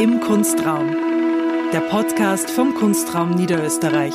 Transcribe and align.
Im 0.00 0.20
Kunstraum. 0.20 0.96
Der 1.74 1.80
Podcast 1.80 2.50
vom 2.50 2.74
Kunstraum 2.74 3.34
Niederösterreich. 3.34 4.14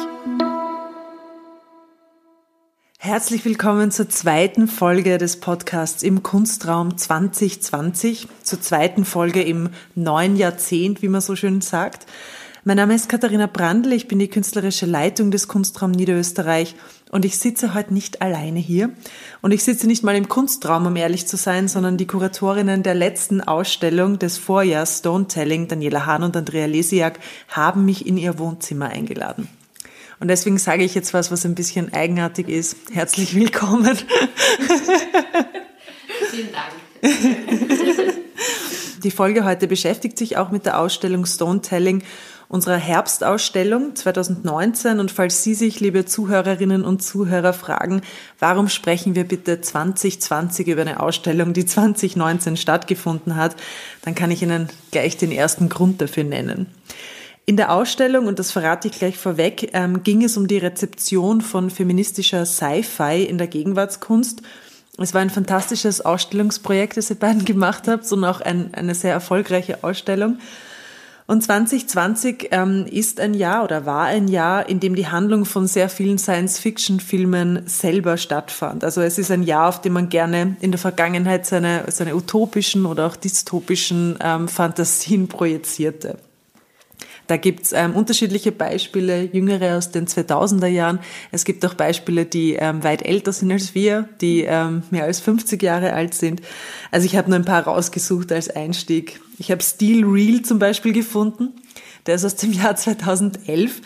Herzlich 2.98 3.46
willkommen 3.46 3.92
zur 3.92 4.10
zweiten 4.10 4.68
Folge 4.68 5.20
des 5.20 5.40
Podcasts 5.40 6.02
im 6.02 6.24
Kunstraum 6.24 6.98
2020, 6.98 8.28
zur 8.42 8.62
zweiten 8.62 9.06
Folge 9.06 9.44
im 9.44 9.70
neuen 9.94 10.38
Jahrzehnt, 10.38 11.04
wie 11.04 11.08
man 11.08 11.22
so 11.22 11.36
schön 11.36 11.62
sagt. 11.62 12.08
Mein 12.64 12.78
Name 12.78 12.96
ist 12.96 13.08
Katharina 13.08 13.46
Brandl, 13.46 13.94
ich 13.94 14.08
bin 14.08 14.18
die 14.18 14.28
künstlerische 14.28 14.88
Leitung 14.88 15.30
des 15.30 15.48
Kunstraum 15.48 15.92
Niederösterreich 15.92 16.76
und 17.16 17.24
ich 17.24 17.38
sitze 17.38 17.74
heute 17.74 17.94
nicht 17.94 18.22
alleine 18.22 18.60
hier. 18.60 18.90
Und 19.42 19.54
ich 19.54 19.64
sitze 19.64 19.88
nicht 19.88 20.04
mal 20.04 20.18
im 20.18 20.28
Kunstraum, 20.28 20.86
um 20.86 20.98
ehrlich 20.98 21.26
zu 21.26 21.38
sein, 21.38 21.70
sondern 21.70 21.96
die 21.96 22.08
Kuratorinnen 22.08 22.84
der 22.84 22.94
letzten 22.94 23.40
Ausstellung 23.40 24.20
des 24.20 24.38
Vorjahrs 24.38 24.98
Stone 24.98 25.30
Telling, 25.30 25.70
Daniela 25.70 26.06
Hahn 26.06 26.24
und 26.24 26.36
Andrea 26.36 26.66
Lesiak, 26.66 27.22
haben 27.48 27.86
mich 27.86 28.06
in 28.06 28.18
ihr 28.18 28.38
Wohnzimmer 28.38 28.90
eingeladen. 28.90 29.48
Und 30.20 30.28
deswegen 30.28 30.58
sage 30.58 30.84
ich 30.84 30.94
jetzt 30.94 31.14
was, 31.14 31.32
was 31.32 31.46
ein 31.46 31.56
bisschen 31.56 31.94
eigenartig 31.94 32.50
ist. 32.50 32.76
Herzlich 32.92 33.34
willkommen. 33.34 33.98
Vielen 36.32 36.50
Dank. 36.52 36.74
Die 39.06 39.12
Folge 39.12 39.46
heute 39.46 39.68
beschäftigt 39.68 40.18
sich 40.18 40.36
auch 40.36 40.50
mit 40.50 40.66
der 40.66 40.80
Ausstellung 40.80 41.26
Stone 41.28 41.62
Telling 41.62 42.04
unserer 42.48 42.78
Herbstausstellung 42.78 43.96
2019. 43.96 45.00
Und 45.00 45.12
falls 45.12 45.44
Sie 45.44 45.54
sich, 45.54 45.80
liebe 45.80 46.06
Zuhörerinnen 46.06 46.84
und 46.84 47.02
Zuhörer, 47.02 47.54
fragen, 47.54 48.02
warum 48.40 48.70
sprechen 48.70 49.16
wir 49.16 49.24
bitte 49.26 49.62
2020 49.62 50.68
über 50.68 50.82
eine 50.82 51.00
Ausstellung, 51.00 51.54
die 51.54 51.66
2019 51.66 52.58
stattgefunden 52.58 53.36
hat, 53.36 53.56
dann 54.04 54.16
kann 54.16 54.32
ich 54.32 54.42
Ihnen 54.42 54.70
gleich 54.92 55.18
den 55.18 55.32
ersten 55.32 55.70
Grund 55.70 56.02
dafür 56.02 56.24
nennen. 56.24 56.68
In 57.48 57.58
der 57.58 57.72
Ausstellung, 57.72 58.26
und 58.26 58.40
das 58.40 58.52
verrate 58.52 58.88
ich 58.88 58.98
gleich 58.98 59.18
vorweg, 59.18 59.70
ähm, 59.74 60.02
ging 60.02 60.24
es 60.24 60.36
um 60.36 60.48
die 60.48 60.58
Rezeption 60.58 61.42
von 61.42 61.70
feministischer 61.70 62.44
Sci-Fi 62.44 63.24
in 63.24 63.38
der 63.38 63.46
Gegenwartskunst. 63.46 64.42
Es 64.98 65.14
war 65.14 65.22
ein 65.22 65.30
fantastisches 65.30 66.02
Ausstellungsprojekt, 66.02 66.98
das 66.98 67.12
ihr 67.12 67.18
beiden 67.18 67.46
gemacht 67.46 67.88
habt 67.88 68.12
und 68.12 68.24
auch 68.24 68.42
ein, 68.42 68.74
eine 68.74 68.96
sehr 68.96 69.14
erfolgreiche 69.14 69.84
Ausstellung. 69.84 70.40
Und 71.28 71.42
2020 71.44 72.50
ähm, 72.52 72.86
ist 72.86 73.20
ein 73.20 73.34
Jahr 73.34 73.64
oder 73.64 73.88
war 73.88 74.06
ein 74.06 74.28
Jahr, 74.28 74.70
in 74.70 74.80
dem 74.80 74.96
die 74.96 75.08
Handlung 75.08 75.46
von 75.46 75.66
sehr 75.66 75.90
vielen 75.90 76.20
Science-Fiction-Filmen 76.20 77.64
selber 77.66 78.18
stattfand. 78.18 78.84
Also 78.84 79.02
es 79.02 79.18
ist 79.18 79.32
ein 79.32 79.42
Jahr, 79.42 79.70
auf 79.70 79.82
dem 79.82 79.94
man 79.94 80.10
gerne 80.10 80.56
in 80.62 80.72
der 80.72 80.78
Vergangenheit 80.78 81.48
seine, 81.48 81.86
seine 81.88 82.16
utopischen 82.16 82.86
oder 82.86 83.08
auch 83.08 83.16
dystopischen 83.16 84.20
ähm, 84.22 84.48
Fantasien 84.48 85.28
projizierte. 85.28 86.18
Da 87.28 87.38
gibt's 87.38 87.72
ähm, 87.74 87.96
unterschiedliche 87.96 88.52
Beispiele, 88.52 89.24
jüngere 89.24 89.78
aus 89.78 89.92
den 89.92 90.08
2000er 90.08 90.68
Jahren. 90.68 91.00
Es 91.32 91.44
gibt 91.44 91.66
auch 91.66 91.74
Beispiele, 91.74 92.26
die 92.26 92.54
ähm, 92.54 92.84
weit 92.84 93.04
älter 93.04 93.34
sind 93.34 93.52
als 93.52 93.74
wir, 93.74 94.08
die 94.22 94.44
ähm, 94.44 94.84
mehr 94.92 95.06
als 95.06 95.20
50 95.20 95.62
Jahre 95.62 95.94
alt 95.94 96.14
sind. 96.14 96.42
Also 96.92 97.06
ich 97.06 97.16
habe 97.16 97.30
nur 97.30 97.40
ein 97.40 97.46
paar 97.46 97.64
rausgesucht 97.64 98.32
als 98.32 98.50
Einstieg. 98.50 99.20
Ich 99.40 99.52
habe 99.52 99.64
Steel 99.64 100.06
Real 100.06 100.42
zum 100.44 100.60
Beispiel 100.60 100.94
gefunden. 100.94 101.54
Der 102.06 102.16
ist 102.16 102.26
aus 102.26 102.36
dem 102.36 102.54
Jahr 102.54 102.76
2011. 102.76 103.82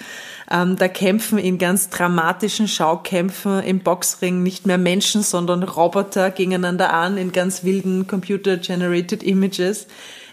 Ähm, 0.52 0.76
da 0.76 0.88
kämpfen 0.88 1.38
in 1.38 1.58
ganz 1.58 1.90
dramatischen 1.90 2.68
Schaukämpfen 2.68 3.62
im 3.64 3.80
Boxring 3.80 4.44
nicht 4.44 4.66
mehr 4.66 4.78
Menschen, 4.78 5.22
sondern 5.22 5.64
Roboter 5.64 6.32
gegeneinander 6.32 6.92
an 6.92 7.18
in 7.18 7.32
ganz 7.32 7.64
wilden 7.64 8.08
Computer-Generated 8.08 9.24
Images 9.24 9.88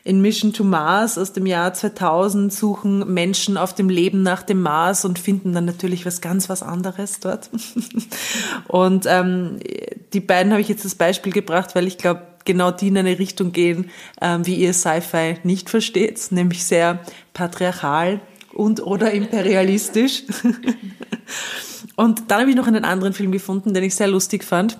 in 0.06 0.20
Mission 0.20 0.52
to 0.52 0.62
Mars 0.62 1.18
aus 1.18 1.32
dem 1.32 1.46
Jahr 1.46 1.74
2000 1.74 2.52
suchen 2.52 3.12
Menschen 3.12 3.56
auf 3.56 3.74
dem 3.74 3.88
Leben 3.88 4.22
nach 4.22 4.42
dem 4.42 4.62
Mars 4.62 5.04
und 5.04 5.18
finden 5.18 5.52
dann 5.52 5.64
natürlich 5.64 6.06
was 6.06 6.20
ganz 6.20 6.48
was 6.48 6.62
anderes 6.62 7.18
dort. 7.18 7.50
und 8.68 9.06
ähm, 9.08 9.58
die 10.12 10.20
beiden 10.20 10.52
habe 10.52 10.60
ich 10.60 10.68
jetzt 10.68 10.84
das 10.84 10.94
Beispiel 10.94 11.32
gebracht, 11.32 11.74
weil 11.74 11.88
ich 11.88 11.98
glaube, 11.98 12.22
genau 12.44 12.70
die 12.70 12.86
in 12.86 12.98
eine 12.98 13.18
Richtung 13.18 13.50
gehen, 13.50 13.90
ähm, 14.20 14.46
wie 14.46 14.54
ihr 14.54 14.72
Sci-Fi 14.72 15.38
nicht 15.42 15.70
versteht, 15.70 16.28
nämlich 16.30 16.62
sehr 16.64 17.00
patriarchal 17.34 18.20
und 18.54 18.86
oder 18.86 19.10
imperialistisch. 19.10 20.22
und 21.96 22.30
dann 22.30 22.42
habe 22.42 22.50
ich 22.50 22.56
noch 22.56 22.68
einen 22.68 22.84
anderen 22.84 23.12
Film 23.12 23.32
gefunden, 23.32 23.74
den 23.74 23.82
ich 23.82 23.96
sehr 23.96 24.06
lustig 24.06 24.44
fand. 24.44 24.78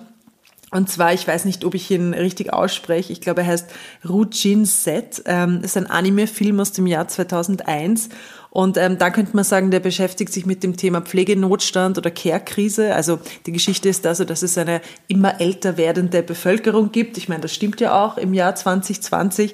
Und 0.77 0.89
zwar, 0.89 1.11
ich 1.11 1.27
weiß 1.27 1.45
nicht, 1.45 1.65
ob 1.65 1.73
ich 1.73 1.89
ihn 1.89 2.13
richtig 2.13 2.53
ausspreche, 2.53 3.11
ich 3.11 3.19
glaube, 3.19 3.41
er 3.41 3.47
heißt 3.47 3.67
Rujin 4.07 4.63
Set. 4.65 5.23
Ähm, 5.25 5.61
ist 5.63 5.75
ein 5.75 5.87
Anime-Film 5.87 6.59
aus 6.59 6.71
dem 6.71 6.85
Jahr 6.85 7.07
2001 7.07 8.09
und 8.57 8.75
ähm, 8.77 8.97
da 8.97 9.11
könnte 9.11 9.35
man 9.35 9.45
sagen, 9.45 9.69
der 9.69 9.79
beschäftigt 9.79 10.33
sich 10.33 10.47
mit 10.47 10.63
dem 10.63 10.77
Thema 10.77 11.01
Pflegenotstand 11.01 11.99
oder 11.99 12.09
Care-Krise. 12.09 12.95
Also 12.95 13.19
die 13.45 13.51
Geschichte 13.51 13.87
ist 13.87 14.03
also, 14.07 14.25
dass 14.25 14.41
es 14.41 14.57
eine 14.57 14.81
immer 15.07 15.39
älter 15.39 15.77
werdende 15.77 16.23
Bevölkerung 16.23 16.91
gibt. 16.91 17.19
Ich 17.19 17.29
meine, 17.29 17.41
das 17.41 17.53
stimmt 17.53 17.79
ja 17.81 18.03
auch 18.03 18.17
im 18.17 18.33
Jahr 18.33 18.55
2020. 18.55 19.53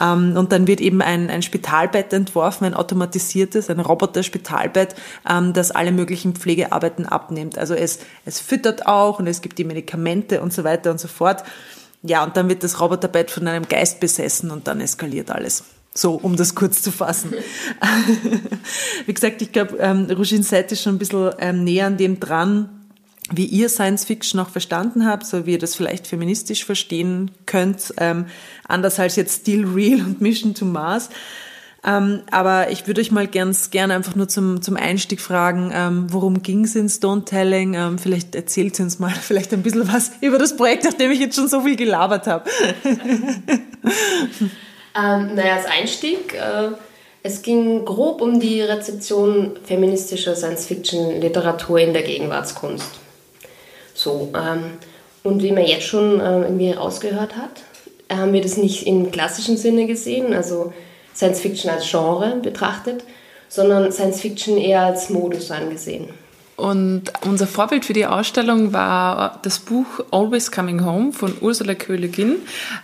Ähm, 0.00 0.36
und 0.36 0.52
dann 0.52 0.68
wird 0.68 0.80
eben 0.80 1.02
ein, 1.02 1.30
ein 1.30 1.42
Spitalbett 1.42 2.12
entworfen, 2.12 2.64
ein 2.66 2.74
automatisiertes, 2.74 3.70
ein 3.70 3.80
Roboter-Spitalbett, 3.80 4.94
ähm, 5.28 5.52
das 5.52 5.72
alle 5.72 5.90
möglichen 5.90 6.36
Pflegearbeiten 6.36 7.06
abnimmt. 7.06 7.58
Also 7.58 7.74
es, 7.74 7.98
es 8.24 8.38
füttert 8.38 8.86
auch 8.86 9.18
und 9.18 9.26
es 9.26 9.42
gibt 9.42 9.58
die 9.58 9.64
Medikamente 9.64 10.40
und 10.40 10.52
so 10.52 10.62
weiter 10.62 10.92
und 10.92 11.00
so 11.00 11.08
fort. 11.08 11.42
Ja, 12.04 12.22
und 12.22 12.36
dann 12.36 12.48
wird 12.48 12.62
das 12.62 12.80
Roboterbett 12.80 13.32
von 13.32 13.48
einem 13.48 13.66
Geist 13.66 13.98
besessen 13.98 14.52
und 14.52 14.68
dann 14.68 14.80
eskaliert 14.80 15.32
alles. 15.32 15.64
So, 15.96 16.14
um 16.14 16.34
das 16.34 16.56
kurz 16.56 16.82
zu 16.82 16.90
fassen. 16.90 17.34
wie 19.06 19.14
gesagt, 19.14 19.42
ich 19.42 19.52
glaube, 19.52 19.76
ähm, 19.78 20.06
Rugins 20.10 20.48
Seite 20.48 20.74
ist 20.74 20.82
schon 20.82 20.96
ein 20.96 20.98
bisschen 20.98 21.30
ähm, 21.38 21.62
näher 21.62 21.86
an 21.86 21.96
dem 21.96 22.18
dran, 22.18 22.68
wie 23.30 23.46
ihr 23.46 23.68
Science 23.68 24.04
Fiction 24.04 24.40
auch 24.40 24.48
verstanden 24.48 25.06
habt, 25.06 25.24
so 25.24 25.46
wie 25.46 25.52
ihr 25.52 25.58
das 25.58 25.76
vielleicht 25.76 26.08
feministisch 26.08 26.64
verstehen 26.64 27.30
könnt, 27.46 27.94
ähm, 27.98 28.26
anders 28.66 28.98
als 28.98 29.14
jetzt 29.16 29.42
Still 29.42 29.64
Real 29.66 30.00
und 30.00 30.20
Mission 30.20 30.54
to 30.54 30.64
Mars. 30.64 31.10
Ähm, 31.86 32.22
aber 32.30 32.70
ich 32.70 32.86
würde 32.86 33.00
euch 33.00 33.12
mal 33.12 33.28
ganz 33.28 33.70
gerne 33.70 33.94
einfach 33.94 34.16
nur 34.16 34.26
zum, 34.26 34.62
zum 34.62 34.76
Einstieg 34.76 35.20
fragen, 35.20 35.70
ähm, 35.72 36.06
worum 36.08 36.42
ging 36.42 36.64
es 36.64 36.74
in 36.74 36.88
Stone 36.88 37.24
Telling? 37.24 37.74
Ähm, 37.74 37.98
vielleicht 37.98 38.34
erzählt 38.34 38.80
uns 38.80 38.98
mal 38.98 39.10
vielleicht 39.20 39.52
ein 39.52 39.62
bisschen 39.62 39.86
was 39.92 40.10
über 40.22 40.38
das 40.38 40.56
Projekt, 40.56 40.84
nachdem 40.84 41.10
ich 41.10 41.20
jetzt 41.20 41.36
schon 41.36 41.48
so 41.48 41.60
viel 41.60 41.76
gelabert 41.76 42.26
habe. 42.26 42.50
Ähm, 44.96 45.34
naja, 45.34 45.56
als 45.56 45.66
Einstieg, 45.66 46.34
äh, 46.34 46.70
es 47.22 47.42
ging 47.42 47.84
grob 47.84 48.20
um 48.20 48.38
die 48.38 48.60
Rezeption 48.60 49.58
feministischer 49.64 50.36
Science-Fiction-Literatur 50.36 51.78
in 51.78 51.92
der 51.92 52.02
Gegenwartskunst. 52.02 52.90
So, 53.94 54.30
ähm, 54.34 54.78
und 55.22 55.42
wie 55.42 55.52
man 55.52 55.64
jetzt 55.64 55.86
schon 55.86 56.20
äh, 56.20 56.42
irgendwie 56.42 56.72
rausgehört 56.72 57.36
hat, 57.36 57.62
haben 58.12 58.32
wir 58.32 58.42
das 58.42 58.56
nicht 58.56 58.86
im 58.86 59.10
klassischen 59.10 59.56
Sinne 59.56 59.86
gesehen, 59.86 60.34
also 60.34 60.72
Science-Fiction 61.14 61.70
als 61.70 61.90
Genre 61.90 62.36
betrachtet, 62.42 63.04
sondern 63.48 63.90
Science-Fiction 63.90 64.58
eher 64.58 64.82
als 64.82 65.10
Modus 65.10 65.50
angesehen. 65.50 66.10
Und 66.56 67.12
unser 67.22 67.48
Vorbild 67.48 67.84
für 67.84 67.94
die 67.94 68.06
Ausstellung 68.06 68.72
war 68.72 69.40
das 69.42 69.58
Buch 69.58 69.86
Always 70.12 70.52
Coming 70.52 70.84
Home 70.84 71.12
von 71.12 71.34
Ursula 71.40 71.74
K. 71.74 71.96
Le 71.96 72.08
Guin, 72.08 72.36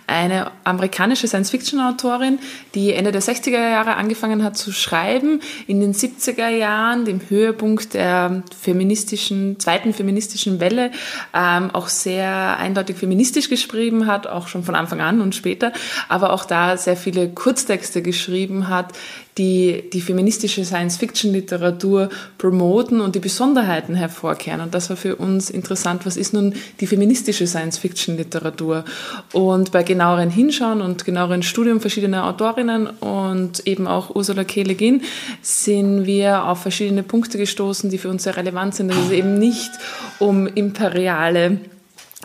eine 0.09 0.51
amerikanische 0.65 1.29
Science-Fiction-Autorin, 1.29 2.41
die 2.75 2.93
Ende 2.93 3.13
der 3.13 3.23
60er 3.23 3.71
Jahre 3.71 3.95
angefangen 3.95 4.43
hat 4.43 4.57
zu 4.57 4.73
schreiben, 4.73 5.41
in 5.69 5.81
den 5.81 5.95
70er 5.95 6.49
Jahren, 6.49 7.05
dem 7.05 7.21
Höhepunkt 7.29 7.95
der 7.95 8.43
feministischen, 8.61 9.61
zweiten 9.61 9.95
feministischen 9.95 10.59
Welle, 10.59 10.91
ähm, 11.33 11.71
auch 11.71 11.87
sehr 11.87 12.57
eindeutig 12.59 12.97
feministisch 12.97 13.49
geschrieben 13.49 14.09
hat, 14.09 14.27
auch 14.27 14.49
schon 14.49 14.65
von 14.65 14.75
Anfang 14.75 15.01
an 15.01 15.21
und 15.21 15.37
später, 15.37 15.73
aber 16.09 16.33
auch 16.33 16.45
da 16.45 16.77
sehr 16.77 16.97
viele 16.97 17.29
Kurztexte 17.29 18.03
geschrieben 18.03 18.69
hat, 18.69 18.95
die 19.39 19.89
die 19.93 20.01
feministische 20.01 20.65
Science-Fiction-Literatur 20.65 22.09
promoten 22.39 23.01
und 23.01 23.15
die 23.15 23.21
Besonderheiten 23.21 23.95
hervorkehren. 23.95 24.61
Und 24.61 24.75
das 24.75 24.91
war 24.91 24.97
für 24.97 25.17
uns 25.17 25.51
interessant, 25.51 26.07
was 26.07 26.17
ist 26.17 26.33
nun 26.33 26.55
die 26.81 26.87
feministische 26.87 27.47
Science-Fiction-Literatur? 27.47 28.85
Und 29.33 29.73
bei 29.73 29.83
genaueren 29.83 30.31
Hinschauen 30.31 30.81
und 30.81 31.05
genaueren 31.05 31.43
Studium 31.43 31.81
verschiedener 31.81 32.27
Autorinnen 32.27 32.87
und 32.87 33.67
eben 33.67 33.87
auch 33.87 34.15
Ursula 34.15 34.45
K. 34.45 34.63
Le 34.63 34.75
Guin 34.75 35.03
sind 35.43 36.07
wir 36.07 36.45
auf 36.47 36.63
verschiedene 36.63 37.03
Punkte 37.03 37.39
gestoßen, 37.39 37.91
die 37.91 37.99
für 37.99 38.09
uns 38.09 38.25
sehr 38.25 38.37
relevant 38.37 38.75
sind, 38.75 38.89
dass 38.89 38.99
es 38.99 39.11
eben 39.11 39.39
nicht 39.39 39.71
um 40.19 40.47
imperiale 40.47 41.59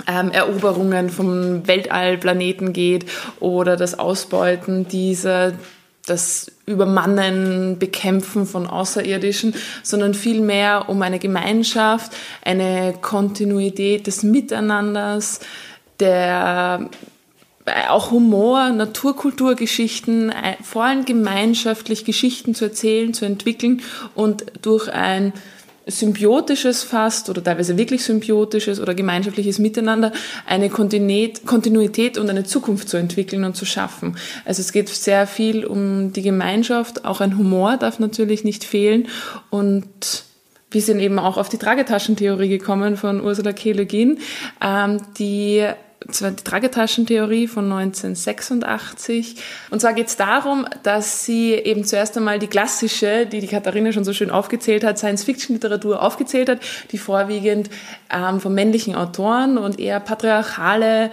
ähm, 0.07 0.31
Eroberungen 0.31 1.09
vom 1.09 1.67
Weltallplaneten 1.67 2.73
geht 2.73 3.05
oder 3.39 3.77
das 3.77 3.97
Ausbeuten 3.97 4.87
dieser 4.87 5.53
das 6.05 6.51
Übermannen, 6.65 7.79
Bekämpfen 7.79 8.45
von 8.45 8.67
Außerirdischen, 8.67 9.55
sondern 9.83 10.13
vielmehr 10.13 10.85
um 10.87 11.01
eine 11.01 11.19
Gemeinschaft, 11.19 12.11
eine 12.43 12.93
Kontinuität 13.01 14.07
des 14.07 14.23
Miteinanders, 14.23 15.39
der 15.99 16.89
äh, 17.65 17.87
auch 17.87 18.11
Humor, 18.11 18.69
Naturkulturgeschichten, 18.69 20.29
äh, 20.29 20.57
vor 20.61 20.83
allem 20.83 21.05
gemeinschaftlich 21.05 22.05
Geschichten 22.05 22.53
zu 22.53 22.65
erzählen, 22.65 23.13
zu 23.13 23.25
entwickeln 23.25 23.81
und 24.13 24.45
durch 24.61 24.91
ein 24.91 25.33
symbiotisches 25.87 26.83
fast 26.83 27.29
oder 27.29 27.43
teilweise 27.43 27.77
wirklich 27.77 28.03
symbiotisches 28.03 28.79
oder 28.79 28.95
gemeinschaftliches 28.95 29.59
Miteinander 29.59 30.11
eine 30.45 30.69
Kontinuität 30.69 32.17
und 32.17 32.29
eine 32.29 32.43
Zukunft 32.43 32.89
zu 32.89 32.97
entwickeln 32.97 33.43
und 33.43 33.55
zu 33.55 33.65
schaffen. 33.65 34.17
Also 34.45 34.61
es 34.61 34.71
geht 34.71 34.89
sehr 34.89 35.27
viel 35.27 35.65
um 35.65 36.11
die 36.13 36.23
Gemeinschaft, 36.23 37.05
auch 37.05 37.21
ein 37.21 37.37
Humor 37.37 37.77
darf 37.77 37.99
natürlich 37.99 38.43
nicht 38.43 38.63
fehlen 38.63 39.07
und 39.49 40.23
wir 40.71 40.81
sind 40.81 40.99
eben 40.99 41.19
auch 41.19 41.37
auf 41.37 41.47
die 41.47 41.57
Tragetaschentheorie 41.57 42.49
gekommen 42.49 42.97
von 42.97 43.21
Ursula 43.21 43.53
K. 43.53 43.71
Le 43.71 43.87
ähm, 44.61 45.01
die 45.17 45.65
die 46.07 46.43
Tragetaschentheorie 46.43 47.47
von 47.47 47.71
1986. 47.71 49.37
Und 49.71 49.81
zwar 49.81 49.93
geht 49.93 50.07
es 50.07 50.15
darum, 50.15 50.67
dass 50.83 51.25
sie 51.25 51.53
eben 51.53 51.83
zuerst 51.83 52.15
einmal 52.17 52.39
die 52.39 52.47
klassische, 52.47 53.25
die 53.25 53.39
die 53.39 53.47
Katharina 53.47 53.91
schon 53.91 54.03
so 54.03 54.13
schön 54.13 54.29
aufgezählt 54.29 54.83
hat, 54.83 54.97
Science-Fiction-Literatur 54.97 56.01
aufgezählt 56.01 56.49
hat, 56.49 56.59
die 56.91 56.97
vorwiegend 56.97 57.69
ähm, 58.11 58.39
von 58.39 58.53
männlichen 58.53 58.95
Autoren 58.95 59.57
und 59.57 59.79
eher 59.79 59.99
patriarchale 59.99 61.11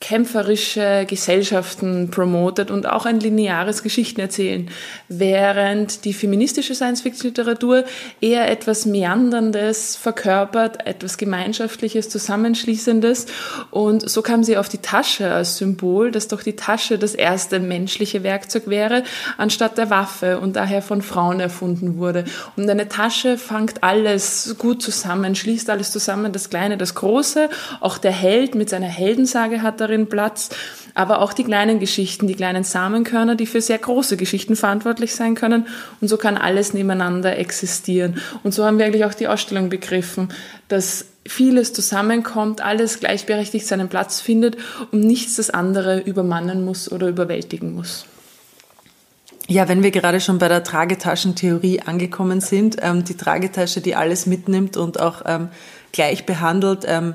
kämpferische 0.00 1.06
Gesellschaften 1.08 2.10
promotet 2.10 2.70
und 2.70 2.88
auch 2.88 3.04
ein 3.04 3.18
lineares 3.18 3.82
Geschichtenerzählen, 3.82 4.70
während 5.08 6.04
die 6.04 6.12
feministische 6.12 6.76
Science-Fiction-Literatur 6.76 7.84
eher 8.20 8.48
etwas 8.48 8.86
Meanderndes 8.86 9.96
verkörpert, 9.96 10.86
etwas 10.86 11.18
Gemeinschaftliches, 11.18 12.08
Zusammenschließendes. 12.10 13.26
Und 13.72 14.08
so 14.08 14.22
kam 14.22 14.44
sie 14.44 14.56
auf 14.56 14.68
die 14.68 14.78
Tasche 14.78 15.32
als 15.32 15.58
Symbol, 15.58 16.12
dass 16.12 16.28
doch 16.28 16.44
die 16.44 16.54
Tasche 16.54 16.96
das 16.96 17.16
erste 17.16 17.58
menschliche 17.58 18.22
Werkzeug 18.22 18.68
wäre, 18.68 19.02
anstatt 19.36 19.78
der 19.78 19.90
Waffe 19.90 20.38
und 20.38 20.54
daher 20.54 20.80
von 20.80 21.02
Frauen 21.02 21.40
erfunden 21.40 21.98
wurde. 21.98 22.24
Und 22.56 22.70
eine 22.70 22.88
Tasche 22.88 23.36
fangt 23.36 23.82
alles 23.82 24.54
gut 24.58 24.80
zusammen, 24.80 25.34
schließt 25.34 25.68
alles 25.70 25.90
zusammen, 25.90 26.32
das 26.32 26.50
Kleine, 26.50 26.76
das 26.76 26.94
Große. 26.94 27.50
Auch 27.80 27.98
der 27.98 28.12
Held 28.12 28.54
mit 28.54 28.70
seiner 28.70 28.86
Heldensage 28.86 29.60
hat 29.60 29.80
darin 29.88 30.08
Platz, 30.08 30.50
aber 30.94 31.20
auch 31.22 31.32
die 31.32 31.44
kleinen 31.44 31.80
Geschichten, 31.80 32.26
die 32.26 32.34
kleinen 32.34 32.64
Samenkörner, 32.64 33.34
die 33.34 33.46
für 33.46 33.60
sehr 33.60 33.78
große 33.78 34.16
Geschichten 34.16 34.56
verantwortlich 34.56 35.14
sein 35.14 35.34
können. 35.34 35.66
Und 36.00 36.08
so 36.08 36.16
kann 36.16 36.36
alles 36.36 36.74
nebeneinander 36.74 37.38
existieren. 37.38 38.20
Und 38.42 38.52
so 38.52 38.64
haben 38.64 38.78
wir 38.78 38.86
eigentlich 38.86 39.04
auch 39.04 39.14
die 39.14 39.28
Ausstellung 39.28 39.68
begriffen, 39.68 40.28
dass 40.68 41.06
vieles 41.26 41.72
zusammenkommt, 41.72 42.62
alles 42.62 43.00
gleichberechtigt 43.00 43.66
seinen 43.66 43.88
Platz 43.88 44.20
findet 44.20 44.56
und 44.92 45.00
nichts 45.00 45.36
das 45.36 45.50
andere 45.50 46.00
übermannen 46.00 46.64
muss 46.64 46.90
oder 46.90 47.08
überwältigen 47.08 47.74
muss. 47.74 48.06
Ja, 49.46 49.66
wenn 49.66 49.82
wir 49.82 49.90
gerade 49.90 50.20
schon 50.20 50.38
bei 50.38 50.48
der 50.48 50.62
Tragetaschentheorie 50.62 51.80
angekommen 51.80 52.42
sind, 52.42 52.76
ähm, 52.82 53.04
die 53.04 53.16
Tragetasche, 53.16 53.80
die 53.80 53.94
alles 53.94 54.26
mitnimmt 54.26 54.76
und 54.76 55.00
auch 55.00 55.22
ähm, 55.24 55.48
gleich 55.92 56.26
behandelt, 56.26 56.84
ähm, 56.86 57.14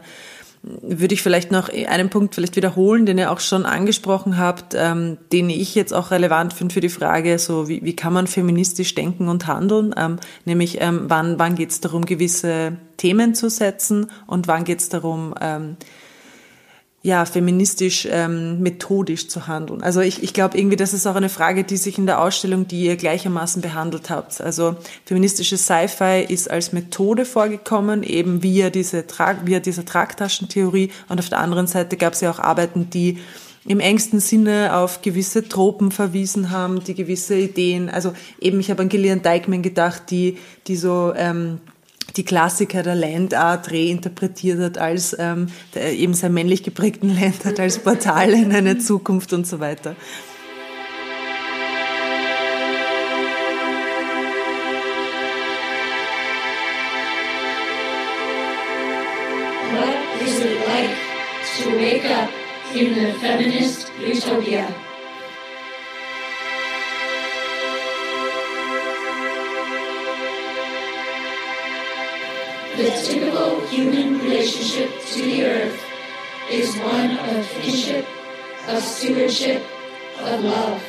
würde 0.63 1.13
ich 1.13 1.21
vielleicht 1.21 1.51
noch 1.51 1.69
einen 1.69 2.09
Punkt 2.09 2.35
vielleicht 2.35 2.55
wiederholen, 2.55 3.05
den 3.05 3.17
ihr 3.17 3.31
auch 3.31 3.41
schon 3.41 3.65
angesprochen 3.65 4.37
habt, 4.37 4.73
ähm, 4.75 5.17
den 5.33 5.49
ich 5.49 5.75
jetzt 5.75 5.93
auch 5.93 6.09
relevant 6.09 6.53
finde 6.53 6.73
für 6.73 6.79
die 6.79 6.89
Frage, 6.89 7.37
so 7.37 7.67
wie, 7.67 7.83
wie 7.83 7.95
kann 7.95 8.13
man 8.13 8.27
feministisch 8.27 8.95
denken 8.95 9.27
und 9.27 9.45
handeln, 9.45 9.93
ähm, 9.97 10.19
nämlich 10.45 10.79
ähm, 10.79 11.05
wann, 11.07 11.37
wann 11.37 11.55
geht 11.55 11.71
es 11.71 11.81
darum, 11.81 12.05
gewisse 12.05 12.77
Themen 12.95 13.35
zu 13.35 13.49
setzen 13.49 14.07
und 14.25 14.47
wann 14.47 14.63
geht 14.63 14.79
es 14.79 14.87
darum, 14.87 15.35
ähm, 15.41 15.75
ja, 17.05 17.25
feministisch, 17.25 18.07
ähm, 18.09 18.61
methodisch 18.61 19.27
zu 19.27 19.45
handeln. 19.45 19.83
Also 19.83 19.99
ich, 19.99 20.23
ich 20.23 20.33
glaube 20.33 20.57
irgendwie, 20.57 20.77
das 20.77 20.93
ist 20.93 21.05
auch 21.05 21.15
eine 21.15 21.27
Frage, 21.27 21.65
die 21.65 21.75
sich 21.75 21.97
in 21.97 22.05
der 22.05 22.21
Ausstellung, 22.21 22.65
die 22.65 22.85
ihr 22.85 22.95
gleichermaßen 22.95 23.61
behandelt 23.61 24.09
habt. 24.09 24.39
Also 24.39 24.77
feministisches 25.03 25.65
Sci-Fi 25.65 26.25
ist 26.27 26.49
als 26.49 26.71
Methode 26.71 27.25
vorgekommen, 27.25 28.03
eben 28.03 28.41
via, 28.41 28.69
diese 28.69 29.05
Trag, 29.05 29.45
via 29.45 29.59
dieser 29.59 29.83
Tragtaschentheorie. 29.83 30.91
Und 31.09 31.19
auf 31.19 31.27
der 31.27 31.39
anderen 31.39 31.67
Seite 31.67 31.97
gab 31.97 32.13
es 32.13 32.21
ja 32.21 32.31
auch 32.31 32.39
Arbeiten, 32.39 32.89
die 32.89 33.17
im 33.65 33.81
engsten 33.81 34.21
Sinne 34.21 34.73
auf 34.73 35.01
gewisse 35.01 35.47
Tropen 35.49 35.91
verwiesen 35.91 36.51
haben, 36.51 36.85
die 36.85 36.95
gewisse 36.95 37.35
Ideen, 37.35 37.89
also 37.89 38.13
eben, 38.39 38.59
ich 38.61 38.69
habe 38.69 38.81
an 38.81 38.89
Gillian 38.89 39.21
Dijkman 39.21 39.61
gedacht, 39.61 40.03
die, 40.09 40.37
die 40.67 40.75
so 40.77 41.13
ähm, 41.15 41.59
die 42.15 42.23
Klassiker 42.23 42.83
der 42.83 42.95
Landart 42.95 43.71
reinterpretiert 43.71 44.59
hat 44.59 44.77
als 44.77 45.15
ähm, 45.17 45.47
der 45.73 45.93
eben 45.93 46.13
sehr 46.13 46.29
männlich 46.29 46.63
geprägten 46.63 47.09
Landart 47.19 47.59
als 47.59 47.79
Portal 47.79 48.33
in 48.33 48.51
eine 48.51 48.77
Zukunft 48.77 49.33
und 49.33 49.47
so 49.47 49.59
weiter. 49.59 49.95
What 59.71 60.27
is 60.27 60.39
it 60.39 60.57
like 60.67 60.95
to 61.63 61.69
wake 61.77 62.05
up 62.05 62.29
in 62.75 62.93
a 63.05 63.13
feminist 63.19 63.87
utopia? 63.99 64.65
The 72.75 72.89
typical 73.05 73.59
human 73.67 74.17
relationship 74.17 74.89
to 75.13 75.21
the 75.21 75.45
earth 75.45 75.79
is 76.49 76.75
one 76.77 77.11
of 77.19 77.47
kinship, 77.61 78.03
of 78.67 78.81
stewardship, 78.81 79.61
of 80.17 80.43
love. 80.43 80.83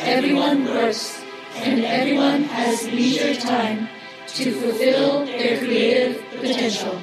Everyone 0.00 0.66
works 0.66 1.24
and 1.56 1.82
everyone 1.82 2.44
has 2.44 2.84
leisure 2.88 3.34
time 3.34 3.88
to 4.36 4.52
fulfill 4.52 5.24
their 5.24 5.56
creative 5.58 6.22
potential. 6.32 7.00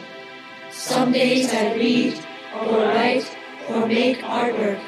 Some 0.70 1.12
days 1.12 1.52
I 1.52 1.74
read 1.74 2.14
or 2.54 2.78
write 2.78 3.26
or 3.70 3.88
make 3.88 4.20
artwork. 4.20 4.80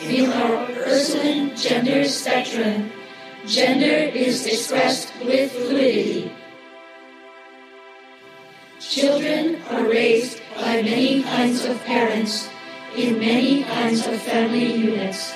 In 0.00 0.32
our 0.32 0.70
Ursuline 0.70 1.54
gender 1.54 2.04
spectrum, 2.08 2.90
Gender 3.46 4.10
is 4.10 4.44
expressed 4.44 5.12
with 5.24 5.52
fluidity. 5.52 6.32
Children 8.80 9.62
are 9.70 9.86
raised 9.86 10.40
by 10.56 10.82
many 10.82 11.22
kinds 11.22 11.64
of 11.64 11.78
parents 11.84 12.48
in 12.96 13.20
many 13.20 13.62
kinds 13.62 14.04
of 14.04 14.20
family 14.22 14.74
units. 14.74 15.32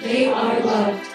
They 0.00 0.32
are 0.32 0.60
loved. 0.60 1.11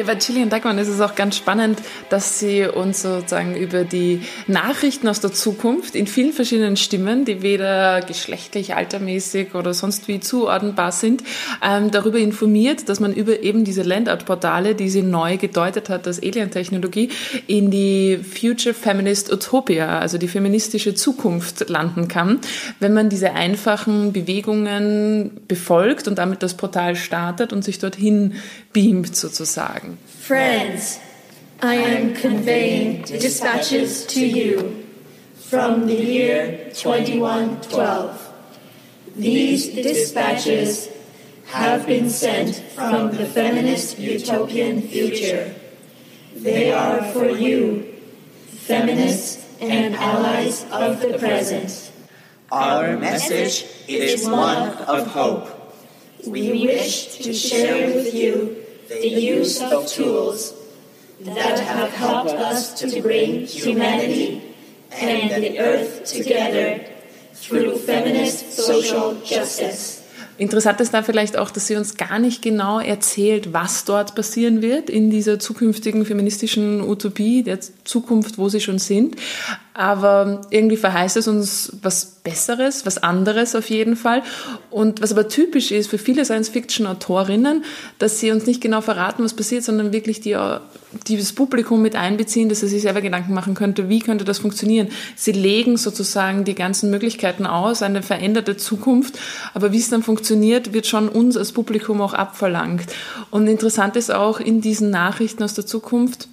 Ja, 0.00 0.06
bei 0.06 0.14
Gillian 0.14 0.48
Deckmann 0.48 0.78
ist 0.78 0.88
es 0.88 0.98
auch 1.02 1.14
ganz 1.14 1.36
spannend, 1.36 1.78
dass 2.08 2.38
sie 2.38 2.64
uns 2.64 3.02
sozusagen 3.02 3.54
über 3.54 3.84
die 3.84 4.22
Nachrichten 4.46 5.06
aus 5.08 5.20
der 5.20 5.30
Zukunft 5.30 5.94
in 5.94 6.06
vielen 6.06 6.32
verschiedenen 6.32 6.78
Stimmen, 6.78 7.26
die 7.26 7.42
weder 7.42 8.00
geschlechtlich, 8.00 8.74
altermäßig 8.74 9.54
oder 9.54 9.74
sonst 9.74 10.08
wie 10.08 10.18
zuordnenbar 10.18 10.92
sind, 10.92 11.22
ähm, 11.62 11.90
darüber 11.90 12.18
informiert, 12.18 12.88
dass 12.88 12.98
man 12.98 13.12
über 13.12 13.42
eben 13.42 13.64
diese 13.64 13.82
Landout-Portale, 13.82 14.74
die 14.74 14.88
sie 14.88 15.02
neu 15.02 15.36
gedeutet 15.36 15.90
hat 15.90 16.06
als 16.06 16.22
Alien-Technologie, 16.22 17.10
in 17.46 17.70
die 17.70 18.20
Future 18.22 18.74
Feminist 18.74 19.30
Utopia, 19.30 19.98
also 19.98 20.16
die 20.16 20.28
feministische 20.28 20.94
Zukunft 20.94 21.68
landen 21.68 22.08
kann, 22.08 22.38
wenn 22.78 22.94
man 22.94 23.10
diese 23.10 23.32
einfachen 23.32 24.14
Bewegungen 24.14 25.42
befolgt 25.46 26.08
und 26.08 26.16
damit 26.16 26.42
das 26.42 26.54
Portal 26.54 26.96
startet 26.96 27.52
und 27.52 27.64
sich 27.64 27.78
dorthin 27.78 28.32
beamt 28.72 29.16
sozusagen. 29.16 29.98
Friends, 30.06 31.00
I 31.62 31.74
am 31.74 32.14
conveying 32.14 33.02
dispatches 33.02 34.06
to 34.06 34.20
you 34.20 34.86
from 35.34 35.86
the 35.86 35.94
year 35.94 36.70
2112. 36.74 38.28
These 39.16 39.74
dispatches 39.74 40.88
have 41.46 41.86
been 41.86 42.08
sent 42.08 42.56
from 42.74 43.10
the 43.10 43.26
feminist 43.26 43.98
utopian 43.98 44.82
future. 44.82 45.54
They 46.36 46.72
are 46.72 47.02
for 47.12 47.28
you, 47.28 47.92
feminists 48.46 49.44
and 49.60 49.96
allies 49.96 50.64
of 50.70 51.00
the 51.00 51.18
present. 51.18 51.90
Our 52.52 52.96
message 52.96 53.66
is 53.88 54.28
one 54.28 54.70
of 54.86 55.08
hope. 55.08 55.48
We 56.26 56.66
wish 56.66 57.16
to 57.18 57.32
share 57.34 57.94
with 57.94 58.14
you 58.14 58.59
the 58.90 59.08
use 59.08 59.62
of 59.62 59.86
tools 59.86 60.52
that 61.20 61.60
have 61.60 61.90
helped 61.90 62.30
us 62.30 62.80
to 62.80 63.00
bring 63.00 63.46
humanity 63.46 64.54
and 64.90 65.42
the 65.42 65.60
earth 65.60 66.04
together 66.04 66.84
through 67.32 67.78
feminist 67.78 68.52
social 68.52 69.14
justice. 69.20 69.99
Interessant 70.40 70.80
ist 70.80 70.94
da 70.94 71.02
vielleicht 71.02 71.36
auch, 71.36 71.50
dass 71.50 71.66
sie 71.66 71.76
uns 71.76 71.98
gar 71.98 72.18
nicht 72.18 72.40
genau 72.40 72.80
erzählt, 72.80 73.52
was 73.52 73.84
dort 73.84 74.14
passieren 74.14 74.62
wird 74.62 74.88
in 74.88 75.10
dieser 75.10 75.38
zukünftigen 75.38 76.06
feministischen 76.06 76.80
Utopie, 76.80 77.42
der 77.42 77.58
Zukunft, 77.84 78.38
wo 78.38 78.48
sie 78.48 78.62
schon 78.62 78.78
sind. 78.78 79.16
Aber 79.74 80.40
irgendwie 80.48 80.78
verheißt 80.78 81.18
es 81.18 81.28
uns 81.28 81.76
was 81.82 82.06
Besseres, 82.06 82.86
was 82.86 83.02
anderes 83.02 83.54
auf 83.54 83.68
jeden 83.68 83.96
Fall. 83.96 84.22
Und 84.70 85.02
was 85.02 85.12
aber 85.12 85.28
typisch 85.28 85.72
ist 85.72 85.90
für 85.90 85.98
viele 85.98 86.24
Science-Fiction-Autorinnen, 86.24 87.62
dass 87.98 88.18
sie 88.18 88.30
uns 88.30 88.46
nicht 88.46 88.62
genau 88.62 88.80
verraten, 88.80 89.22
was 89.22 89.34
passiert, 89.34 89.62
sondern 89.62 89.92
wirklich 89.92 90.22
die, 90.22 90.38
dieses 91.10 91.32
Publikum 91.32 91.82
mit 91.82 91.96
einbeziehen, 91.96 92.48
dass 92.48 92.62
er 92.62 92.68
sich 92.68 92.82
selber 92.82 93.00
Gedanken 93.00 93.34
machen 93.34 93.54
könnte, 93.54 93.88
wie 93.88 93.98
könnte 93.98 94.24
das 94.24 94.38
funktionieren. 94.38 94.88
Sie 95.16 95.32
legen 95.32 95.76
sozusagen 95.76 96.44
die 96.44 96.54
ganzen 96.54 96.90
Möglichkeiten 96.90 97.46
aus, 97.46 97.82
eine 97.82 98.02
veränderte 98.02 98.56
Zukunft, 98.56 99.18
aber 99.54 99.72
wie 99.72 99.78
es 99.78 99.90
dann 99.90 100.02
funktioniert, 100.02 100.72
wird 100.72 100.86
schon 100.86 101.08
uns 101.08 101.36
als 101.36 101.52
Publikum 101.52 102.00
auch 102.00 102.14
abverlangt. 102.14 102.86
Und 103.30 103.46
interessant 103.46 103.96
ist 103.96 104.10
auch 104.10 104.40
in 104.40 104.60
diesen 104.60 104.90
Nachrichten 104.90 105.42
aus 105.42 105.54
der 105.54 105.66
Zukunft, 105.66 106.28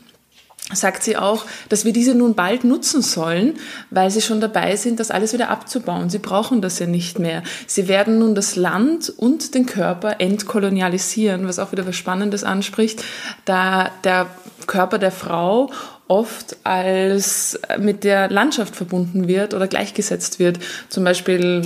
sagt 0.73 1.03
sie 1.03 1.15
auch, 1.15 1.45
dass 1.69 1.85
wir 1.85 1.93
diese 1.93 2.13
nun 2.13 2.35
bald 2.35 2.63
nutzen 2.63 3.01
sollen, 3.01 3.53
weil 3.89 4.11
sie 4.11 4.21
schon 4.21 4.41
dabei 4.41 4.75
sind, 4.75 4.99
das 4.99 5.11
alles 5.11 5.31
wieder 5.31 5.49
abzubauen. 5.49 6.09
Sie 6.09 6.19
brauchen 6.19 6.61
das 6.61 6.79
ja 6.79 6.87
nicht 6.87 7.19
mehr. 7.19 7.43
Sie 7.67 7.87
werden 7.87 8.19
nun 8.19 8.35
das 8.35 8.55
Land 8.55 9.13
und 9.15 9.53
den 9.53 9.65
Körper 9.65 10.19
entkolonialisieren, 10.19 11.47
was 11.47 11.59
auch 11.59 11.71
wieder 11.71 11.87
was 11.87 11.95
Spannendes 11.95 12.43
anspricht, 12.43 13.03
da 13.45 13.91
der 14.03 14.27
Körper 14.67 14.99
der 14.99 15.11
Frau 15.11 15.71
oft 16.07 16.55
als 16.63 17.59
mit 17.79 18.03
der 18.03 18.29
Landschaft 18.29 18.75
verbunden 18.75 19.27
wird 19.27 19.53
oder 19.53 19.67
gleichgesetzt 19.67 20.39
wird. 20.39 20.59
Zum 20.89 21.03
Beispiel 21.03 21.61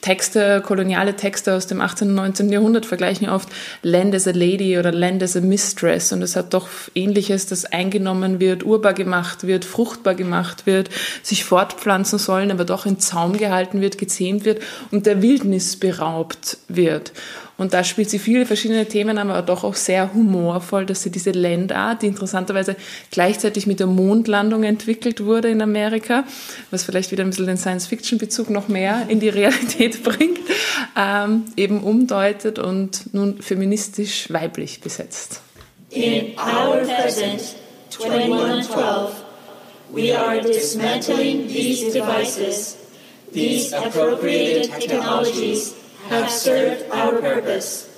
Texte, 0.00 0.62
koloniale 0.66 1.14
Texte 1.14 1.54
aus 1.54 1.68
dem 1.68 1.80
18. 1.80 2.08
und 2.08 2.14
19. 2.16 2.50
Jahrhundert 2.50 2.86
vergleichen 2.86 3.28
oft 3.28 3.48
Land 3.82 4.14
as 4.14 4.26
a 4.26 4.32
Lady 4.32 4.78
oder 4.78 4.90
Land 4.90 5.22
as 5.22 5.36
a 5.36 5.40
Mistress 5.40 6.12
und 6.12 6.22
es 6.22 6.34
hat 6.34 6.54
doch 6.54 6.68
Ähnliches, 6.94 7.46
das 7.46 7.64
eingenommen 7.64 8.40
wird, 8.40 8.64
urbar 8.64 8.94
gemacht 8.94 9.46
wird, 9.46 9.64
fruchtbar 9.64 10.16
gemacht 10.16 10.66
wird, 10.66 10.90
sich 11.22 11.44
fortpflanzen 11.44 12.18
sollen, 12.18 12.50
aber 12.50 12.64
doch 12.64 12.84
in 12.84 12.98
Zaum 12.98 13.36
gehalten 13.36 13.80
wird, 13.80 13.96
gezähmt 13.96 14.44
wird 14.44 14.60
und 14.90 15.06
der 15.06 15.22
Wildnis 15.22 15.76
beraubt 15.76 16.58
wird. 16.66 17.12
Und 17.62 17.72
da 17.74 17.84
spielt 17.84 18.10
sie 18.10 18.18
viele 18.18 18.44
verschiedene 18.44 18.86
Themen, 18.86 19.18
aber 19.18 19.40
doch 19.40 19.62
auch 19.62 19.76
sehr 19.76 20.12
humorvoll, 20.12 20.84
dass 20.84 21.04
sie 21.04 21.10
diese 21.10 21.30
Landart, 21.30 22.02
die 22.02 22.08
interessanterweise 22.08 22.74
gleichzeitig 23.12 23.68
mit 23.68 23.78
der 23.78 23.86
Mondlandung 23.86 24.64
entwickelt 24.64 25.24
wurde 25.24 25.48
in 25.48 25.62
Amerika, 25.62 26.24
was 26.72 26.82
vielleicht 26.82 27.12
wieder 27.12 27.22
ein 27.22 27.30
bisschen 27.30 27.46
den 27.46 27.56
Science-Fiction-Bezug 27.56 28.50
noch 28.50 28.66
mehr 28.66 29.06
in 29.08 29.20
die 29.20 29.28
Realität 29.28 30.02
bringt, 30.02 30.40
ähm, 30.98 31.44
eben 31.56 31.84
umdeutet 31.84 32.58
und 32.58 33.14
nun 33.14 33.40
feministisch 33.40 34.32
weiblich 34.32 34.80
besetzt. 34.80 35.40
In 35.90 36.32
our 36.36 36.78
present 36.78 37.42
2112, 37.90 39.12
we 39.92 40.18
are 40.18 40.40
dismantling 40.40 41.46
these 41.46 41.92
devices, 41.92 42.76
these 43.32 43.72
appropriated 43.72 44.68
technologies 44.80 45.74
have 46.08 46.30
served 46.30 46.90
our 46.90 47.20
purpose. 47.20 47.88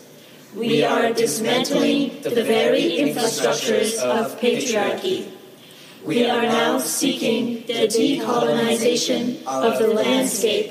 We 0.55 0.85
are 0.85 1.13
dismantling 1.13 2.23
the 2.23 2.45
very 2.45 2.99
infrastructures 2.99 3.99
of 3.99 4.39
patriarchy. 4.41 5.31
We 6.05 6.29
are 6.29 6.43
now 6.43 6.79
seeking 6.79 7.67
the 7.67 7.89
decolonization 7.89 9.45
of 9.47 9.79
the 9.79 9.89
landscape 9.89 10.71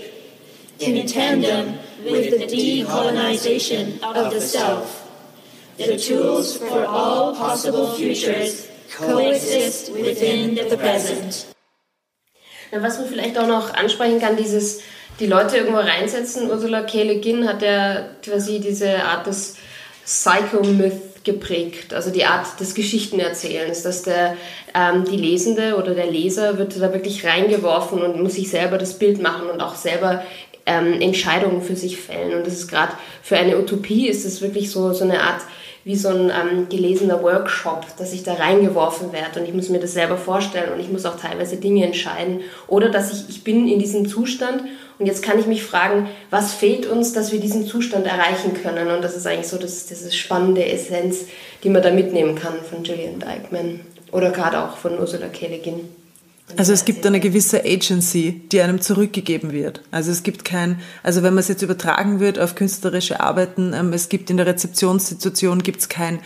in 0.80 1.06
tandem 1.08 1.80
with 2.04 2.32
the 2.32 2.46
decolonization 2.46 4.02
of 4.04 4.32
the 4.32 4.40
self. 4.40 5.00
The 5.78 5.98
tools 5.98 6.58
for 6.58 6.86
all 6.86 7.36
possible 7.36 7.94
futures 7.94 8.70
coexist 8.96 9.92
within 9.92 10.56
the 10.56 10.78
present. 10.78 11.48
Was 12.72 12.98
man 12.98 13.08
vielleicht 13.08 13.38
auch 13.38 13.48
noch 13.48 13.74
ansprechen 13.74 14.20
kann, 14.20 14.36
dieses 14.36 14.82
die 15.20 15.28
Leute 15.28 15.58
irgendwo 15.58 15.80
reinsetzen. 15.80 16.50
Ursula 16.50 16.82
K. 16.82 17.04
Le 17.04 17.20
Guin 17.20 17.48
hat 17.48 17.62
ja 17.62 18.06
quasi 18.24 18.60
diese 18.60 19.04
Art 19.04 19.28
des 19.28 19.56
Psychomyth 20.06 21.14
geprägt, 21.24 21.94
also 21.94 22.10
die 22.10 22.26
Art 22.26 22.60
des 22.60 22.76
Geschichtenerzählens, 22.76 23.84
dass 23.84 24.04
der, 24.04 24.36
ähm, 24.74 25.06
die 25.06 25.16
Lesende 25.16 25.78
oder 25.78 25.94
der 25.94 26.12
Leser 26.12 26.58
wird 26.58 26.76
da 26.76 26.92
wirklich 26.92 27.26
reingeworfen 27.26 28.02
und 28.02 28.22
muss 28.22 28.34
sich 28.34 28.50
selber 28.50 28.78
das 28.78 29.00
Bild 29.00 29.22
machen 29.22 29.50
und 29.50 29.62
auch 29.62 29.76
selber 29.76 30.24
ähm, 30.66 31.00
Entscheidungen 31.00 31.62
für 31.62 31.76
sich 31.78 31.98
fällen. 31.98 32.34
Und 32.34 32.46
das 32.46 32.56
ist 32.56 32.68
gerade 32.68 32.94
für 33.22 33.38
eine 33.38 33.58
Utopie 33.58 34.08
ist 34.08 34.26
es 34.26 34.42
wirklich 34.42 34.70
so, 34.70 34.92
so 34.92 35.06
eine 35.06 35.22
Art 35.22 35.42
wie 35.86 35.96
so 35.96 36.10
ein 36.10 36.30
ähm, 36.30 36.70
gelesener 36.70 37.22
Workshop, 37.22 37.86
dass 37.98 38.14
ich 38.14 38.24
da 38.24 38.36
reingeworfen 38.36 39.12
werde 39.12 39.42
und 39.42 39.46
ich 39.46 39.54
muss 39.54 39.68
mir 39.68 39.80
das 39.80 39.94
selber 39.94 40.18
vorstellen 40.18 40.72
und 40.74 40.80
ich 40.80 40.90
muss 40.90 41.06
auch 41.06 41.20
teilweise 41.20 41.58
Dinge 41.58 41.86
entscheiden. 41.86 42.40
Oder 42.68 42.90
dass 42.90 43.12
ich, 43.12 43.30
ich 43.30 43.44
bin 43.44 43.68
in 43.68 43.80
diesem 43.80 44.08
Zustand 44.08 44.64
und 45.00 45.06
jetzt 45.06 45.24
kann 45.24 45.40
ich 45.40 45.48
mich 45.48 45.64
fragen, 45.64 46.10
was 46.30 46.54
fehlt 46.54 46.86
uns, 46.86 47.14
dass 47.14 47.32
wir 47.32 47.40
diesen 47.40 47.66
Zustand 47.66 48.06
erreichen 48.06 48.54
können? 48.54 48.90
Und 48.90 49.02
das 49.02 49.16
ist 49.16 49.26
eigentlich 49.26 49.48
so 49.48 49.58
das, 49.58 49.88
das 49.88 50.16
spannende 50.16 50.66
Essenz, 50.66 51.26
die 51.64 51.70
man 51.70 51.82
da 51.82 51.92
mitnehmen 51.92 52.36
kann 52.36 52.54
von 52.70 52.84
Gillian 52.84 53.20
Dykman 53.20 53.80
oder 54.12 54.32
gerade 54.32 54.60
auch 54.60 54.78
von 54.78 55.00
Ursula 55.00 55.28
K. 55.28 55.48
Le 55.48 55.60
Guin. 55.60 55.90
Also 56.58 56.74
es 56.74 56.86
gibt 56.86 57.06
eine 57.06 57.20
gewisse 57.20 57.64
Agency, 57.64 58.42
die 58.52 58.62
einem 58.62 58.82
zurückgegeben 58.82 59.54
wird. 59.54 59.82
Also 59.92 60.12
es 60.12 60.24
gibt 60.24 60.46
kein, 60.46 60.80
also 61.02 61.24
wenn 61.24 61.34
man 61.34 61.40
es 61.40 61.48
jetzt 61.48 61.62
übertragen 61.62 62.20
wird 62.20 62.38
auf 62.38 62.56
künstlerische 62.56 63.22
Arbeiten, 63.22 63.74
ähm, 63.74 63.92
es 63.94 64.10
gibt 64.10 64.30
in 64.30 64.38
der 64.38 64.46
Rezeptionssituation 64.46 65.64
gibt 65.64 65.80
es 65.80 65.90
kein 65.90 66.20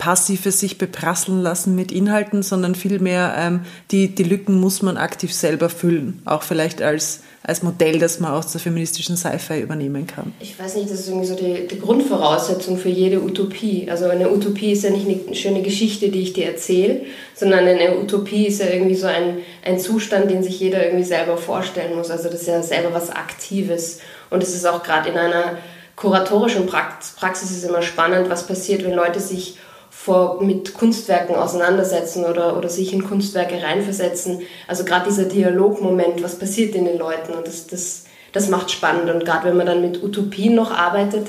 passives 0.00 0.58
sich 0.58 0.78
beprasseln 0.78 1.42
lassen 1.42 1.76
mit 1.76 1.92
Inhalten, 1.92 2.42
sondern 2.42 2.74
vielmehr 2.74 3.34
ähm, 3.36 3.60
die, 3.90 4.08
die 4.14 4.24
Lücken 4.24 4.58
muss 4.58 4.80
man 4.80 4.96
aktiv 4.96 5.32
selber 5.32 5.68
füllen, 5.68 6.22
auch 6.24 6.42
vielleicht 6.42 6.82
als 6.82 7.20
als 7.42 7.62
Modell, 7.62 7.98
das 7.98 8.20
man 8.20 8.32
aus 8.32 8.52
der 8.52 8.60
feministischen 8.60 9.16
Sci-Fi 9.16 9.60
übernehmen 9.60 10.06
kann. 10.06 10.34
Ich 10.40 10.58
weiß 10.58 10.76
nicht, 10.76 10.90
das 10.90 11.00
ist 11.00 11.08
irgendwie 11.08 11.26
so 11.26 11.34
die, 11.34 11.66
die, 11.66 11.80
Grundvoraussetzung 11.80 12.76
für 12.76 12.90
jede 12.90 13.22
Utopie. 13.22 13.88
Also 13.90 14.10
eine 14.10 14.30
Utopie 14.30 14.72
ist 14.72 14.84
ja 14.84 14.90
nicht 14.90 15.06
eine 15.08 15.34
schöne 15.34 15.62
Geschichte, 15.62 16.10
die 16.10 16.20
ich 16.20 16.34
dir 16.34 16.46
erzähle, 16.46 17.00
sondern 17.34 17.66
eine 17.66 17.98
Utopie 17.98 18.46
ist 18.46 18.60
ja 18.60 18.66
irgendwie 18.66 18.94
so 18.94 19.06
ein, 19.06 19.38
ein 19.64 19.78
Zustand, 19.80 20.30
den 20.30 20.42
sich 20.42 20.60
jeder 20.60 20.84
irgendwie 20.84 21.04
selber 21.04 21.38
vorstellen 21.38 21.96
muss. 21.96 22.10
Also 22.10 22.28
das 22.28 22.42
ist 22.42 22.48
ja 22.48 22.62
selber 22.62 22.92
was 22.92 23.08
Aktives. 23.08 24.00
Und 24.28 24.42
es 24.42 24.54
ist 24.54 24.66
auch 24.66 24.82
gerade 24.82 25.08
in 25.08 25.16
einer 25.16 25.56
kuratorischen 25.96 26.66
Praxis 26.66 27.50
ist 27.50 27.64
immer 27.64 27.82
spannend, 27.82 28.28
was 28.28 28.46
passiert, 28.46 28.84
wenn 28.84 28.92
Leute 28.92 29.18
sich 29.18 29.56
vor, 30.02 30.42
mit 30.42 30.72
Kunstwerken 30.72 31.34
auseinandersetzen 31.34 32.24
oder, 32.24 32.56
oder 32.56 32.70
sich 32.70 32.94
in 32.94 33.04
Kunstwerke 33.04 33.62
reinversetzen. 33.62 34.40
Also 34.66 34.84
gerade 34.84 35.10
dieser 35.10 35.24
Dialogmoment, 35.24 36.22
was 36.22 36.38
passiert 36.38 36.74
in 36.74 36.86
den 36.86 36.96
Leuten 36.96 37.34
und 37.34 37.46
das, 37.46 37.66
das, 37.66 38.04
das 38.32 38.48
macht 38.48 38.70
spannend. 38.70 39.10
Und 39.10 39.26
gerade 39.26 39.48
wenn 39.48 39.58
man 39.58 39.66
dann 39.66 39.82
mit 39.82 40.02
Utopien 40.02 40.54
noch 40.54 40.70
arbeitet, 40.70 41.28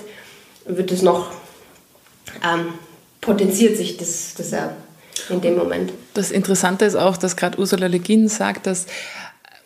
wird 0.65 0.89
es 0.93 1.01
noch, 1.01 1.31
ähm, 2.43 2.73
potenziert 3.19 3.75
sich 3.75 3.97
das, 3.97 4.35
das 4.37 4.51
ja 4.51 4.71
in 5.27 5.41
dem 5.41 5.57
Moment. 5.57 5.91
Das 6.13 6.31
Interessante 6.31 6.85
ist 6.85 6.95
auch, 6.95 7.17
dass 7.17 7.35
gerade 7.35 7.59
Ursula 7.59 7.87
Le 7.87 7.99
Guin 7.99 8.29
sagt, 8.29 8.67
dass 8.67 8.85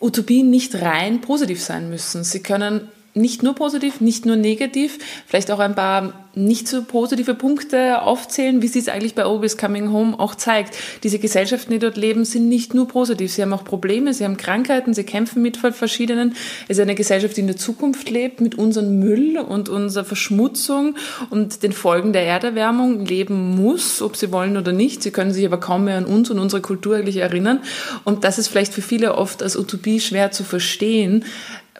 Utopien 0.02 0.50
nicht 0.50 0.82
rein 0.82 1.22
positiv 1.22 1.62
sein 1.62 1.92
müssen. 1.92 2.24
Sie 2.24 2.42
können 2.42 2.90
nicht 3.16 3.44
nur 3.44 3.56
positiv, 3.56 4.02
nicht 4.02 4.26
nur 4.26 4.36
negativ, 4.36 5.00
vielleicht 5.26 5.50
auch 5.50 5.60
ein 5.60 5.74
paar 5.74 6.26
nicht 6.36 6.68
so 6.68 6.84
positive 6.84 7.34
Punkte 7.34 8.02
aufzählen, 8.02 8.62
wie 8.62 8.68
sie 8.68 8.80
es 8.80 8.90
eigentlich 8.90 9.16
bei 9.16 9.24
Always 9.24 9.58
Coming 9.58 9.94
Home 9.94 10.20
auch 10.20 10.36
zeigt. 10.36 10.76
Diese 11.04 11.18
Gesellschaften, 11.18 11.72
die 11.72 11.80
dort 11.80 11.96
leben, 11.96 12.26
sind 12.26 12.50
nicht 12.50 12.74
nur 12.74 12.90
positiv. 12.90 13.32
Sie 13.32 13.42
haben 13.42 13.54
auch 13.54 13.64
Probleme, 13.64 14.14
sie 14.14 14.26
haben 14.26 14.36
Krankheiten, 14.36 14.94
sie 14.94 15.06
kämpfen 15.06 15.42
mit 15.42 15.56
verschiedenen. 15.56 16.36
Es 16.68 16.78
ist 16.78 16.82
eine 16.82 16.96
Gesellschaft, 16.96 17.38
die 17.38 17.42
in 17.42 17.48
der 17.48 17.56
Zukunft 17.56 18.10
lebt, 18.10 18.42
mit 18.42 18.56
unserem 18.56 19.00
Müll 19.00 19.38
und 19.38 19.70
unserer 19.70 20.04
Verschmutzung 20.04 20.96
und 21.30 21.64
den 21.64 21.72
Folgen 21.72 22.12
der 22.12 22.24
Erderwärmung 22.24 23.06
leben 23.06 23.56
muss, 23.56 24.02
ob 24.02 24.18
sie 24.18 24.34
wollen 24.34 24.58
oder 24.58 24.74
nicht. 24.74 25.04
Sie 25.04 25.12
können 25.12 25.32
sich 25.32 25.46
aber 25.46 25.60
kaum 25.62 25.86
mehr 25.86 25.98
an 25.98 26.06
uns 26.06 26.30
und 26.30 26.40
unsere 26.40 26.62
Kultur 26.62 26.98
eigentlich 26.98 27.18
erinnern. 27.18 27.62
Und 28.04 28.26
das 28.26 28.40
ist 28.40 28.50
vielleicht 28.50 28.74
für 28.74 28.82
viele 28.82 29.16
oft 29.16 29.42
als 29.42 29.56
Utopie 29.56 30.02
schwer 30.02 30.32
zu 30.32 30.44
verstehen, 30.44 31.24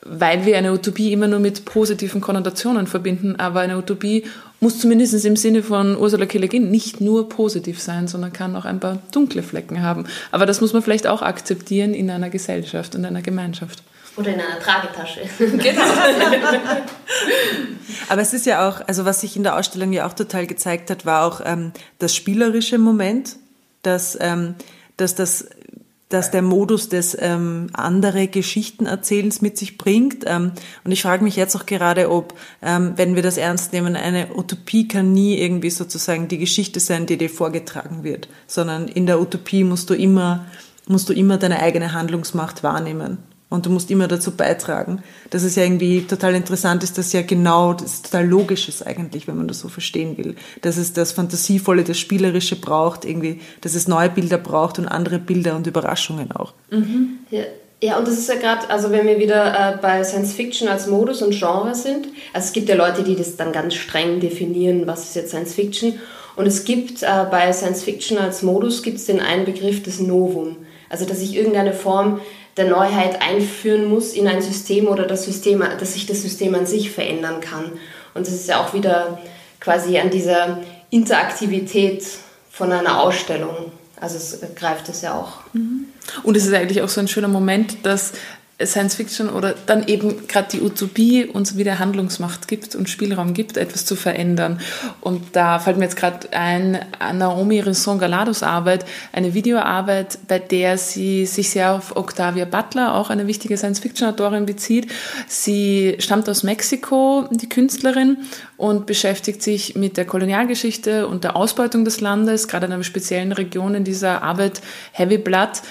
weil 0.06 0.46
wir 0.46 0.58
eine 0.58 0.72
Utopie 0.72 1.12
immer 1.12 1.28
nur 1.28 1.40
mit 1.40 1.66
positiven 1.66 2.22
Konnotationen 2.22 2.88
verbinden. 2.88 3.36
Aber 3.38 3.62
eine 3.62 3.78
Utopie 3.78 4.24
muss 4.60 4.80
zumindest 4.80 5.26
im 5.26 5.36
Sinne 5.36 5.64
von 5.64 5.98
Ursula 5.98 6.26
K. 6.28 6.38
Le 6.38 6.48
Guin 6.48 6.70
nicht 6.70 7.02
nur 7.02 7.28
positiv 7.28 7.82
sein, 7.82 8.08
sondern 8.08 8.32
kann 8.32 8.56
auch 8.56 8.66
ein 8.66 8.80
paar 8.80 9.00
dunkle 9.12 9.44
Flecken 9.44 9.82
haben. 9.82 10.06
Aber 10.32 10.46
das 10.46 10.62
muss 10.62 10.74
man 10.74 10.84
vielleicht 10.84 11.08
auch 11.08 11.22
akzeptieren 11.22 11.94
in 11.94 12.10
einer 12.10 12.30
Gesellschaft, 12.30 12.96
in 12.96 13.04
einer 13.04 13.24
Gemeinschaft. 13.24 13.84
Oder 14.16 14.34
in 14.34 14.40
einer 14.40 14.60
Tragetasche. 14.60 15.22
Genau. 15.58 15.82
Aber 18.08 18.22
es 18.22 18.34
ist 18.34 18.46
ja 18.46 18.70
auch, 18.70 18.82
also 18.88 19.06
was 19.06 19.22
sich 19.22 19.36
in 19.36 19.44
der 19.44 19.58
Ausstellung 19.58 19.92
ja 19.92 20.08
auch 20.08 20.14
total 20.14 20.46
gezeigt 20.48 20.90
hat, 20.90 21.06
war 21.06 21.26
auch 21.26 21.42
ähm, 21.44 21.72
das 22.00 22.16
spielerische 22.16 22.78
Moment, 22.78 23.38
dass, 23.82 24.18
ähm, 24.22 24.56
dass 24.98 25.16
das 25.16 25.50
dass 26.10 26.32
der 26.32 26.42
Modus 26.42 26.90
des 26.90 27.18
ähm, 27.20 27.68
andere 27.74 28.28
Geschichtenerzählens 28.28 29.42
mit 29.42 29.58
sich 29.58 29.78
bringt. 29.78 30.24
Ähm, 30.28 30.52
und 30.84 30.92
ich 30.92 31.02
frage 31.02 31.24
mich 31.24 31.36
jetzt 31.36 31.56
auch 31.56 31.66
gerade, 31.66 32.12
ob, 32.12 32.36
ähm, 32.62 32.94
wenn 32.96 33.16
wir 33.16 33.24
das 33.24 33.38
ernst 33.38 33.74
nehmen, 33.74 33.96
eine 33.96 34.36
Utopie 34.36 34.88
kann 34.88 35.14
nie 35.14 35.38
irgendwie 35.38 35.72
sozusagen 35.72 36.28
die 36.28 36.38
Geschichte 36.38 36.80
sein, 36.80 37.06
die 37.06 37.18
dir 37.18 37.30
vorgetragen 37.30 38.04
wird, 38.04 38.28
sondern 38.48 38.88
in 38.88 39.08
der 39.08 39.20
Utopie 39.20 39.64
musst 39.64 39.90
du 39.90 39.96
immer, 39.96 40.46
musst 40.88 41.10
du 41.10 41.14
immer 41.14 41.38
deine 41.38 41.60
eigene 41.60 41.94
Handlungsmacht 41.94 42.62
wahrnehmen 42.62 43.18
und 43.50 43.66
du 43.66 43.70
musst 43.70 43.92
immer 43.92 44.08
dazu 44.08 44.32
beitragen. 44.32 45.04
Das 45.30 45.44
ist 45.44 45.56
ja 45.56 45.64
irgendwie 45.64 46.02
total 46.02 46.36
interessant, 46.36 46.84
ist 46.84 46.98
das 46.98 47.14
ja 47.14 47.22
genau, 47.22 47.74
das 47.74 47.94
ist 47.94 48.06
total 48.06 48.28
logisch 48.28 48.68
ist 48.68 48.86
eigentlich, 48.86 49.28
wenn 49.28 49.38
man 49.38 49.48
das 49.48 49.60
so 49.60 49.68
verstehen 49.68 50.18
will. 50.18 50.36
Dass 50.62 50.78
es 50.78 50.94
das 50.94 51.12
Fantasievolle, 51.12 51.84
das 51.84 52.00
Spielerische 52.00 52.56
braucht, 52.56 53.06
irgendwie, 53.06 53.42
dass 53.62 53.76
es 53.76 53.88
neue 53.88 54.10
Bilder 54.10 54.38
braucht 54.38 54.80
und 54.80 54.88
andere 54.88 55.20
Bilder 55.20 55.56
und 55.56 55.68
Überraschungen 55.68 56.32
auch. 56.32 56.54
Mhm. 56.72 57.20
Ja. 57.32 57.44
Ja, 57.84 57.98
und 58.00 58.08
das 58.08 58.18
ist 58.18 58.30
ja 58.30 58.36
gerade, 58.36 58.70
also 58.70 58.90
wenn 58.90 59.06
wir 59.06 59.20
wieder 59.20 59.74
äh, 59.74 59.78
bei 59.78 60.04
Science 60.04 60.34
Fiction 60.34 60.70
als 60.70 60.88
Modus 60.88 61.22
und 61.22 61.36
Genre 61.36 61.76
sind, 61.76 62.08
also 62.34 62.48
es 62.48 62.54
gibt 62.54 62.70
ja 62.70 62.76
Leute, 62.76 63.04
die 63.04 63.16
das 63.16 63.36
dann 63.36 63.52
ganz 63.52 63.76
streng 63.76 64.22
definieren, 64.22 64.88
was 64.88 65.04
ist 65.04 65.16
jetzt 65.16 65.30
Science 65.30 65.54
Fiction. 65.54 66.00
Und 66.38 66.48
es 66.48 66.64
gibt 66.64 67.04
äh, 67.04 67.26
bei 67.30 67.52
Science 67.52 67.84
Fiction 67.84 68.18
als 68.18 68.42
Modus 68.42 68.82
gibt 68.82 68.98
es 68.98 69.06
den 69.06 69.20
einen 69.20 69.46
Begriff 69.46 69.84
des 69.84 70.00
Novum. 70.00 70.56
Also 70.90 71.06
dass 71.06 71.22
ich 71.22 71.36
irgendeine 71.36 71.74
Form 71.74 72.22
der 72.58 72.70
Neuheit 72.70 73.22
einführen 73.22 73.86
muss 73.86 74.14
in 74.14 74.28
ein 74.28 74.42
System 74.42 74.88
oder 74.88 75.06
das 75.06 75.26
System, 75.26 75.64
dass 75.80 75.94
sich 75.94 76.06
das 76.06 76.22
System 76.22 76.56
an 76.56 76.66
sich 76.66 76.92
verändern 76.92 77.42
kann. 77.42 77.72
Und 78.14 78.28
das 78.28 78.34
ist 78.34 78.48
ja 78.48 78.64
auch 78.64 78.74
wieder 78.74 79.20
quasi 79.60 79.98
an 80.00 80.10
dieser 80.10 80.62
Interaktivität 80.90 82.06
von 82.50 82.72
einer 82.72 83.02
Ausstellung. 83.02 83.72
Also 84.00 84.18
es 84.18 84.40
greift 84.56 84.88
es 84.90 85.02
ja 85.02 85.14
auch. 85.14 85.40
Mhm. 85.54 85.86
Und 86.24 86.38
es 86.38 86.46
ist 86.46 86.54
eigentlich 86.54 86.82
auch 86.82 86.90
so 86.90 87.02
ein 87.02 87.08
schöner 87.08 87.28
Moment, 87.28 87.86
dass 87.86 88.14
Science 88.64 88.96
Fiction 88.96 89.30
oder 89.30 89.54
dann 89.66 89.86
eben 89.88 90.28
gerade 90.28 90.48
die 90.54 90.62
Utopie 90.62 91.26
uns 91.26 91.58
wieder 91.58 91.78
Handlungsmacht 91.78 92.48
gibt 92.48 92.74
und 92.76 92.90
Spielraum 92.90 93.34
gibt, 93.34 93.58
etwas 93.58 93.86
zu 93.86 93.98
verändern. 93.98 94.62
Und 95.02 95.36
da 95.36 95.60
fällt 95.60 95.78
mir 95.78 95.84
jetzt 95.84 95.98
gerade 95.98 96.32
ein, 96.32 96.80
Naomi 97.14 97.60
Risson 97.60 98.00
Galados 98.00 98.44
Arbeit, 98.44 98.86
eine 99.12 99.34
Videoarbeit, 99.34 100.20
bei 100.30 100.40
der 100.40 100.78
sie 100.78 101.26
sich 101.26 101.50
sehr 101.50 101.74
auf 101.74 101.98
Octavia 101.98 102.46
Butler, 102.46 102.96
auch 102.96 103.10
eine 103.10 103.28
wichtige 103.28 103.58
Science 103.58 103.80
Fiction 103.80 104.08
Autorin, 104.08 104.46
bezieht. 104.46 104.90
Sie 105.28 105.96
stammt 106.00 106.30
aus 106.30 106.44
Mexiko, 106.44 107.28
die 107.32 107.50
Künstlerin, 107.50 108.18
und 108.58 108.86
beschäftigt 108.86 109.44
sich 109.44 109.76
mit 109.76 109.98
der 109.98 110.06
Kolonialgeschichte 110.06 111.08
und 111.08 111.26
der 111.26 111.36
Ausbeutung 111.36 111.84
des 111.84 112.00
Landes, 112.00 112.48
gerade 112.48 112.68
in 112.68 112.72
einer 112.72 112.84
speziellen 112.86 113.34
Region 113.34 113.76
in 113.76 113.84
dieser 113.84 114.24
Arbeit 114.24 114.62
Heavy 114.94 115.18
Blood 115.18 115.62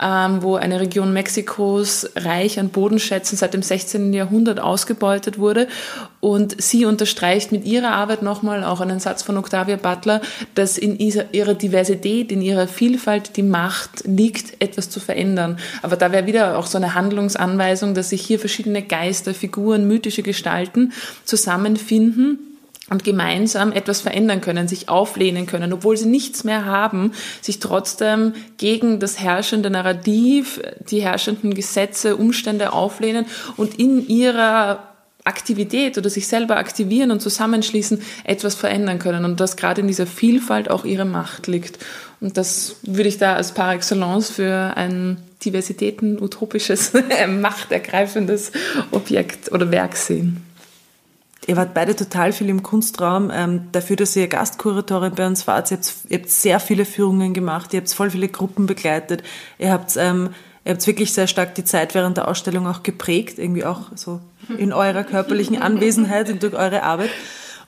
ähm, 0.00 0.42
wo 0.42 0.56
eine 0.56 0.80
Region 0.80 1.12
Mexikos 1.12 2.10
reich 2.16 2.58
an 2.58 2.70
Bodenschätzen 2.70 3.36
seit 3.36 3.54
dem 3.54 3.62
16. 3.62 4.12
Jahrhundert 4.12 4.60
ausgebeutet 4.60 5.38
wurde. 5.38 5.68
Und 6.20 6.60
sie 6.60 6.84
unterstreicht 6.84 7.52
mit 7.52 7.64
ihrer 7.64 7.92
Arbeit 7.92 8.22
nochmal 8.22 8.64
auch 8.64 8.80
einen 8.80 9.00
Satz 9.00 9.22
von 9.22 9.36
Octavia 9.36 9.76
Butler, 9.76 10.20
dass 10.54 10.78
in 10.78 10.98
ihrer 10.98 11.54
Diversität, 11.54 12.32
in 12.32 12.42
ihrer 12.42 12.68
Vielfalt 12.68 13.36
die 13.36 13.42
Macht 13.42 14.04
liegt, 14.04 14.60
etwas 14.62 14.90
zu 14.90 15.00
verändern. 15.00 15.58
Aber 15.82 15.96
da 15.96 16.12
wäre 16.12 16.26
wieder 16.26 16.58
auch 16.58 16.66
so 16.66 16.78
eine 16.78 16.94
Handlungsanweisung, 16.94 17.94
dass 17.94 18.10
sich 18.10 18.22
hier 18.22 18.38
verschiedene 18.38 18.82
Geister, 18.82 19.34
Figuren, 19.34 19.86
mythische 19.86 20.22
Gestalten 20.22 20.92
zusammenfinden 21.24 22.49
und 22.90 23.04
gemeinsam 23.04 23.72
etwas 23.72 24.00
verändern 24.00 24.40
können, 24.40 24.68
sich 24.68 24.88
auflehnen 24.88 25.46
können, 25.46 25.72
obwohl 25.72 25.96
sie 25.96 26.08
nichts 26.08 26.44
mehr 26.44 26.66
haben, 26.66 27.12
sich 27.40 27.60
trotzdem 27.60 28.34
gegen 28.58 28.98
das 28.98 29.20
herrschende 29.20 29.70
Narrativ, 29.70 30.60
die 30.90 31.00
herrschenden 31.00 31.54
Gesetze, 31.54 32.16
Umstände 32.16 32.72
auflehnen 32.72 33.26
und 33.56 33.78
in 33.78 34.06
ihrer 34.06 34.90
Aktivität 35.24 35.98
oder 35.98 36.10
sich 36.10 36.26
selber 36.26 36.56
aktivieren 36.56 37.10
und 37.10 37.20
zusammenschließen, 37.20 38.02
etwas 38.24 38.54
verändern 38.54 38.98
können 38.98 39.24
und 39.24 39.38
dass 39.38 39.56
gerade 39.56 39.82
in 39.82 39.86
dieser 39.86 40.06
Vielfalt 40.06 40.70
auch 40.70 40.84
ihre 40.84 41.04
Macht 41.04 41.46
liegt. 41.46 41.78
Und 42.20 42.36
das 42.36 42.76
würde 42.82 43.08
ich 43.08 43.18
da 43.18 43.34
als 43.34 43.52
par 43.52 43.74
excellence 43.74 44.30
für 44.30 44.76
ein 44.76 45.18
Diversitäten-utopisches, 45.44 46.92
machtergreifendes 47.28 48.52
Objekt 48.90 49.52
oder 49.52 49.70
Werk 49.70 49.96
sehen. 49.96 50.49
Ihr 51.46 51.56
wart 51.56 51.72
beide 51.74 51.96
total 51.96 52.32
viel 52.32 52.48
im 52.48 52.62
Kunstraum. 52.62 53.30
Ähm, 53.32 53.68
dafür, 53.72 53.96
dass 53.96 54.14
ihr 54.14 54.28
Gastkuratorin 54.28 55.14
bei 55.14 55.26
uns 55.26 55.46
wart, 55.46 55.70
ihr 55.70 55.78
habt, 55.78 55.94
ihr 56.08 56.18
habt 56.18 56.30
sehr 56.30 56.60
viele 56.60 56.84
Führungen 56.84 57.32
gemacht, 57.32 57.72
ihr 57.72 57.80
habt 57.80 57.92
voll 57.92 58.10
viele 58.10 58.28
Gruppen 58.28 58.66
begleitet, 58.66 59.22
ihr 59.58 59.72
habt, 59.72 59.96
ähm, 59.96 60.30
ihr 60.64 60.72
habt 60.72 60.86
wirklich 60.86 61.12
sehr 61.12 61.26
stark 61.26 61.54
die 61.54 61.64
Zeit 61.64 61.94
während 61.94 62.18
der 62.18 62.28
Ausstellung 62.28 62.66
auch 62.66 62.82
geprägt, 62.82 63.38
irgendwie 63.38 63.64
auch 63.64 63.90
so 63.94 64.20
in 64.58 64.72
eurer 64.72 65.02
körperlichen 65.02 65.56
Anwesenheit 65.62 66.28
und 66.28 66.42
durch 66.42 66.54
eure 66.54 66.82
Arbeit. 66.82 67.10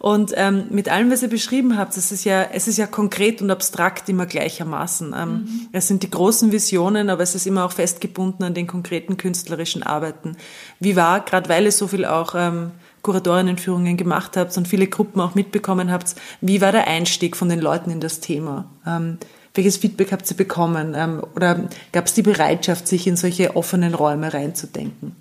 Und 0.02 0.32
ähm, 0.34 0.64
mit 0.70 0.88
allem, 0.88 1.12
was 1.12 1.22
ihr 1.22 1.28
beschrieben 1.28 1.78
habt, 1.78 1.96
es 1.96 2.10
ist 2.10 2.24
ja, 2.24 2.42
es 2.52 2.66
ist 2.66 2.76
ja 2.76 2.88
konkret 2.88 3.40
und 3.40 3.52
abstrakt 3.52 4.08
immer 4.08 4.26
gleichermaßen. 4.26 5.14
Ähm, 5.16 5.28
mhm. 5.30 5.68
Es 5.70 5.86
sind 5.86 6.02
die 6.02 6.10
großen 6.10 6.50
Visionen, 6.50 7.08
aber 7.08 7.22
es 7.22 7.36
ist 7.36 7.46
immer 7.46 7.64
auch 7.64 7.70
festgebunden 7.70 8.42
an 8.44 8.52
den 8.52 8.66
konkreten 8.66 9.16
künstlerischen 9.16 9.84
Arbeiten. 9.84 10.36
Wie 10.80 10.96
war, 10.96 11.24
gerade 11.24 11.48
weil 11.48 11.66
ihr 11.66 11.70
so 11.70 11.86
viel 11.86 12.04
auch 12.04 12.34
ähm, 12.36 12.72
Kuratorinnenführungen 13.02 13.96
gemacht 13.96 14.36
habt 14.36 14.56
und 14.56 14.68
viele 14.68 14.86
Gruppen 14.86 15.20
auch 15.20 15.34
mitbekommen 15.34 15.90
habt, 15.90 16.14
wie 16.40 16.60
war 16.60 16.72
der 16.72 16.86
Einstieg 16.86 17.36
von 17.36 17.48
den 17.48 17.60
Leuten 17.60 17.90
in 17.90 18.00
das 18.00 18.20
Thema? 18.20 18.66
Ähm, 18.86 19.18
welches 19.54 19.76
Feedback 19.76 20.12
habt 20.12 20.30
ihr 20.30 20.36
bekommen? 20.36 20.94
Ähm, 20.96 21.22
oder 21.34 21.68
gab 21.92 22.06
es 22.06 22.14
die 22.14 22.22
Bereitschaft, 22.22 22.88
sich 22.88 23.06
in 23.06 23.16
solche 23.16 23.56
offenen 23.56 23.94
Räume 23.94 24.32
reinzudenken? 24.32 25.16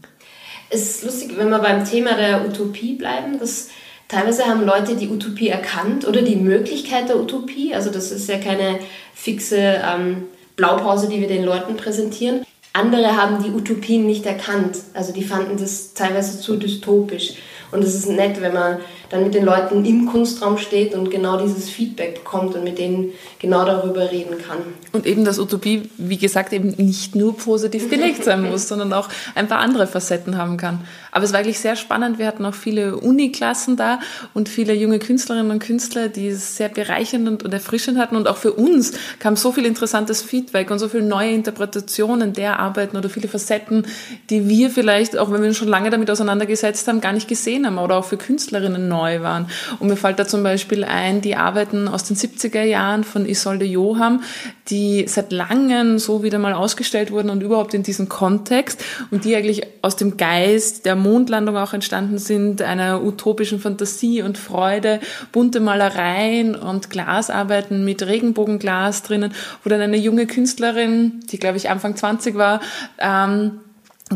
Es 0.70 0.90
ist 0.90 1.04
lustig, 1.04 1.32
wenn 1.36 1.50
wir 1.50 1.60
beim 1.60 1.84
Thema 1.84 2.16
der 2.16 2.46
Utopie 2.48 2.94
bleiben, 2.94 3.40
dass 3.40 3.70
teilweise 4.08 4.46
haben 4.46 4.66
Leute 4.66 4.96
die 4.96 5.10
Utopie 5.10 5.50
erkannt 5.50 6.08
oder 6.08 6.22
die 6.22 6.38
Möglichkeit 6.38 7.10
der 7.10 7.20
Utopie. 7.20 7.74
Also 7.76 7.90
das 7.90 8.12
ist 8.12 8.30
ja 8.30 8.38
keine 8.38 8.80
fixe 9.14 9.58
ähm, 9.58 10.24
Blaupause, 10.56 11.10
die 11.10 11.20
wir 11.20 11.28
den 11.28 11.44
Leuten 11.44 11.76
präsentieren. 11.76 12.46
Andere 12.74 13.18
haben 13.18 13.44
die 13.44 13.50
Utopien 13.50 14.06
nicht 14.06 14.26
erkannt. 14.26 14.78
Also 14.94 15.12
die 15.12 15.24
fanden 15.24 15.58
das 15.58 15.94
teilweise 15.94 16.40
zu 16.40 16.56
dystopisch. 16.56 17.34
Und 17.72 17.84
es 17.84 17.96
ist 17.96 18.10
nett, 18.10 18.42
wenn 18.42 18.54
man 18.54 18.80
dann 19.10 19.24
mit 19.24 19.34
den 19.34 19.46
Leuten 19.46 19.86
im 19.86 20.06
Kunstraum 20.06 20.58
steht 20.58 20.94
und 20.94 21.10
genau 21.10 21.42
dieses 21.42 21.70
Feedback 21.70 22.16
bekommt 22.16 22.56
und 22.56 22.64
mit 22.64 22.78
denen 22.78 23.12
genau 23.40 23.66
darüber 23.66 24.12
reden 24.12 24.38
kann. 24.46 24.60
Und 24.92 25.06
eben, 25.06 25.26
dass 25.26 25.40
Utopie, 25.40 25.90
wie 25.98 26.18
gesagt, 26.18 26.54
eben 26.54 26.70
nicht 26.78 27.16
nur 27.16 27.36
positiv 27.36 27.90
belegt 27.90 28.24
sein 28.24 28.42
muss, 28.50 28.68
sondern 28.68 28.94
auch 28.94 29.10
ein 29.36 29.48
paar 29.48 29.60
andere 29.60 29.88
Facetten 29.88 30.38
haben 30.38 30.58
kann. 30.58 30.86
Aber 31.12 31.26
es 31.26 31.34
war 31.34 31.40
eigentlich 31.40 31.60
sehr 31.60 31.76
spannend. 31.76 32.20
Wir 32.20 32.28
hatten 32.28 32.46
auch 32.46 32.54
viele 32.54 32.96
Uniklassen 32.96 33.76
da 33.76 34.00
und 34.34 34.50
viele 34.50 34.74
junge 34.74 35.00
Künstlerinnen 35.00 35.52
und 35.52 35.60
Künstler, 35.60 36.08
die 36.08 36.28
es 36.28 36.56
sehr 36.56 36.70
bereichernd 36.70 37.44
und 37.44 37.54
erfrischend 37.54 37.98
hatten. 37.98 38.16
Und 38.16 38.28
auch 38.28 38.38
für 38.38 38.54
uns 38.54 38.94
kam 39.20 39.36
so 39.36 39.52
viel 39.52 39.66
interessantes 39.66 40.22
Feedback 40.22 40.72
und 40.72 40.80
so 40.80 40.88
viele 40.88 41.04
neue 41.04 41.32
Interpretationen 41.32 42.34
der 42.34 42.60
Arbeiten 42.60 42.96
oder 42.96 43.10
viele 43.10 43.28
Facetten, 43.28 43.86
die 44.30 44.48
wir 44.48 44.70
vielleicht, 44.70 45.18
auch 45.18 45.32
wenn 45.32 45.42
wir 45.42 45.50
uns 45.50 45.58
schon 45.58 45.68
lange 45.68 45.90
damit 45.90 46.10
auseinandergesetzt 46.10 46.88
haben, 46.88 47.02
gar 47.02 47.14
nicht 47.14 47.28
gesehen 47.28 47.66
haben 47.66 47.78
oder 47.78 47.98
auch 47.98 48.06
für 48.06 48.18
Künstlerinnen 48.18 48.88
neu 48.88 49.22
waren. 49.22 49.48
Und 49.80 49.90
mir 49.90 49.98
fällt 49.98 50.20
da 50.20 50.26
zum 50.26 50.44
Beispiel 50.44 50.84
ein, 50.86 51.22
die 51.22 51.36
Arbeiten 51.36 51.88
aus 51.88 52.06
den 52.06 52.16
70er 52.16 52.64
Jahren 52.64 53.04
von 53.04 53.26
Isolde 53.26 53.66
Joham, 53.66 54.24
die 54.70 55.06
seit 55.08 55.34
langem 55.34 56.00
so 56.00 56.24
wieder 56.24 56.40
mal 56.40 56.54
ausgestellt 56.54 57.12
wurden 57.12 57.30
und 57.30 57.44
überhaupt 57.44 57.74
in 57.74 57.84
diesem 57.84 58.08
Kontext 58.08 58.84
und 59.12 59.26
die 59.26 59.36
eigentlich 59.36 59.64
aus 59.82 59.98
dem 59.98 60.16
Geist 60.16 60.86
der 60.86 60.96
Mondlandung 61.02 61.58
auch 61.58 61.74
entstanden 61.74 62.18
sind, 62.18 62.62
einer 62.62 63.04
utopischen 63.04 63.60
Fantasie 63.60 64.22
und 64.22 64.38
Freude, 64.38 65.00
bunte 65.32 65.60
Malereien 65.60 66.56
und 66.56 66.90
Glasarbeiten 66.90 67.84
mit 67.86 68.06
Regenbogenglas 68.06 69.04
drinnen, 69.04 69.34
wo 69.64 69.70
dann 69.70 69.82
eine 69.82 69.98
junge 69.98 70.28
Künstlerin, 70.28 71.22
die 71.32 71.40
glaube 71.40 71.58
ich 71.58 71.70
Anfang 71.70 71.96
20 71.96 72.36
war, 72.36 72.62
ähm, 73.00 73.60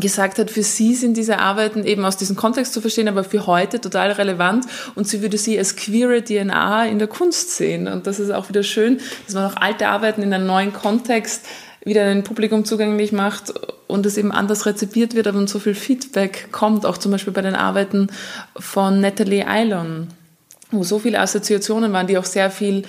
gesagt 0.00 0.38
hat, 0.38 0.50
für 0.50 0.62
sie 0.62 0.94
sind 0.94 1.16
diese 1.16 1.38
Arbeiten 1.38 1.84
eben 1.84 2.04
aus 2.04 2.16
diesem 2.16 2.36
Kontext 2.36 2.72
zu 2.72 2.80
verstehen, 2.80 3.08
aber 3.08 3.24
für 3.24 3.46
heute 3.46 3.80
total 3.80 4.12
relevant 4.12 4.66
und 4.94 5.08
sie 5.08 5.22
würde 5.22 5.38
sie 5.38 5.58
als 5.58 5.76
queere 5.76 6.22
DNA 6.22 6.86
in 6.86 6.98
der 6.98 7.08
Kunst 7.08 7.56
sehen. 7.56 7.88
Und 7.88 8.06
das 8.06 8.20
ist 8.20 8.30
auch 8.30 8.48
wieder 8.48 8.62
schön, 8.62 9.00
dass 9.24 9.34
man 9.34 9.50
auch 9.50 9.56
alte 9.56 9.88
Arbeiten 9.88 10.22
in 10.22 10.32
einem 10.32 10.46
neuen 10.46 10.72
Kontext 10.72 11.46
wieder 11.86 12.04
ein 12.04 12.24
Publikum 12.24 12.64
zugänglich 12.64 13.12
macht 13.12 13.54
und 13.86 14.04
es 14.04 14.18
eben 14.18 14.32
anders 14.32 14.66
rezipiert 14.66 15.14
wird, 15.14 15.28
aber 15.28 15.46
so 15.46 15.60
viel 15.60 15.76
Feedback 15.76 16.48
kommt, 16.50 16.84
auch 16.84 16.98
zum 16.98 17.12
Beispiel 17.12 17.32
bei 17.32 17.42
den 17.42 17.54
Arbeiten 17.54 18.08
von 18.58 19.00
Natalie 19.00 19.46
Eilon, 19.46 20.08
wo 20.72 20.82
so 20.82 20.98
viele 20.98 21.20
Assoziationen 21.20 21.92
waren, 21.92 22.08
die 22.08 22.18
auch 22.18 22.24
sehr 22.24 22.50
viel 22.50 22.82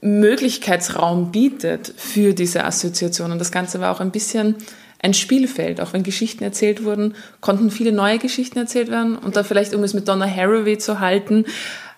Möglichkeitsraum 0.00 1.32
bietet 1.32 1.92
für 1.96 2.34
diese 2.34 2.64
Assoziationen. 2.64 3.40
Das 3.40 3.50
Ganze 3.50 3.80
war 3.80 3.90
auch 3.90 4.00
ein 4.00 4.12
bisschen 4.12 4.54
ein 5.02 5.12
Spielfeld. 5.12 5.80
Auch 5.80 5.92
wenn 5.92 6.04
Geschichten 6.04 6.44
erzählt 6.44 6.84
wurden, 6.84 7.14
konnten 7.40 7.72
viele 7.72 7.90
neue 7.90 8.18
Geschichten 8.18 8.58
erzählt 8.58 8.90
werden. 8.90 9.16
Und 9.16 9.34
da 9.34 9.42
vielleicht, 9.42 9.74
um 9.74 9.82
es 9.82 9.92
mit 9.92 10.06
Donna 10.06 10.26
Haraway 10.26 10.78
zu 10.78 11.00
halten, 11.00 11.46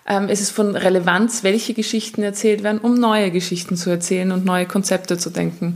ähm, 0.07 0.27
es 0.29 0.41
ist 0.41 0.49
von 0.49 0.75
Relevanz, 0.75 1.43
welche 1.43 1.75
Geschichten 1.75 2.23
erzählt 2.23 2.63
werden, 2.63 2.79
um 2.79 2.95
neue 2.95 3.29
Geschichten 3.29 3.75
zu 3.77 3.91
erzählen 3.91 4.31
und 4.31 4.43
neue 4.43 4.65
Konzepte 4.65 5.17
zu 5.19 5.29
denken. 5.29 5.75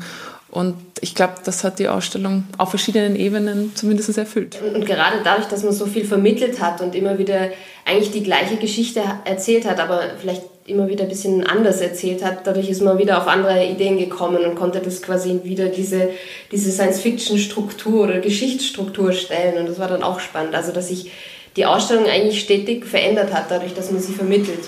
Und 0.54 0.76
ich 1.02 1.16
glaube, 1.16 1.34
das 1.44 1.64
hat 1.64 1.80
die 1.80 1.88
Ausstellung 1.88 2.44
auf 2.60 2.70
verschiedenen 2.70 3.16
Ebenen 3.16 3.72
zumindest 3.74 4.16
erfüllt. 4.20 4.60
Und, 4.62 4.76
und, 4.76 4.86
gerade 4.86 5.18
dadurch, 5.24 5.48
dass 5.48 5.64
man 5.64 5.74
so 5.74 5.88
viel 5.88 6.06
vermittelt 6.06 6.62
hat 6.62 6.80
und 6.80 6.94
immer 6.94 7.18
wieder 7.18 7.50
eigentlich 7.86 8.12
die 8.12 8.22
gleiche 8.22 8.58
Geschichte 8.58 9.02
erzählt 9.26 9.68
hat, 9.68 9.80
aber 9.80 10.02
vielleicht 10.22 10.44
immer 10.68 10.88
wieder 10.88 11.06
ein 11.06 11.10
bisschen 11.10 11.44
anders 11.44 11.82
erzählt 11.82 12.24
hat, 12.24 12.46
dadurch 12.46 12.70
ist 12.70 12.84
man 12.84 13.00
wieder 13.00 13.18
auf 13.18 13.28
andere 13.28 13.66
Ideen 13.66 13.98
gekommen 13.98 14.46
und 14.46 14.54
konnte 14.54 14.80
das 14.80 15.02
quasi 15.02 15.40
wieder 15.44 15.70
diese, 15.70 16.12
diese 16.52 16.72
Science-Fiction-Struktur 16.72 18.04
oder 18.04 18.20
Geschichtsstruktur 18.20 19.12
stellen. 19.12 19.58
Und 19.58 19.68
das 19.68 19.80
war 19.80 19.88
dann 19.88 20.04
auch 20.04 20.20
spannend. 20.20 20.54
Also, 20.54 20.72
dass 20.72 20.90
sich 20.90 21.12
die 21.58 21.66
Ausstellung 21.66 22.06
eigentlich 22.06 22.40
stetig 22.40 22.86
verändert 22.86 23.34
hat, 23.34 23.50
dadurch, 23.50 23.74
dass 23.74 23.90
man 23.90 24.02
sie 24.02 24.14
vermittelt. 24.14 24.66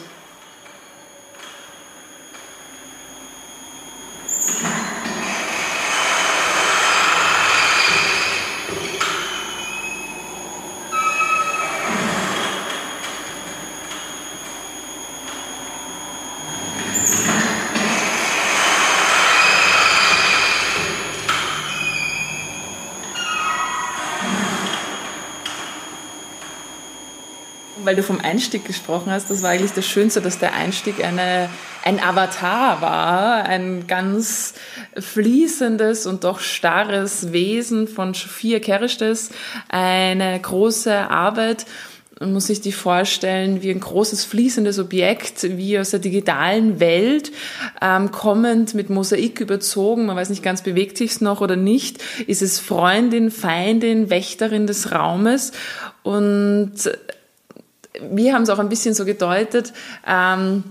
Weil 27.85 27.95
du 27.95 28.03
vom 28.03 28.19
Einstieg 28.19 28.65
gesprochen 28.65 29.11
hast, 29.11 29.29
das 29.29 29.43
war 29.43 29.51
eigentlich 29.51 29.73
das 29.73 29.85
Schönste, 29.85 30.21
dass 30.21 30.39
der 30.39 30.53
Einstieg 30.53 31.03
eine, 31.03 31.49
ein 31.83 32.01
Avatar 32.01 32.81
war, 32.81 33.45
ein 33.45 33.87
ganz 33.87 34.53
fließendes 34.97 36.05
und 36.05 36.23
doch 36.23 36.39
starres 36.39 37.31
Wesen 37.31 37.87
von 37.87 38.13
Sophia 38.13 38.59
Kerestes, 38.59 39.29
eine 39.69 40.39
große 40.39 41.09
Arbeit, 41.09 41.65
muss 42.21 42.47
sich 42.47 42.61
die 42.61 42.71
vorstellen 42.71 43.61
wie 43.61 43.71
ein 43.71 43.79
großes 43.81 44.23
fließendes 44.23 44.79
Objekt, 44.79 45.57
wie 45.57 45.77
aus 45.77 45.89
der 45.89 45.99
digitalen 45.99 46.79
Welt, 46.79 47.31
ähm, 47.81 48.11
kommend 48.11 48.73
mit 48.73 48.89
Mosaik 48.89 49.41
überzogen. 49.41 50.05
Man 50.05 50.15
weiß 50.15 50.29
nicht 50.29 50.43
ganz, 50.43 50.61
bewegt 50.61 50.97
sich 50.97 51.11
es 51.11 51.21
noch 51.21 51.41
oder 51.41 51.57
nicht. 51.57 52.01
Ist 52.25 52.41
es 52.41 52.59
Freundin, 52.59 53.31
Feindin, 53.31 54.09
Wächterin 54.09 54.65
des 54.65 54.93
Raumes? 54.93 55.51
Und 56.03 56.73
wir 58.11 58.33
haben 58.33 58.43
es 58.43 58.49
auch 58.49 58.59
ein 58.59 58.69
bisschen 58.69 58.93
so 58.93 59.05
gedeutet, 59.05 59.73
ähm, 60.07 60.63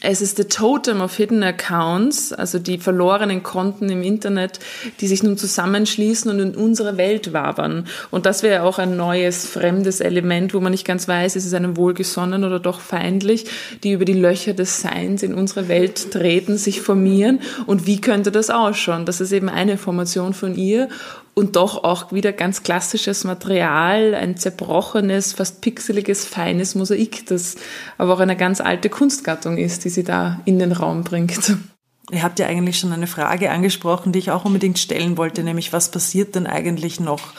es 0.00 0.22
ist 0.22 0.38
the 0.38 0.44
Totem 0.44 1.02
of 1.02 1.14
Hidden 1.14 1.42
Accounts, 1.42 2.32
also 2.32 2.58
die 2.58 2.78
verlorenen 2.78 3.42
Konten 3.42 3.90
im 3.90 4.02
Internet, 4.02 4.58
die 5.00 5.06
sich 5.06 5.22
nun 5.22 5.36
zusammenschließen 5.36 6.30
und 6.30 6.40
in 6.40 6.54
unsere 6.54 6.96
Welt 6.96 7.34
wabern. 7.34 7.86
Und 8.10 8.24
das 8.24 8.42
wäre 8.42 8.62
auch 8.62 8.78
ein 8.78 8.96
neues, 8.96 9.46
fremdes 9.46 10.00
Element, 10.00 10.54
wo 10.54 10.60
man 10.60 10.72
nicht 10.72 10.86
ganz 10.86 11.06
weiß, 11.06 11.36
ist 11.36 11.44
es 11.44 11.52
einem 11.52 11.76
wohlgesonnen 11.76 12.44
oder 12.44 12.60
doch 12.60 12.80
feindlich, 12.80 13.46
die 13.82 13.92
über 13.92 14.06
die 14.06 14.14
Löcher 14.14 14.54
des 14.54 14.80
Seins 14.80 15.22
in 15.22 15.34
unsere 15.34 15.68
Welt 15.68 16.10
treten, 16.10 16.56
sich 16.56 16.80
formieren. 16.80 17.40
Und 17.66 17.86
wie 17.86 18.00
könnte 18.00 18.32
das 18.32 18.48
ausschauen? 18.48 19.04
Das 19.04 19.20
ist 19.20 19.32
eben 19.32 19.50
eine 19.50 19.76
Formation 19.76 20.32
von 20.32 20.54
ihr 20.54 20.88
und 21.34 21.56
doch 21.56 21.82
auch 21.82 22.12
wieder 22.12 22.32
ganz 22.32 22.62
klassisches 22.62 23.24
Material, 23.24 24.14
ein 24.14 24.36
zerbrochenes, 24.36 25.32
fast 25.32 25.60
pixeliges, 25.60 26.24
feines 26.24 26.74
Mosaik, 26.74 27.26
das 27.26 27.56
aber 27.98 28.14
auch 28.14 28.20
eine 28.20 28.36
ganz 28.36 28.60
alte 28.60 28.88
Kunstgattung 28.88 29.58
ist, 29.58 29.84
die 29.84 29.90
sie 29.90 30.04
da 30.04 30.40
in 30.44 30.58
den 30.58 30.72
Raum 30.72 31.02
bringt. 31.02 31.56
Ihr 32.10 32.22
habt 32.22 32.38
ja 32.38 32.46
eigentlich 32.46 32.78
schon 32.78 32.92
eine 32.92 33.06
Frage 33.06 33.50
angesprochen, 33.50 34.12
die 34.12 34.18
ich 34.20 34.30
auch 34.30 34.44
unbedingt 34.44 34.78
stellen 34.78 35.16
wollte, 35.16 35.42
nämlich 35.42 35.72
was 35.72 35.90
passiert 35.90 36.34
denn 36.34 36.46
eigentlich 36.46 37.00
noch, 37.00 37.32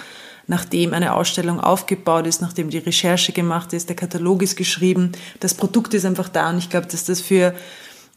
nachdem 0.48 0.94
eine 0.94 1.14
Ausstellung 1.14 1.60
aufgebaut 1.60 2.28
ist, 2.28 2.42
nachdem 2.42 2.70
die 2.70 2.80
Recherche 2.80 3.32
gemacht 3.32 3.74
ist, 3.74 3.90
der 3.90 3.96
Katalog 3.96 4.42
ist 4.42 4.58
geschrieben, 4.58 5.14
das 5.40 5.54
Produkt 5.54 5.94
ist 5.94 6.06
einfach 6.06 6.30
da 6.30 6.50
und 6.50 6.58
ich 6.58 6.70
glaube, 6.70 6.88
dass 6.88 7.06
das 7.06 7.22
für 7.22 7.54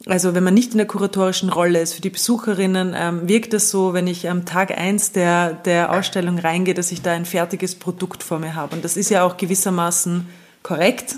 also 0.09 0.35
wenn 0.35 0.43
man 0.43 0.55
nicht 0.55 0.73
in 0.73 0.79
der 0.79 0.87
kuratorischen 0.87 1.51
Rolle 1.51 1.81
ist, 1.81 1.95
für 1.95 2.01
die 2.01 2.11
Besucherinnen 2.11 2.95
ähm, 2.97 3.29
wirkt 3.29 3.53
das 3.53 3.71
so, 3.71 3.93
wenn 3.93 4.07
ich 4.07 4.29
am 4.29 4.47
Tag 4.47 4.77
eins 4.77 5.13
der, 5.13 5.53
der 5.53 5.93
Ausstellung 5.93 6.39
reingehe, 6.39 6.75
dass 6.75 6.91
ich 6.91 7.03
da 7.03 7.13
ein 7.13 7.27
fertiges 7.27 7.75
Produkt 7.75 8.23
vor 8.23 8.39
mir 8.39 8.55
habe. 8.55 8.75
Und 8.75 8.85
das 8.85 8.97
ist 8.97 9.11
ja 9.11 9.25
auch 9.25 9.37
gewissermaßen 9.37 10.27
korrekt. 10.63 11.17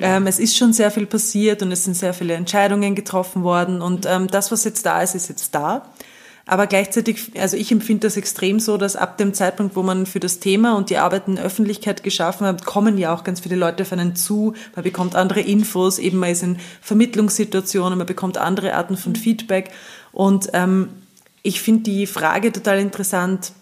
Ähm, 0.00 0.28
es 0.28 0.38
ist 0.38 0.56
schon 0.56 0.72
sehr 0.72 0.92
viel 0.92 1.06
passiert 1.06 1.62
und 1.62 1.72
es 1.72 1.84
sind 1.84 1.94
sehr 1.94 2.14
viele 2.14 2.34
Entscheidungen 2.34 2.94
getroffen 2.94 3.42
worden. 3.42 3.82
Und 3.82 4.06
ähm, 4.06 4.28
das, 4.28 4.52
was 4.52 4.64
jetzt 4.64 4.86
da 4.86 5.02
ist, 5.02 5.16
ist 5.16 5.28
jetzt 5.28 5.54
da. 5.54 5.86
Aber 6.50 6.66
gleichzeitig, 6.66 7.30
also 7.38 7.56
ich 7.56 7.70
empfinde 7.70 8.08
das 8.08 8.16
extrem 8.16 8.58
so, 8.58 8.76
dass 8.76 8.96
ab 8.96 9.18
dem 9.18 9.34
Zeitpunkt, 9.34 9.76
wo 9.76 9.84
man 9.84 10.04
für 10.04 10.18
das 10.18 10.40
Thema 10.40 10.76
und 10.76 10.90
die 10.90 10.98
Arbeiten 10.98 11.38
Öffentlichkeit 11.38 12.02
geschaffen 12.02 12.44
hat, 12.44 12.64
kommen 12.64 12.98
ja 12.98 13.14
auch 13.14 13.22
ganz 13.22 13.38
viele 13.38 13.54
Leute 13.54 13.84
auf 13.84 13.92
einen 13.92 14.16
zu. 14.16 14.54
Man 14.74 14.82
bekommt 14.82 15.14
andere 15.14 15.42
Infos, 15.42 16.00
eben 16.00 16.18
man 16.18 16.30
ist 16.30 16.42
in 16.42 16.58
Vermittlungssituationen, 16.80 17.96
man 17.96 18.06
bekommt 18.08 18.36
andere 18.36 18.74
Arten 18.74 18.96
von 18.96 19.14
Feedback. 19.14 19.70
Und 20.10 20.50
ähm, 20.52 20.88
ich 21.44 21.60
finde 21.60 21.84
die 21.84 22.08
Frage 22.08 22.50
total 22.50 22.80
interessant, 22.80 23.52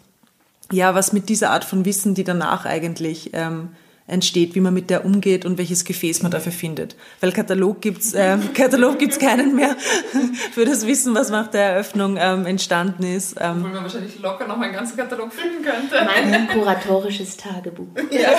ja, 0.73 0.95
was 0.95 1.13
mit 1.13 1.29
dieser 1.29 1.51
Art 1.51 1.67
von 1.67 1.85
Wissen, 1.85 2.15
die 2.15 2.25
danach 2.25 2.65
eigentlich 2.65 3.33
ähm, 3.35 3.69
entsteht, 4.09 4.55
wie 4.55 4.61
man 4.61 4.75
mit 4.75 4.91
der 4.91 5.05
umgeht 5.05 5.45
und 5.45 5.59
welches 5.59 5.85
Gefäß 5.85 6.23
man 6.23 6.33
dafür 6.33 6.51
findet. 6.51 6.97
Weil 7.21 7.31
Katalog 7.31 7.83
gibt's 7.83 8.15
äh, 8.15 8.39
Katalog 8.55 8.99
gibt's 8.99 9.19
keinen 9.19 9.55
mehr 9.55 9.77
für 10.53 10.65
das 10.65 10.87
Wissen, 10.87 11.15
was 11.15 11.31
nach 11.31 11.49
der 11.49 11.73
Eröffnung 11.73 12.17
ähm, 12.19 12.47
entstanden 12.47 13.05
ist. 13.05 13.37
Ähm, 13.39 13.59
Obwohl 13.59 13.73
man 13.73 13.83
wahrscheinlich 13.83 14.19
locker 14.21 14.47
noch 14.49 14.59
einen 14.59 14.73
ganzen 14.73 14.97
Katalog 14.97 15.33
finden 15.33 15.63
könnte. 15.63 16.07
Mein 16.07 16.49
kuratorisches 16.53 17.37
Tagebuch. 17.37 17.87
Ja. 18.11 18.31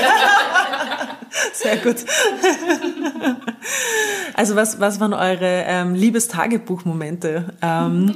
Sehr 1.53 1.77
gut. 1.77 1.97
Also 4.33 4.55
was, 4.55 4.79
was 4.79 4.99
waren 4.99 5.13
eure 5.13 5.65
ähm, 5.67 5.93
Liebestagebuchmomente 5.93 7.53
ähm, 7.61 8.15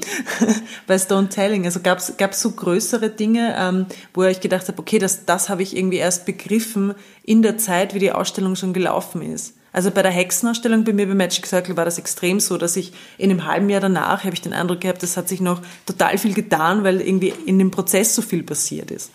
bei 0.88 0.98
Stone 0.98 1.30
Telling? 1.30 1.66
Also 1.66 1.82
gab 1.82 2.00
es 2.00 2.42
so 2.42 2.52
größere 2.52 3.10
Dinge, 3.10 3.56
ähm, 3.58 3.86
wo 4.14 4.24
ihr 4.24 4.30
euch 4.30 4.42
gedacht 4.42 4.68
habt, 4.68 4.80
okay, 4.80 4.98
das, 4.98 5.26
das 5.26 5.50
habe 5.50 5.62
ich 5.62 5.78
irgendwie 5.78 5.98
erst 5.98 6.26
begriffen 6.26 6.96
in 7.24 7.42
der 7.42 7.58
Zeit, 7.58 7.94
wie 7.94 8.00
die 8.00 8.12
Ausstellung 8.12 8.56
schon 8.56 8.74
gelaufen 8.74 9.22
ist. 9.22 9.56
Also 9.72 9.90
bei 9.90 10.04
der 10.04 10.12
Hexenausstellung 10.12 10.84
bei 10.84 10.94
mir 10.94 11.08
bei 11.08 11.16
Magic 11.16 11.48
Circle 11.48 11.76
war 11.76 11.86
das 11.86 11.98
extrem 11.98 12.40
so, 12.40 12.58
dass 12.58 12.76
ich 12.76 12.94
in 13.18 13.32
einem 13.32 13.48
halben 13.48 13.70
Jahr 13.70 13.82
danach 13.82 14.24
habe 14.24 14.36
ich 14.36 14.42
den 14.42 14.54
Eindruck 14.54 14.82
gehabt, 14.82 15.02
es 15.02 15.18
hat 15.18 15.28
sich 15.28 15.42
noch 15.42 15.62
total 15.88 16.20
viel 16.20 16.36
getan, 16.36 16.84
weil 16.84 17.02
irgendwie 17.02 17.34
in 17.48 17.58
dem 17.58 17.72
Prozess 17.72 18.14
so 18.14 18.22
viel 18.22 18.44
passiert 18.44 18.92
ist. 18.92 19.12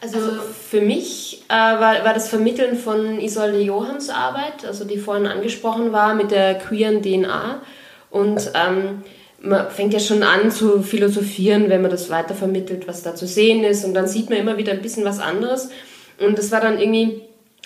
Also 0.00 0.18
für 0.68 0.80
mich 0.80 1.44
äh, 1.48 1.54
war, 1.54 2.04
war 2.04 2.12
das 2.12 2.28
Vermitteln 2.28 2.76
von 2.76 3.20
Isolde 3.20 3.60
Johanns 3.60 4.10
Arbeit, 4.10 4.66
also 4.66 4.84
die 4.84 4.98
vorhin 4.98 5.26
angesprochen 5.26 5.92
war, 5.92 6.14
mit 6.14 6.32
der 6.32 6.56
queeren 6.56 7.00
DNA. 7.00 7.62
Und 8.10 8.50
ähm, 8.54 9.02
man 9.40 9.70
fängt 9.70 9.94
ja 9.94 10.00
schon 10.00 10.22
an 10.22 10.50
zu 10.50 10.82
philosophieren, 10.82 11.70
wenn 11.70 11.82
man 11.82 11.90
das 11.90 12.10
weitervermittelt, 12.10 12.86
was 12.88 13.02
da 13.02 13.14
zu 13.14 13.26
sehen 13.26 13.64
ist. 13.64 13.84
Und 13.84 13.94
dann 13.94 14.08
sieht 14.08 14.28
man 14.28 14.38
immer 14.38 14.58
wieder 14.58 14.72
ein 14.72 14.82
bisschen 14.82 15.04
was 15.04 15.20
anderes. 15.20 15.70
Und 16.18 16.36
das 16.36 16.50
war 16.50 16.60
dann 16.60 16.78
irgendwie 16.78 17.22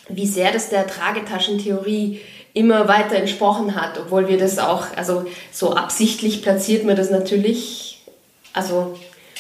wie 0.09 0.27
sehr 0.27 0.53
das 0.53 0.71
der 0.71 0.87
Tragetaschentheorie 0.87 2.21
immer 2.55 2.89
weiter 2.89 3.17
entsprochen 3.17 3.75
hat, 3.75 3.99
obwohl 3.99 4.29
wir 4.29 4.39
das 4.39 4.59
auch, 4.59 4.87
also 4.97 5.27
so 5.53 5.75
absichtlich 5.75 6.43
platziert 6.43 6.85
man 6.85 6.97
das 6.97 7.11
natürlich, 7.11 8.01
also 8.53 8.97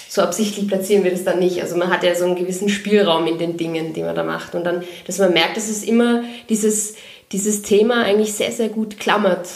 so 0.08 0.22
absichtlich 0.22 0.68
platzieren 0.68 1.04
wir 1.04 1.10
das 1.10 1.24
dann 1.24 1.38
nicht. 1.38 1.60
Also 1.60 1.76
man 1.76 1.90
hat 1.90 2.02
ja 2.02 2.14
so 2.14 2.24
einen 2.24 2.36
gewissen 2.36 2.68
Spielraum 2.68 3.26
in 3.26 3.38
den 3.38 3.56
Dingen, 3.56 3.92
die 3.92 4.02
man 4.02 4.14
da 4.14 4.24
macht. 4.24 4.54
Und 4.54 4.64
dann, 4.64 4.82
dass 5.06 5.18
man 5.18 5.32
merkt, 5.32 5.56
dass 5.56 5.68
es 5.68 5.82
immer 5.82 6.24
dieses, 6.48 6.94
dieses 7.32 7.62
Thema 7.62 8.04
eigentlich 8.04 8.32
sehr, 8.32 8.52
sehr 8.52 8.70
gut 8.70 8.98
klammert 8.98 9.48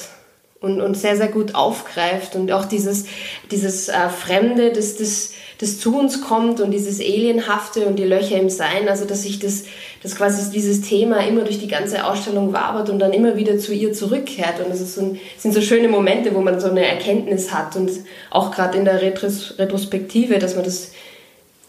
und, 0.60 0.80
und 0.80 0.94
sehr, 0.94 1.16
sehr 1.16 1.28
gut 1.28 1.54
aufgreift 1.54 2.36
und 2.36 2.52
auch 2.52 2.66
dieses, 2.66 3.06
dieses 3.50 3.88
äh, 3.88 4.08
Fremde, 4.08 4.72
das, 4.72 4.96
das, 4.96 5.32
das 5.58 5.78
zu 5.78 5.98
uns 5.98 6.20
kommt 6.20 6.60
und 6.60 6.70
dieses 6.70 7.00
Alienhafte 7.00 7.86
und 7.86 7.96
die 7.96 8.04
Löcher 8.04 8.38
im 8.38 8.50
Sein, 8.50 8.88
also 8.88 9.04
dass 9.04 9.22
sich 9.22 9.38
das, 9.38 9.64
das 10.02 10.16
quasi 10.16 10.50
dieses 10.50 10.80
Thema 10.80 11.24
immer 11.26 11.42
durch 11.42 11.60
die 11.60 11.68
ganze 11.68 12.04
Ausstellung 12.04 12.52
wabert 12.52 12.90
und 12.90 12.98
dann 12.98 13.12
immer 13.12 13.36
wieder 13.36 13.58
zu 13.58 13.72
ihr 13.72 13.92
zurückkehrt. 13.92 14.60
Und 14.64 14.72
es 14.72 14.94
so 14.94 15.16
sind 15.38 15.54
so 15.54 15.60
schöne 15.60 15.88
Momente, 15.88 16.34
wo 16.34 16.40
man 16.40 16.60
so 16.60 16.68
eine 16.68 16.86
Erkenntnis 16.86 17.52
hat 17.52 17.76
und 17.76 17.90
auch 18.30 18.50
gerade 18.50 18.78
in 18.78 18.84
der 18.84 19.00
Retros 19.00 19.54
Retrospektive, 19.58 20.38
dass 20.38 20.56
man 20.56 20.64
das 20.64 20.92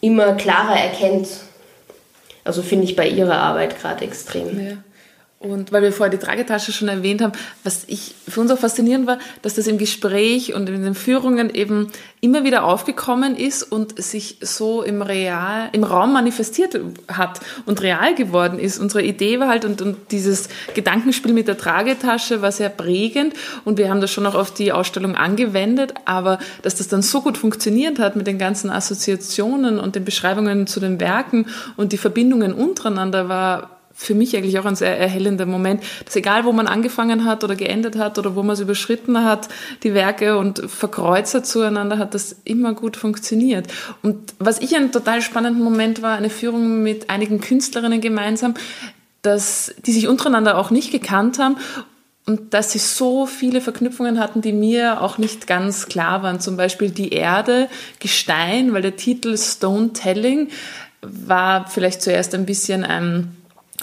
immer 0.02 0.34
klarer 0.34 0.78
erkennt. 0.78 1.28
Also 2.43 2.62
finde 2.62 2.86
ich 2.86 2.96
bei 2.96 3.08
ihrer 3.08 3.38
Arbeit 3.38 3.80
gerade 3.80 4.04
extrem. 4.04 4.67
Ja. 4.67 4.78
Und 5.43 5.73
weil 5.73 5.82
wir 5.82 5.91
vorher 5.91 6.10
die 6.10 6.23
Tragetasche 6.23 6.71
schon 6.71 6.88
erwähnt 6.88 7.21
haben, 7.21 7.34
was 7.65 7.84
ich 7.88 8.15
für 8.29 8.39
uns 8.39 8.49
auch 8.49 8.58
faszinierend 8.58 9.08
war, 9.08 9.19
dass 9.41 9.56
das 9.56 9.67
im 9.67 9.77
Gespräch 9.77 10.53
und 10.53 10.69
in 10.69 10.84
den 10.84 10.95
Führungen 10.95 11.53
eben 11.53 11.89
immer 12.21 12.45
wieder 12.45 12.63
aufgekommen 12.63 13.36
ist 13.36 13.62
und 13.62 14.01
sich 14.01 14.38
so 14.39 14.84
im 14.84 15.01
Real, 15.01 15.67
im 15.73 15.84
Raum 15.84 16.13
manifestiert 16.13 16.79
hat 17.10 17.41
und 17.65 17.82
real 17.82 18.15
geworden 18.15 18.58
ist. 18.58 18.79
Unsere 18.79 19.03
Idee 19.03 19.41
war 19.41 19.49
halt 19.49 19.65
und, 19.65 19.82
und 19.82 19.97
dieses 20.12 20.47
Gedankenspiel 20.75 21.34
mit 21.34 21.49
der 21.49 21.58
Tragetasche 21.58 22.41
war 22.41 22.53
sehr 22.53 22.69
prägend 22.69 23.34
und 23.65 23.77
wir 23.77 23.89
haben 23.89 23.99
das 23.99 24.12
schon 24.12 24.25
auch 24.25 24.36
auf 24.36 24.53
die 24.53 24.71
Ausstellung 24.71 25.17
angewendet, 25.17 25.93
aber 26.06 26.39
dass 26.62 26.75
das 26.75 26.88
dann 26.88 27.01
so 27.01 27.19
gut 27.19 27.38
funktioniert 27.38 27.99
hat 27.99 28.15
mit 28.15 28.27
den 28.27 28.38
ganzen 28.38 28.69
Assoziationen 28.69 29.77
und 29.77 29.95
den 29.95 30.06
Beschreibungen 30.06 30.67
zu 30.67 30.79
den 30.79 31.01
Werken 31.01 31.47
und 31.75 31.91
die 31.91 31.97
Verbindungen 31.97 32.53
untereinander 32.53 33.27
war 33.27 33.83
für 33.93 34.15
mich 34.15 34.36
eigentlich 34.36 34.60
auch 34.60 34.65
ein 34.65 34.75
sehr 34.75 34.97
erhellender 34.97 35.45
Moment, 35.45 35.84
dass 36.06 36.15
egal, 36.15 36.45
wo 36.45 36.51
man 36.51 36.67
angefangen 36.67 37.25
hat 37.25 37.43
oder 37.43 37.56
geendet 37.56 37.97
hat 37.97 38.17
oder 38.17 38.36
wo 38.36 38.43
man 38.43 38.53
es 38.56 38.60
überschritten 38.60 39.23
hat, 39.23 39.49
die 39.84 39.93
Werke 39.93 40.38
und 40.38 40.60
verkreuzt 40.67 41.45
zueinander, 41.45 41.97
hat 41.97 42.13
das 42.13 42.36
immer 42.43 42.73
gut 42.73 42.97
funktioniert. 42.97 43.67
Und 44.01 44.34
was 44.39 44.60
ich 44.60 44.75
einen 44.75 44.91
total 44.91 45.21
spannenden 45.21 45.63
Moment 45.63 46.01
war, 46.01 46.17
eine 46.17 46.29
Führung 46.29 46.84
mit 46.84 47.10
einigen 47.10 47.39
Künstlerinnen 47.39 48.01
gemeinsam, 48.01 48.56
dass 49.21 49.73
die 49.86 49.93
sich 49.93 50.08
untereinander 50.08 50.58
auch 50.58 50.69
nicht 50.69 50.91
gekannt 50.91 51.39
haben 51.39 51.56
und 52.25 52.53
dass 52.53 52.71
sie 52.71 52.79
so 52.79 53.25
viele 53.25 53.62
Verknüpfungen 53.62 54.19
hatten, 54.19 54.41
die 54.41 54.53
mir 54.53 55.01
auch 55.01 55.17
nicht 55.17 55.47
ganz 55.47 55.88
klar 55.88 56.23
waren. 56.23 56.39
Zum 56.39 56.58
Beispiel 56.58 56.89
die 56.89 57.10
Erde, 57.10 57.69
Gestein, 57.99 58.73
weil 58.73 58.82
der 58.82 58.95
Titel 58.95 59.38
Stone 59.38 59.93
Telling 59.93 60.49
war 61.01 61.67
vielleicht 61.67 62.01
zuerst 62.01 62.34
ein 62.34 62.45
bisschen 62.45 62.84
ein 62.86 63.36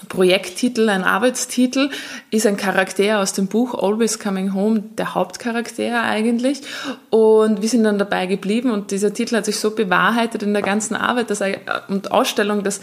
Projekttitel, 0.08 0.88
ein 0.88 1.04
Arbeitstitel, 1.04 1.90
ist 2.30 2.46
ein 2.46 2.56
Charakter 2.56 3.20
aus 3.20 3.32
dem 3.32 3.46
Buch 3.46 3.74
Always 3.74 4.18
Coming 4.18 4.54
Home, 4.54 4.82
der 4.98 5.14
Hauptcharakter 5.14 6.02
eigentlich. 6.02 6.62
Und 7.10 7.62
wir 7.62 7.68
sind 7.68 7.84
dann 7.84 7.98
dabei 7.98 8.26
geblieben 8.26 8.70
und 8.70 8.90
dieser 8.90 9.12
Titel 9.12 9.36
hat 9.36 9.44
sich 9.44 9.58
so 9.58 9.72
bewahrheitet 9.72 10.42
in 10.42 10.52
der 10.52 10.62
ganzen 10.62 10.94
Arbeit 10.94 11.30
dass, 11.30 11.42
und 11.88 12.12
Ausstellung, 12.12 12.62
dass 12.62 12.80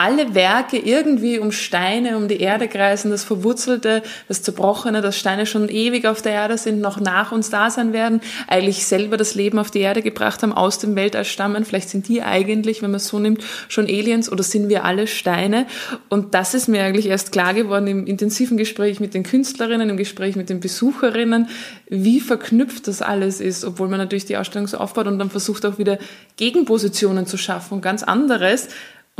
alle 0.00 0.34
Werke 0.34 0.78
irgendwie 0.78 1.38
um 1.38 1.52
Steine, 1.52 2.16
um 2.16 2.26
die 2.26 2.40
Erde 2.40 2.68
kreisen, 2.68 3.10
das 3.10 3.22
Verwurzelte, 3.22 4.02
das 4.28 4.42
Zerbrochene, 4.42 5.02
dass 5.02 5.18
Steine 5.18 5.44
schon 5.44 5.68
ewig 5.68 6.06
auf 6.06 6.22
der 6.22 6.32
Erde 6.32 6.56
sind, 6.56 6.80
noch 6.80 6.98
nach 6.98 7.32
uns 7.32 7.50
da 7.50 7.68
sein 7.68 7.92
werden, 7.92 8.22
eigentlich 8.48 8.86
selber 8.86 9.18
das 9.18 9.34
Leben 9.34 9.58
auf 9.58 9.70
die 9.70 9.80
Erde 9.80 10.00
gebracht 10.00 10.42
haben, 10.42 10.54
aus 10.54 10.78
dem 10.78 10.96
Weltall 10.96 11.26
stammen. 11.26 11.66
Vielleicht 11.66 11.90
sind 11.90 12.08
die 12.08 12.22
eigentlich, 12.22 12.80
wenn 12.80 12.92
man 12.92 12.96
es 12.96 13.08
so 13.08 13.18
nimmt, 13.18 13.44
schon 13.68 13.84
Aliens 13.84 14.32
oder 14.32 14.42
sind 14.42 14.70
wir 14.70 14.86
alle 14.86 15.06
Steine? 15.06 15.66
Und 16.08 16.32
das 16.32 16.54
ist 16.54 16.66
mir 16.66 16.82
eigentlich 16.82 17.06
erst 17.06 17.30
klar 17.30 17.52
geworden 17.52 17.86
im 17.86 18.06
intensiven 18.06 18.56
Gespräch 18.56 19.00
mit 19.00 19.12
den 19.12 19.22
Künstlerinnen, 19.22 19.90
im 19.90 19.98
Gespräch 19.98 20.34
mit 20.34 20.48
den 20.48 20.60
Besucherinnen, 20.60 21.50
wie 21.90 22.20
verknüpft 22.20 22.88
das 22.88 23.02
alles 23.02 23.42
ist, 23.42 23.66
obwohl 23.66 23.88
man 23.88 23.98
natürlich 23.98 24.24
die 24.24 24.38
Ausstellung 24.38 24.66
so 24.66 24.78
aufbaut 24.78 25.08
und 25.08 25.18
dann 25.18 25.28
versucht 25.28 25.66
auch 25.66 25.76
wieder 25.76 25.98
Gegenpositionen 26.38 27.26
zu 27.26 27.36
schaffen, 27.36 27.82
ganz 27.82 28.02
anderes 28.02 28.68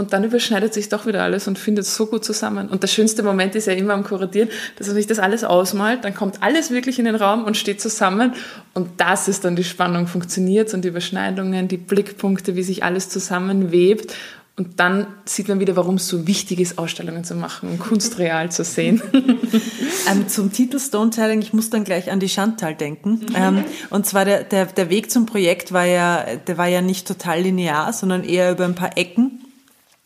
und 0.00 0.14
dann 0.14 0.24
überschneidet 0.24 0.72
sich 0.72 0.88
doch 0.88 1.04
wieder 1.04 1.22
alles 1.22 1.46
und 1.46 1.58
findet 1.58 1.84
so 1.84 2.06
gut 2.06 2.24
zusammen. 2.24 2.68
Und 2.68 2.82
der 2.82 2.88
schönste 2.88 3.22
Moment 3.22 3.54
ist 3.54 3.66
ja 3.66 3.74
immer 3.74 3.92
am 3.92 4.02
Kuratieren, 4.02 4.48
dass 4.76 4.86
man 4.86 4.96
sich 4.96 5.06
das 5.06 5.18
alles 5.18 5.44
ausmalt, 5.44 6.04
dann 6.04 6.14
kommt 6.14 6.42
alles 6.42 6.70
wirklich 6.70 6.98
in 6.98 7.04
den 7.04 7.16
Raum 7.16 7.44
und 7.44 7.58
steht 7.58 7.82
zusammen. 7.82 8.32
Und 8.72 8.88
das 8.96 9.28
ist 9.28 9.44
dann 9.44 9.56
die 9.56 9.64
Spannung, 9.64 10.06
funktioniert 10.06 10.72
und 10.72 10.86
die 10.86 10.88
Überschneidungen, 10.88 11.68
die 11.68 11.76
Blickpunkte, 11.76 12.56
wie 12.56 12.62
sich 12.62 12.82
alles 12.82 13.10
zusammenwebt. 13.10 14.14
Und 14.56 14.80
dann 14.80 15.06
sieht 15.26 15.48
man 15.48 15.60
wieder, 15.60 15.76
warum 15.76 15.96
es 15.96 16.08
so 16.08 16.26
wichtig 16.26 16.60
ist, 16.60 16.78
Ausstellungen 16.78 17.24
zu 17.24 17.34
machen 17.34 17.68
und 17.68 17.78
Kunst 17.78 18.18
real 18.18 18.50
zu 18.50 18.64
sehen. 18.64 19.02
ähm, 20.10 20.28
zum 20.28 20.50
Titel 20.50 20.78
Stone 20.78 21.10
Telling, 21.10 21.42
ich 21.42 21.52
muss 21.52 21.68
dann 21.68 21.84
gleich 21.84 22.10
an 22.10 22.20
die 22.20 22.28
Chantal 22.28 22.74
denken. 22.74 23.26
Ähm, 23.34 23.64
und 23.90 24.06
zwar 24.06 24.24
der, 24.24 24.44
der, 24.44 24.64
der 24.64 24.88
Weg 24.88 25.10
zum 25.10 25.26
Projekt 25.26 25.72
war 25.72 25.84
ja, 25.84 26.24
der 26.46 26.56
war 26.56 26.68
ja 26.68 26.80
nicht 26.80 27.06
total 27.06 27.42
linear, 27.42 27.92
sondern 27.92 28.24
eher 28.24 28.50
über 28.52 28.64
ein 28.64 28.74
paar 28.74 28.96
Ecken. 28.96 29.40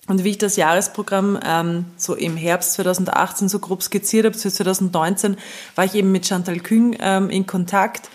Und 0.07 0.23
wie 0.23 0.31
ich 0.31 0.39
das 0.39 0.57
Jahresprogramm 0.57 1.39
ähm, 1.45 1.87
so 1.97 2.15
im 2.15 2.37
Herbst 2.37 2.75
2018 2.75 3.49
so 3.49 3.59
grob 3.59 3.83
skizziert 3.83 4.27
habe, 4.27 4.37
für 4.37 4.51
2019, 4.51 5.37
war 5.77 5.85
ich 5.85 5.95
eben 5.95 6.13
mit 6.13 6.27
Chantal 6.27 6.61
Küng 6.61 6.97
ähm, 7.01 7.31
in 7.31 7.47
Kontakt, 7.47 8.11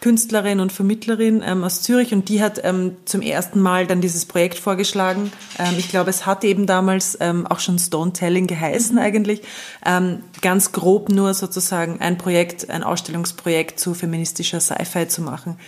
Künstlerin 0.00 0.60
und 0.60 0.72
Vermittlerin 0.72 1.42
ähm, 1.44 1.64
aus 1.64 1.82
Zürich 1.82 2.12
und 2.12 2.28
die 2.28 2.40
hat 2.40 2.60
ähm, 2.64 2.96
zum 3.04 3.20
ersten 3.20 3.60
Mal 3.60 3.86
dann 3.86 4.00
dieses 4.00 4.26
Projekt 4.26 4.58
vorgeschlagen. 4.58 5.32
Ähm, 5.58 5.74
ich 5.76 5.88
glaube, 5.88 6.10
es 6.10 6.24
hat 6.24 6.44
eben 6.44 6.66
damals 6.66 7.18
ähm, 7.20 7.46
auch 7.46 7.58
schon 7.58 7.78
Stone 7.78 8.12
Telling 8.12 8.46
geheißen 8.46 8.94
mhm. 8.94 9.02
eigentlich. 9.02 9.42
Ähm, 9.84 10.20
ganz 10.40 10.70
grob 10.70 11.08
nur 11.08 11.34
sozusagen 11.34 12.00
ein 12.00 12.16
Projekt, 12.16 12.70
ein 12.70 12.84
Ausstellungsprojekt 12.84 13.80
zu 13.80 13.94
feministischer 13.94 14.60
Sci-Fi 14.60 15.08
zu 15.08 15.22
machen. 15.22 15.58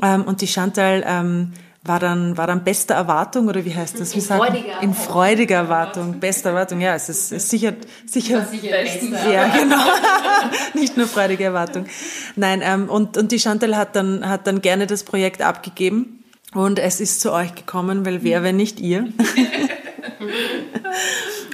Ähm, 0.00 0.22
und 0.22 0.40
die 0.40 0.46
Chantal 0.46 1.04
ähm, 1.06 1.52
war 1.84 2.00
dann, 2.00 2.36
war 2.38 2.46
dann 2.46 2.64
beste 2.64 2.94
Erwartung 2.94 3.48
oder 3.48 3.64
wie 3.64 3.74
heißt 3.74 4.00
das? 4.00 4.14
Wie 4.14 4.18
in 4.18 4.24
sagen? 4.24 4.40
freudiger 4.40 4.68
Erwartung. 4.68 4.88
In 4.88 4.94
freudiger 4.94 5.56
Erwartung. 5.56 6.20
Beste 6.20 6.48
Erwartung, 6.48 6.80
ja, 6.80 6.94
es 6.94 7.10
ist, 7.10 7.30
ist 7.30 7.50
sicher, 7.50 7.74
sicher, 8.06 8.46
sicher 8.46 8.70
beste 8.70 9.06
ja, 9.30 9.48
genau. 9.48 9.76
Nicht 10.74 10.96
nur 10.96 11.06
freudige 11.06 11.44
Erwartung. 11.44 11.84
Nein, 12.36 12.62
ähm, 12.64 12.88
und, 12.88 13.18
und 13.18 13.32
die 13.32 13.38
Chantal 13.38 13.76
hat 13.76 13.96
dann, 13.96 14.26
hat 14.26 14.46
dann 14.46 14.62
gerne 14.62 14.86
das 14.86 15.02
Projekt 15.02 15.42
abgegeben 15.42 16.24
und 16.54 16.78
es 16.78 17.00
ist 17.00 17.20
zu 17.20 17.32
euch 17.32 17.54
gekommen, 17.54 18.06
weil 18.06 18.22
wer, 18.22 18.42
wenn 18.42 18.56
nicht 18.56 18.80
ihr? 18.80 19.08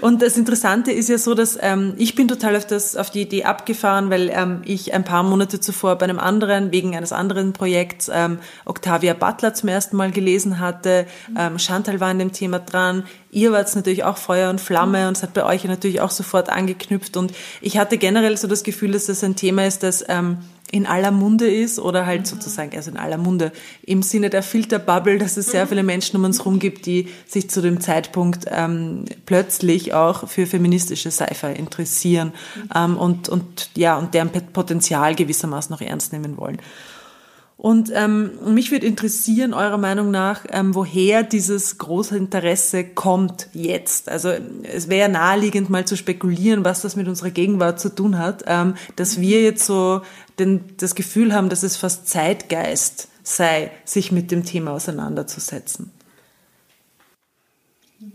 Und 0.00 0.22
das 0.22 0.36
Interessante 0.36 0.92
ist 0.92 1.08
ja 1.08 1.18
so, 1.18 1.34
dass 1.34 1.58
ähm, 1.60 1.94
ich 1.96 2.14
bin 2.14 2.28
total 2.28 2.56
auf, 2.56 2.66
das, 2.66 2.96
auf 2.96 3.10
die 3.10 3.22
Idee 3.22 3.44
abgefahren, 3.44 4.10
weil 4.10 4.30
ähm, 4.30 4.62
ich 4.64 4.94
ein 4.94 5.04
paar 5.04 5.22
Monate 5.22 5.60
zuvor 5.60 5.96
bei 5.96 6.04
einem 6.04 6.18
anderen, 6.18 6.72
wegen 6.72 6.96
eines 6.96 7.12
anderen 7.12 7.52
Projekts, 7.52 8.10
ähm, 8.12 8.38
Octavia 8.64 9.14
Butler 9.14 9.54
zum 9.54 9.68
ersten 9.68 9.96
Mal 9.96 10.10
gelesen 10.10 10.58
hatte. 10.58 11.06
Ähm, 11.38 11.58
Chantal 11.58 12.00
war 12.00 12.10
in 12.10 12.18
dem 12.18 12.32
Thema 12.32 12.58
dran. 12.58 13.04
Ihr 13.30 13.52
wart 13.52 13.74
natürlich 13.76 14.04
auch 14.04 14.16
Feuer 14.16 14.50
und 14.50 14.60
Flamme 14.60 15.06
und 15.08 15.16
es 15.16 15.22
hat 15.22 15.34
bei 15.34 15.44
euch 15.44 15.64
natürlich 15.64 16.00
auch 16.00 16.10
sofort 16.10 16.48
angeknüpft. 16.48 17.16
Und 17.16 17.32
ich 17.60 17.78
hatte 17.78 17.98
generell 17.98 18.36
so 18.36 18.48
das 18.48 18.62
Gefühl, 18.62 18.92
dass 18.92 19.06
das 19.06 19.22
ein 19.22 19.36
Thema 19.36 19.66
ist, 19.66 19.82
das 19.82 20.04
ähm, 20.08 20.38
in 20.72 20.86
aller 20.86 21.10
Munde 21.10 21.50
ist 21.50 21.78
oder 21.78 22.06
halt 22.06 22.26
sozusagen, 22.26 22.76
also 22.76 22.90
in 22.90 22.96
aller 22.96 23.18
Munde 23.18 23.52
im 23.82 24.02
Sinne 24.02 24.30
der 24.30 24.42
Filterbubble, 24.42 25.18
dass 25.18 25.36
es 25.36 25.50
sehr 25.50 25.66
viele 25.66 25.82
Menschen 25.82 26.16
um 26.16 26.24
uns 26.24 26.38
herum 26.38 26.58
gibt, 26.58 26.86
die 26.86 27.08
sich 27.26 27.50
zu 27.50 27.60
dem 27.60 27.80
Zeitpunkt 27.80 28.46
ähm, 28.48 29.04
plötzlich 29.26 29.94
auch 29.94 30.28
für 30.28 30.46
feministische 30.46 31.10
Sci-Fi 31.10 31.52
interessieren 31.52 32.32
ähm, 32.74 32.96
und, 32.96 33.28
und 33.28 33.70
ja, 33.76 33.96
und 33.98 34.14
deren 34.14 34.30
Potenzial 34.30 35.14
gewissermaßen 35.14 35.72
noch 35.72 35.80
ernst 35.80 36.12
nehmen 36.12 36.36
wollen. 36.36 36.58
Und 37.60 37.92
ähm, 37.94 38.30
mich 38.46 38.70
würde 38.70 38.86
interessieren, 38.86 39.52
eurer 39.52 39.76
Meinung 39.76 40.10
nach, 40.10 40.46
ähm, 40.48 40.74
woher 40.74 41.22
dieses 41.22 41.76
große 41.76 42.16
Interesse 42.16 42.84
kommt 42.84 43.48
jetzt. 43.52 44.08
Also 44.08 44.32
es 44.62 44.88
wäre 44.88 45.10
naheliegend, 45.10 45.68
mal 45.68 45.84
zu 45.84 45.94
spekulieren, 45.94 46.64
was 46.64 46.80
das 46.80 46.96
mit 46.96 47.06
unserer 47.06 47.28
Gegenwart 47.28 47.78
zu 47.78 47.94
tun 47.94 48.16
hat, 48.16 48.44
ähm, 48.46 48.76
dass 48.96 49.20
wir 49.20 49.42
jetzt 49.42 49.66
so 49.66 50.00
den, 50.40 50.76
das 50.78 50.94
Gefühl 50.94 51.32
haben, 51.32 51.48
dass 51.48 51.62
es 51.62 51.76
fast 51.76 52.08
Zeitgeist 52.08 53.08
sei, 53.22 53.70
sich 53.84 54.10
mit 54.10 54.30
dem 54.30 54.44
Thema 54.44 54.72
auseinanderzusetzen. 54.72 55.92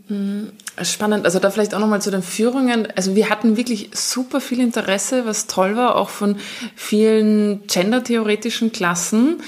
Mhm. 0.08 0.52
Spannend, 0.82 1.24
also 1.24 1.38
da 1.38 1.50
vielleicht 1.50 1.74
auch 1.74 1.78
nochmal 1.78 2.02
zu 2.02 2.10
den 2.10 2.22
Führungen. 2.22 2.88
Also 2.96 3.14
wir 3.14 3.30
hatten 3.30 3.56
wirklich 3.56 3.90
super 3.94 4.40
viel 4.40 4.60
Interesse, 4.60 5.24
was 5.24 5.46
toll 5.46 5.76
war, 5.76 5.96
auch 5.96 6.10
von 6.10 6.36
vielen 6.74 7.66
gendertheoretischen 7.66 8.72
Klassen. 8.72 9.38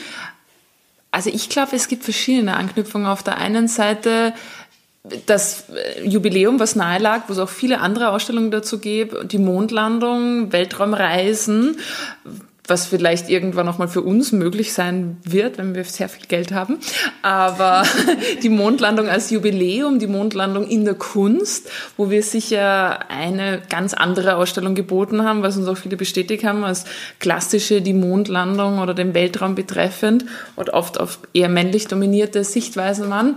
Also 1.10 1.30
ich 1.30 1.48
glaube, 1.48 1.76
es 1.76 1.88
gibt 1.88 2.04
verschiedene 2.04 2.56
Anknüpfungen. 2.56 3.06
Auf 3.06 3.22
der 3.22 3.36
einen 3.36 3.68
Seite 3.68 4.32
das 5.26 5.64
Jubiläum, 6.02 6.60
was 6.60 6.76
nahe 6.76 6.98
lag, 6.98 7.28
wo 7.28 7.32
es 7.32 7.38
auch 7.38 7.48
viele 7.48 7.80
andere 7.80 8.10
Ausstellungen 8.10 8.50
dazu 8.50 8.78
gibt, 8.78 9.32
die 9.32 9.38
Mondlandung, 9.38 10.52
Weltraumreisen, 10.52 11.76
was 12.68 12.86
vielleicht 12.86 13.28
irgendwann 13.28 13.66
noch 13.66 13.78
mal 13.78 13.88
für 13.88 14.02
uns 14.02 14.32
möglich 14.32 14.72
sein 14.72 15.16
wird, 15.24 15.58
wenn 15.58 15.74
wir 15.74 15.84
sehr 15.84 16.08
viel 16.08 16.26
Geld 16.26 16.52
haben. 16.52 16.78
Aber 17.22 17.82
die 18.42 18.48
Mondlandung 18.50 19.08
als 19.08 19.30
Jubiläum, 19.30 19.98
die 19.98 20.06
Mondlandung 20.06 20.66
in 20.66 20.84
der 20.84 20.94
Kunst, 20.94 21.70
wo 21.96 22.10
wir 22.10 22.22
sicher 22.22 23.10
eine 23.10 23.62
ganz 23.68 23.94
andere 23.94 24.36
Ausstellung 24.36 24.74
geboten 24.74 25.24
haben, 25.24 25.42
was 25.42 25.56
uns 25.56 25.66
auch 25.66 25.78
viele 25.78 25.96
bestätigt 25.96 26.44
haben, 26.44 26.62
als 26.64 26.84
klassische 27.18 27.80
die 27.80 27.94
Mondlandung 27.94 28.78
oder 28.78 28.94
den 28.94 29.14
Weltraum 29.14 29.54
betreffend 29.54 30.26
und 30.54 30.70
oft 30.70 31.00
auf 31.00 31.18
eher 31.32 31.48
männlich 31.48 31.88
dominierte 31.88 32.44
Sichtweisen 32.44 33.10
waren. 33.10 33.36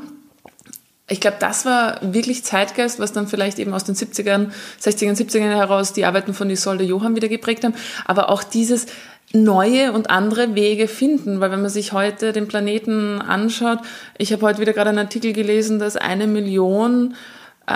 Ich 1.12 1.20
glaube, 1.20 1.38
das 1.42 1.66
war 1.66 2.00
wirklich 2.02 2.46
Zeitgeist, 2.46 3.02
was 3.02 3.12
dann 3.12 3.28
vielleicht 3.28 3.60
eben 3.60 3.74
aus 3.74 3.84
den 3.84 3.96
70ern, 3.96 4.52
60ern, 4.82 5.18
70ern 5.18 5.54
heraus 5.54 5.92
die 5.92 6.06
Arbeiten 6.06 6.34
von 6.34 6.50
Isolde 6.50 6.86
Johann 6.86 7.18
wieder 7.18 7.28
geprägt 7.28 7.66
haben. 7.66 7.74
Aber 8.06 8.30
auch 8.30 8.44
dieses, 8.44 8.86
neue 9.34 9.94
und 9.94 10.10
andere 10.10 10.56
Wege 10.56 10.88
finden, 10.88 11.40
weil 11.40 11.52
wenn 11.52 11.62
man 11.62 11.70
sich 11.70 11.94
heute 11.94 12.34
den 12.34 12.48
Planeten 12.48 13.22
anschaut, 13.22 13.80
ich 14.18 14.32
habe 14.34 14.46
heute 14.46 14.60
wieder 14.60 14.74
gerade 14.74 14.90
einen 14.90 15.00
Artikel 15.00 15.34
gelesen, 15.34 15.80
dass 15.80 15.96
eine 15.96 16.28
Million 16.28 17.16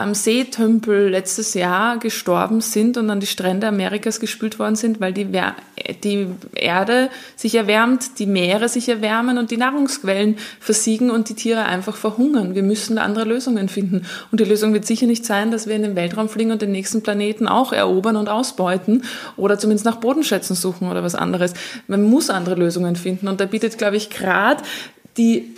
ähm, 0.03 0.13
Seetümpel 0.13 1.09
letztes 1.09 1.53
Jahr 1.53 1.97
gestorben 1.97 2.61
sind 2.61 2.97
und 2.97 3.09
an 3.09 3.19
die 3.19 3.27
Strände 3.27 3.67
Amerikas 3.67 4.19
gespült 4.19 4.59
worden 4.59 4.75
sind, 4.75 4.99
weil 4.99 5.13
die, 5.13 5.27
die 6.03 6.27
Erde 6.55 7.09
sich 7.35 7.55
erwärmt, 7.55 8.19
die 8.19 8.25
Meere 8.25 8.69
sich 8.69 8.89
erwärmen 8.89 9.37
und 9.37 9.51
die 9.51 9.57
Nahrungsquellen 9.57 10.37
versiegen 10.59 11.11
und 11.11 11.29
die 11.29 11.33
Tiere 11.33 11.65
einfach 11.65 11.95
verhungern. 11.95 12.55
Wir 12.55 12.63
müssen 12.63 12.97
andere 12.97 13.25
Lösungen 13.25 13.69
finden. 13.69 14.05
Und 14.31 14.39
die 14.39 14.45
Lösung 14.45 14.73
wird 14.73 14.85
sicher 14.85 15.07
nicht 15.07 15.25
sein, 15.25 15.51
dass 15.51 15.67
wir 15.67 15.75
in 15.75 15.83
den 15.83 15.95
Weltraum 15.95 16.29
fliegen 16.29 16.51
und 16.51 16.61
den 16.61 16.71
nächsten 16.71 17.01
Planeten 17.01 17.47
auch 17.47 17.73
erobern 17.73 18.15
und 18.15 18.29
ausbeuten 18.29 19.03
oder 19.37 19.57
zumindest 19.57 19.85
nach 19.85 19.97
Bodenschätzen 19.97 20.55
suchen 20.55 20.89
oder 20.89 21.03
was 21.03 21.15
anderes. 21.15 21.53
Man 21.87 22.03
muss 22.03 22.29
andere 22.29 22.55
Lösungen 22.55 22.95
finden. 22.95 23.27
Und 23.27 23.39
da 23.39 23.45
bietet, 23.45 23.77
glaube 23.77 23.97
ich, 23.97 24.09
gerade 24.09 24.63
die 25.17 25.55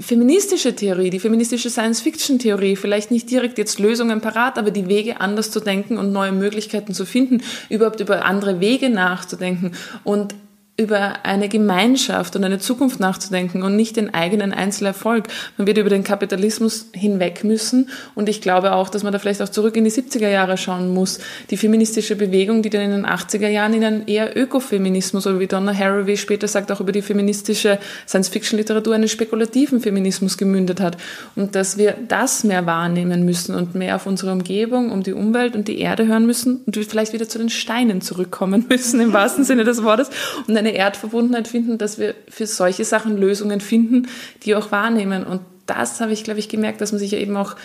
feministische 0.00 0.74
Theorie, 0.74 1.10
die 1.10 1.20
feministische 1.20 1.70
Science-Fiction-Theorie, 1.70 2.76
vielleicht 2.76 3.10
nicht 3.10 3.30
direkt 3.30 3.58
jetzt 3.58 3.78
Lösungen 3.78 4.20
parat, 4.20 4.58
aber 4.58 4.70
die 4.70 4.88
Wege 4.88 5.20
anders 5.20 5.50
zu 5.50 5.60
denken 5.60 5.98
und 5.98 6.12
neue 6.12 6.32
Möglichkeiten 6.32 6.94
zu 6.94 7.04
finden, 7.04 7.42
überhaupt 7.68 8.00
über 8.00 8.24
andere 8.24 8.60
Wege 8.60 8.90
nachzudenken. 8.90 9.72
Und 10.04 10.34
über 10.80 11.24
eine 11.24 11.48
Gemeinschaft 11.48 12.36
und 12.36 12.44
eine 12.44 12.60
Zukunft 12.60 13.00
nachzudenken 13.00 13.64
und 13.64 13.74
nicht 13.74 13.96
den 13.96 14.14
eigenen 14.14 14.52
Einzelerfolg. 14.52 15.26
Man 15.56 15.66
wird 15.66 15.76
über 15.76 15.90
den 15.90 16.04
Kapitalismus 16.04 16.86
hinweg 16.92 17.42
müssen 17.42 17.88
und 18.14 18.28
ich 18.28 18.40
glaube 18.40 18.72
auch, 18.72 18.88
dass 18.88 19.02
man 19.02 19.12
da 19.12 19.18
vielleicht 19.18 19.42
auch 19.42 19.48
zurück 19.48 19.76
in 19.76 19.82
die 19.82 19.90
70er 19.90 20.28
Jahre 20.28 20.56
schauen 20.56 20.94
muss. 20.94 21.18
Die 21.50 21.56
feministische 21.56 22.14
Bewegung, 22.14 22.62
die 22.62 22.70
dann 22.70 22.82
in 22.82 22.92
den 22.92 23.06
80er 23.06 23.48
Jahren 23.48 23.74
in 23.74 23.82
einen 23.82 24.06
eher 24.06 24.36
Ökofeminismus 24.36 25.26
oder 25.26 25.40
wie 25.40 25.48
Donna 25.48 25.76
Haraway 25.76 26.16
später 26.16 26.46
sagt, 26.46 26.70
auch 26.70 26.80
über 26.80 26.92
die 26.92 27.02
feministische 27.02 27.80
Science-Fiction-Literatur 28.06 28.94
einen 28.94 29.08
spekulativen 29.08 29.80
Feminismus 29.80 30.38
gemündet 30.38 30.80
hat 30.80 30.96
und 31.34 31.56
dass 31.56 31.76
wir 31.76 31.96
das 32.06 32.44
mehr 32.44 32.66
wahrnehmen 32.66 33.24
müssen 33.24 33.56
und 33.56 33.74
mehr 33.74 33.96
auf 33.96 34.06
unsere 34.06 34.30
Umgebung, 34.30 34.92
um 34.92 35.02
die 35.02 35.12
Umwelt 35.12 35.56
und 35.56 35.66
die 35.66 35.80
Erde 35.80 36.06
hören 36.06 36.24
müssen 36.24 36.60
und 36.66 36.76
vielleicht 36.76 37.12
wieder 37.12 37.28
zu 37.28 37.38
den 37.38 37.48
Steinen 37.48 38.00
zurückkommen 38.00 38.66
müssen 38.68 39.00
im 39.00 39.12
wahrsten 39.12 39.42
Sinne 39.42 39.64
des 39.64 39.82
Wortes 39.82 40.10
und 40.46 40.56
eine 40.56 40.67
eine 40.68 40.76
Erdverbundenheit 40.76 41.48
finden, 41.48 41.78
dass 41.78 41.98
wir 41.98 42.14
für 42.28 42.46
solche 42.46 42.84
Sachen 42.84 43.16
Lösungen 43.16 43.60
finden, 43.60 44.08
die 44.44 44.54
auch 44.54 44.70
wahrnehmen. 44.70 45.24
Und 45.24 45.40
das 45.66 46.00
habe 46.00 46.12
ich, 46.12 46.24
glaube 46.24 46.40
ich, 46.40 46.48
gemerkt, 46.48 46.80
dass 46.80 46.92
man 46.92 46.98
sich 46.98 47.12
ja 47.12 47.18
eben 47.18 47.36
auch 47.36 47.56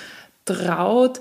traut, 0.46 1.20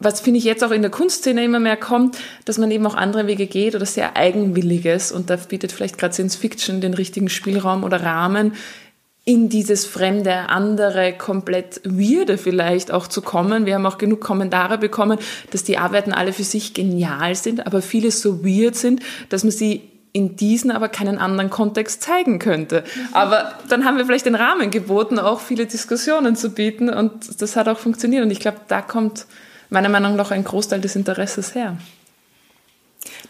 was 0.00 0.20
finde 0.20 0.38
ich 0.38 0.44
jetzt 0.44 0.62
auch 0.62 0.70
in 0.70 0.82
der 0.82 0.92
Kunstszene 0.92 1.44
immer 1.44 1.58
mehr 1.58 1.76
kommt, 1.76 2.18
dass 2.44 2.58
man 2.58 2.70
eben 2.70 2.86
auch 2.86 2.94
andere 2.94 3.26
Wege 3.26 3.46
geht 3.46 3.74
oder 3.74 3.86
sehr 3.86 4.16
eigenwilliges 4.16 5.10
und 5.10 5.28
da 5.28 5.36
bietet 5.36 5.72
vielleicht 5.72 5.98
gerade 5.98 6.14
Science 6.14 6.36
Fiction 6.36 6.80
den 6.80 6.94
richtigen 6.94 7.28
Spielraum 7.28 7.82
oder 7.82 8.02
Rahmen, 8.02 8.52
in 9.24 9.50
dieses 9.50 9.84
fremde, 9.84 10.48
andere, 10.48 11.12
komplett 11.12 11.82
weirde 11.84 12.38
vielleicht 12.38 12.90
auch 12.90 13.08
zu 13.08 13.20
kommen. 13.20 13.66
Wir 13.66 13.74
haben 13.74 13.84
auch 13.84 13.98
genug 13.98 14.22
Kommentare 14.22 14.78
bekommen, 14.78 15.18
dass 15.50 15.64
die 15.64 15.76
Arbeiten 15.76 16.12
alle 16.12 16.32
für 16.32 16.44
sich 16.44 16.72
genial 16.72 17.34
sind, 17.34 17.66
aber 17.66 17.82
viele 17.82 18.10
so 18.10 18.42
weird 18.42 18.74
sind, 18.74 19.02
dass 19.28 19.44
man 19.44 19.50
sie 19.50 19.82
in 20.12 20.36
diesen 20.36 20.70
aber 20.70 20.88
keinen 20.88 21.18
anderen 21.18 21.50
Kontext 21.50 22.02
zeigen 22.02 22.38
könnte. 22.38 22.84
Aber 23.12 23.52
dann 23.68 23.84
haben 23.84 23.98
wir 23.98 24.06
vielleicht 24.06 24.26
den 24.26 24.34
Rahmen 24.34 24.70
geboten, 24.70 25.18
auch 25.18 25.40
viele 25.40 25.66
Diskussionen 25.66 26.36
zu 26.36 26.50
bieten 26.50 26.88
und 26.88 27.40
das 27.40 27.56
hat 27.56 27.68
auch 27.68 27.78
funktioniert. 27.78 28.24
Und 28.24 28.30
ich 28.30 28.40
glaube, 28.40 28.58
da 28.68 28.82
kommt 28.82 29.26
meiner 29.70 29.88
Meinung 29.88 30.16
nach 30.16 30.30
ein 30.30 30.44
Großteil 30.44 30.80
des 30.80 30.96
Interesses 30.96 31.54
her. 31.54 31.76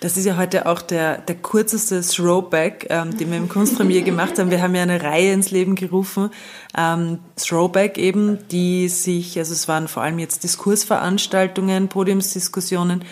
Das 0.00 0.16
ist 0.16 0.24
ja 0.24 0.36
heute 0.36 0.66
auch 0.66 0.80
der, 0.80 1.18
der 1.18 1.34
kürzeste 1.34 2.00
Throwback, 2.02 2.86
ähm, 2.88 3.16
den 3.16 3.30
wir 3.30 3.38
im 3.38 3.48
Kunstpremier 3.48 4.02
gemacht 4.02 4.38
haben. 4.38 4.50
Wir 4.50 4.62
haben 4.62 4.74
ja 4.74 4.82
eine 4.82 5.02
Reihe 5.02 5.32
ins 5.32 5.50
Leben 5.50 5.74
gerufen, 5.74 6.30
ähm, 6.76 7.18
Throwback 7.36 7.98
eben, 7.98 8.38
die 8.48 8.88
sich, 8.88 9.38
also 9.38 9.52
es 9.52 9.66
waren 9.66 9.88
vor 9.88 10.02
allem 10.02 10.18
jetzt 10.18 10.44
Diskursveranstaltungen, 10.44 11.88
Podiumsdiskussionen, 11.88 13.04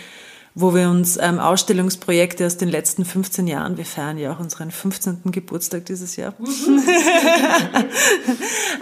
wo 0.58 0.74
wir 0.74 0.88
uns 0.88 1.18
ähm, 1.20 1.38
Ausstellungsprojekte 1.38 2.46
aus 2.46 2.56
den 2.56 2.70
letzten 2.70 3.04
15 3.04 3.46
Jahren, 3.46 3.76
wir 3.76 3.84
feiern 3.84 4.16
ja 4.16 4.32
auch 4.32 4.40
unseren 4.40 4.70
15. 4.70 5.18
Geburtstag 5.26 5.84
dieses 5.84 6.16
Jahr, 6.16 6.32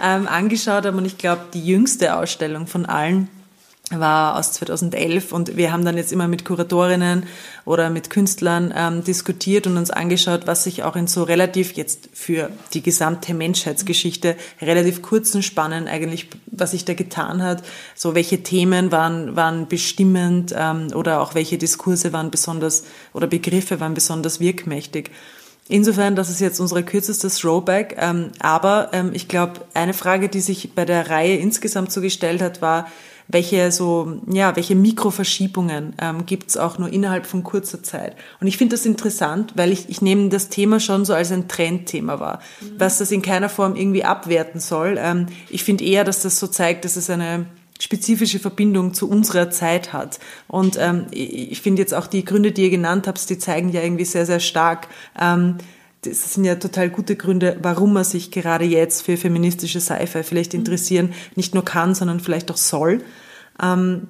ähm, 0.01 0.25
angeschaut 0.25 0.85
haben. 0.85 0.97
Und 0.97 1.03
ich 1.03 1.17
glaube, 1.17 1.41
die 1.53 1.65
jüngste 1.67 2.15
Ausstellung 2.15 2.67
von 2.67 2.85
allen 2.85 3.27
war 3.91 4.37
aus 4.37 4.51
2011 4.53 5.31
und 5.31 5.57
wir 5.57 5.71
haben 5.71 5.85
dann 5.85 5.95
jetzt 5.95 6.11
immer 6.11 6.27
mit 6.27 6.43
Kuratorinnen 6.43 7.27
oder 7.65 7.91
mit 7.91 8.09
Künstlern 8.09 8.73
ähm, 8.75 9.03
diskutiert 9.03 9.67
und 9.67 9.77
uns 9.77 9.91
angeschaut, 9.91 10.47
was 10.47 10.63
sich 10.63 10.81
auch 10.83 10.95
in 10.95 11.05
so 11.05 11.21
relativ 11.21 11.73
jetzt 11.73 12.09
für 12.11 12.49
die 12.73 12.81
gesamte 12.81 13.35
Menschheitsgeschichte 13.35 14.35
relativ 14.59 15.03
kurzen 15.03 15.43
Spannen 15.43 15.87
eigentlich, 15.87 16.29
was 16.47 16.71
sich 16.71 16.85
da 16.85 16.95
getan 16.95 17.43
hat, 17.43 17.63
so 17.93 18.15
welche 18.15 18.41
Themen 18.41 18.91
waren, 18.91 19.35
waren 19.35 19.67
bestimmend 19.67 20.53
ähm, 20.57 20.87
oder 20.95 21.21
auch 21.21 21.35
welche 21.35 21.59
Diskurse 21.59 22.11
waren 22.11 22.31
besonders 22.31 22.85
oder 23.13 23.27
Begriffe 23.27 23.79
waren 23.79 23.93
besonders 23.93 24.39
wirkmächtig. 24.39 25.11
Insofern, 25.67 26.15
das 26.15 26.29
ist 26.29 26.41
jetzt 26.41 26.59
unsere 26.59 26.83
kürzeste 26.83 27.27
Throwback, 27.27 27.97
ähm, 27.99 28.31
aber 28.39 28.89
ähm, 28.93 29.11
ich 29.13 29.27
glaube, 29.27 29.61
eine 29.73 29.93
Frage, 29.93 30.29
die 30.29 30.41
sich 30.41 30.73
bei 30.73 30.85
der 30.85 31.09
Reihe 31.09 31.37
insgesamt 31.37 31.91
so 31.91 32.01
gestellt 32.01 32.41
hat, 32.41 32.61
war, 32.61 32.87
welche 33.27 33.71
so, 33.71 34.19
ja, 34.31 34.55
welche 34.55 34.75
Mikroverschiebungen 34.75 35.95
ähm, 35.99 36.25
gibt 36.25 36.49
es 36.49 36.57
auch 36.57 36.77
nur 36.77 36.91
innerhalb 36.91 37.25
von 37.25 37.43
kurzer 37.43 37.81
Zeit. 37.81 38.15
Und 38.39 38.47
ich 38.47 38.57
finde 38.57 38.75
das 38.75 38.85
interessant, 38.85 39.53
weil 39.55 39.71
ich, 39.71 39.89
ich 39.89 40.01
nehme 40.01 40.29
das 40.29 40.49
Thema 40.49 40.79
schon 40.79 41.05
so 41.05 41.13
als 41.13 41.31
ein 41.31 41.47
Trendthema 41.47 42.19
wahr, 42.19 42.39
mhm. 42.61 42.75
was 42.77 42.99
das 42.99 43.11
in 43.11 43.21
keiner 43.21 43.49
Form 43.49 43.75
irgendwie 43.75 44.03
abwerten 44.03 44.59
soll. 44.59 44.97
Ähm, 44.99 45.27
ich 45.49 45.63
finde 45.63 45.83
eher, 45.83 46.03
dass 46.03 46.21
das 46.21 46.39
so 46.39 46.47
zeigt, 46.47 46.85
dass 46.85 46.95
es 46.95 47.09
eine 47.09 47.45
spezifische 47.79 48.39
Verbindung 48.39 48.93
zu 48.93 49.09
unserer 49.09 49.49
Zeit 49.49 49.91
hat. 49.91 50.19
Und 50.47 50.77
ähm, 50.79 51.07
ich 51.11 51.61
finde 51.61 51.81
jetzt 51.81 51.93
auch 51.93 52.07
die 52.07 52.23
Gründe, 52.23 52.51
die 52.51 52.63
ihr 52.63 52.69
genannt 52.69 53.07
habt, 53.07 53.29
die 53.29 53.37
zeigen 53.37 53.69
ja 53.69 53.81
irgendwie 53.81 54.05
sehr, 54.05 54.25
sehr 54.25 54.39
stark, 54.39 54.87
ähm, 55.19 55.57
das 56.05 56.33
sind 56.33 56.45
ja 56.45 56.55
total 56.55 56.89
gute 56.89 57.15
Gründe, 57.15 57.57
warum 57.61 57.93
man 57.93 58.03
sich 58.03 58.31
gerade 58.31 58.65
jetzt 58.65 59.03
für 59.03 59.17
feministische 59.17 59.81
Sci-Fi 59.81 60.23
vielleicht 60.23 60.53
mhm. 60.53 60.59
interessieren, 60.59 61.13
nicht 61.35 61.53
nur 61.53 61.65
kann, 61.65 61.95
sondern 61.95 62.19
vielleicht 62.19 62.51
auch 62.51 62.57
soll. 62.57 63.01
Ähm, 63.61 64.07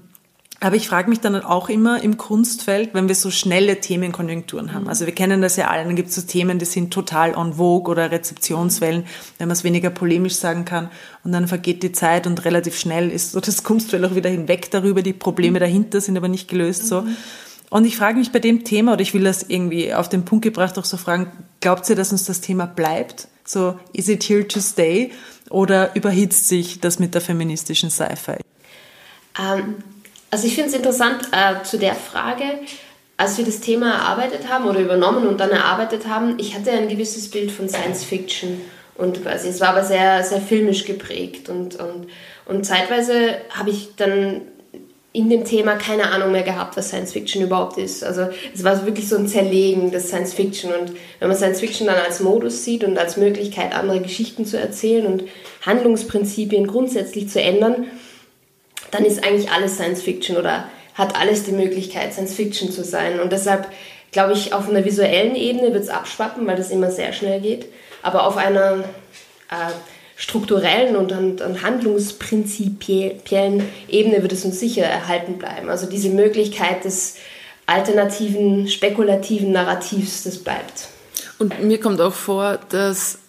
aber 0.62 0.78
ich 0.78 0.88
frage 0.88 1.10
mich 1.10 1.20
dann 1.20 1.36
auch 1.42 1.68
immer 1.68 2.02
im 2.02 2.16
Kunstfeld, 2.18 2.94
wenn 2.94 3.10
wir 3.10 3.16
so 3.16 3.30
schnelle 3.30 3.82
Themenkonjunkturen 3.82 4.74
haben. 4.74 4.84
Mhm. 4.84 4.90
Also 4.90 5.06
wir 5.06 5.14
kennen 5.14 5.42
das 5.42 5.58
ja 5.58 5.68
alle, 5.68 5.84
dann 5.84 5.96
gibt 5.96 6.10
es 6.10 6.16
so 6.16 6.22
Themen, 6.22 6.60
die 6.60 6.66
sind 6.66 6.94
total 6.94 7.36
on 7.36 7.56
vogue 7.56 7.92
oder 7.92 8.10
Rezeptionswellen, 8.10 9.06
wenn 9.38 9.48
man 9.48 9.54
es 9.54 9.64
weniger 9.64 9.90
polemisch 9.90 10.36
sagen 10.36 10.64
kann. 10.64 10.90
Und 11.24 11.34
dann 11.34 11.48
vergeht 11.48 11.84
die 11.84 11.92
Zeit 11.92 12.26
und 12.26 12.46
relativ 12.46 12.80
schnell 12.80 13.12
ist 13.12 13.34
so 13.34 13.42
das 13.42 13.64
Kunstfeld 13.64 14.04
auch 14.06 14.16
wieder 14.16 14.30
hinweg 14.30 14.72
darüber. 14.72 15.02
Die 15.02 15.14
Probleme 15.14 15.60
mhm. 15.60 15.64
dahinter 15.64 16.00
sind 16.00 16.16
aber 16.16 16.30
nicht 16.30 16.48
gelöst 16.48 16.88
so. 16.88 17.04
Und 17.76 17.84
ich 17.84 17.98
frage 17.98 18.18
mich 18.18 18.32
bei 18.32 18.40
dem 18.40 18.64
Thema, 18.64 18.94
oder 18.94 19.02
ich 19.02 19.14
will 19.14 19.26
das 19.26 19.44
irgendwie 19.50 19.94
auf 19.94 20.08
den 20.08 20.24
Punkt 20.24 20.46
gebracht 20.46 20.80
auch 20.80 20.86
so 20.86 20.96
fragen, 20.96 21.30
glaubt 21.60 21.90
ihr, 21.90 21.98
dass 21.98 22.14
uns 22.14 22.24
das 22.24 22.40
Thema 22.40 22.68
bleibt? 22.68 23.28
So, 23.44 23.78
is 23.92 24.08
it 24.08 24.24
here 24.24 24.48
to 24.48 24.62
stay? 24.62 25.12
Oder 25.50 25.94
überhitzt 25.94 26.48
sich 26.48 26.80
das 26.80 27.00
mit 27.00 27.14
der 27.14 27.20
feministischen 27.20 27.90
Sci-Fi? 27.90 28.38
Ähm, 29.38 29.76
also 30.32 30.48
ich 30.48 30.56
finde 30.56 30.70
es 30.70 30.76
interessant 30.78 31.28
äh, 31.34 31.66
zu 31.66 31.78
der 31.78 31.96
Frage, 31.96 32.46
als 33.18 33.38
wir 33.38 33.44
das 33.44 33.60
Thema 33.60 33.92
erarbeitet 33.92 34.48
haben 34.48 34.70
oder 34.70 34.80
übernommen 34.80 35.28
und 35.28 35.38
dann 35.42 35.50
erarbeitet 35.50 36.08
haben, 36.08 36.36
ich 36.40 36.56
hatte 36.56 36.72
ein 36.72 36.88
gewisses 36.88 37.30
Bild 37.30 37.52
von 37.52 37.68
Science 37.68 38.06
Fiction 38.06 38.62
und 38.96 39.22
quasi, 39.22 39.50
es 39.50 39.60
war 39.60 39.72
aber 39.72 39.84
sehr, 39.84 40.24
sehr 40.24 40.40
filmisch 40.40 40.86
geprägt 40.86 41.50
und, 41.50 41.76
und, 41.76 42.08
und 42.46 42.66
zeitweise 42.66 43.36
habe 43.50 43.72
ich 43.72 43.98
dann 43.98 44.44
in 45.16 45.30
dem 45.30 45.46
Thema 45.46 45.76
keine 45.76 46.12
Ahnung 46.12 46.34
mehr 46.34 46.44
gehabt, 46.44 46.76
was 46.76 46.90
Science 46.90 47.14
Fiction 47.14 47.42
überhaupt 47.42 47.78
ist. 47.78 48.04
Also 48.04 48.28
es 48.54 48.64
war 48.66 48.86
wirklich 48.86 49.08
so 49.08 49.16
ein 49.16 49.28
Zerlegen 49.28 49.90
des 49.92 50.10
Science 50.10 50.34
Fiction. 50.34 50.74
Und 50.74 50.92
wenn 51.20 51.30
man 51.30 51.38
Science 51.38 51.62
Fiction 51.62 51.88
dann 51.88 51.96
als 51.96 52.20
Modus 52.20 52.66
sieht 52.66 52.84
und 52.84 52.98
als 52.98 53.16
Möglichkeit, 53.16 53.74
andere 53.74 54.02
Geschichten 54.02 54.46
zu 54.46 54.60
erzählen 54.60 55.06
und 55.06 55.24
Handlungsprinzipien 55.66 56.68
grundsätzlich 56.68 57.30
zu 57.30 57.42
ändern, 57.42 57.88
dann 58.92 59.06
ist 59.06 59.24
eigentlich 59.24 59.50
alles 59.52 59.76
Science 59.76 60.02
Fiction 60.02 60.36
oder 60.36 60.70
hat 60.96 61.20
alles 61.20 61.46
die 61.46 61.54
Möglichkeit, 61.54 62.14
Science 62.14 62.34
Fiction 62.34 62.72
zu 62.72 62.84
sein. 62.84 63.22
Und 63.22 63.32
deshalb 63.32 63.70
glaube 64.12 64.34
ich, 64.34 64.54
auf 64.54 64.70
einer 64.70 64.86
visuellen 64.86 65.36
Ebene 65.36 65.74
wird 65.74 65.84
es 65.84 65.90
abschwappen, 65.90 66.46
weil 66.46 66.58
das 66.58 66.72
immer 66.72 66.92
sehr 66.92 67.14
schnell 67.14 67.40
geht. 67.40 67.68
Aber 68.02 68.28
auf 68.28 68.38
einer 68.38 68.84
äh, 69.50 69.72
strukturellen 70.16 70.96
und, 70.96 71.12
und, 71.12 71.42
und 71.42 71.62
handlungsprinzipiellen 71.62 73.64
Ebene 73.90 74.22
wird 74.22 74.32
es 74.32 74.46
uns 74.46 74.60
sicher 74.60 74.84
erhalten 74.84 75.38
bleiben. 75.38 75.70
Also 75.70 75.88
diese 75.88 76.10
Möglichkeit 76.10 76.86
des 76.86 77.16
alternativen, 77.66 78.68
spekulativen 78.68 79.52
Narrativs, 79.52 80.24
das 80.24 80.38
bleibt. 80.38 80.88
Und 81.38 81.62
mir 81.64 81.82
kommt 81.82 82.00
auch 82.00 82.14
vor, 82.14 82.60
dass 82.70 83.20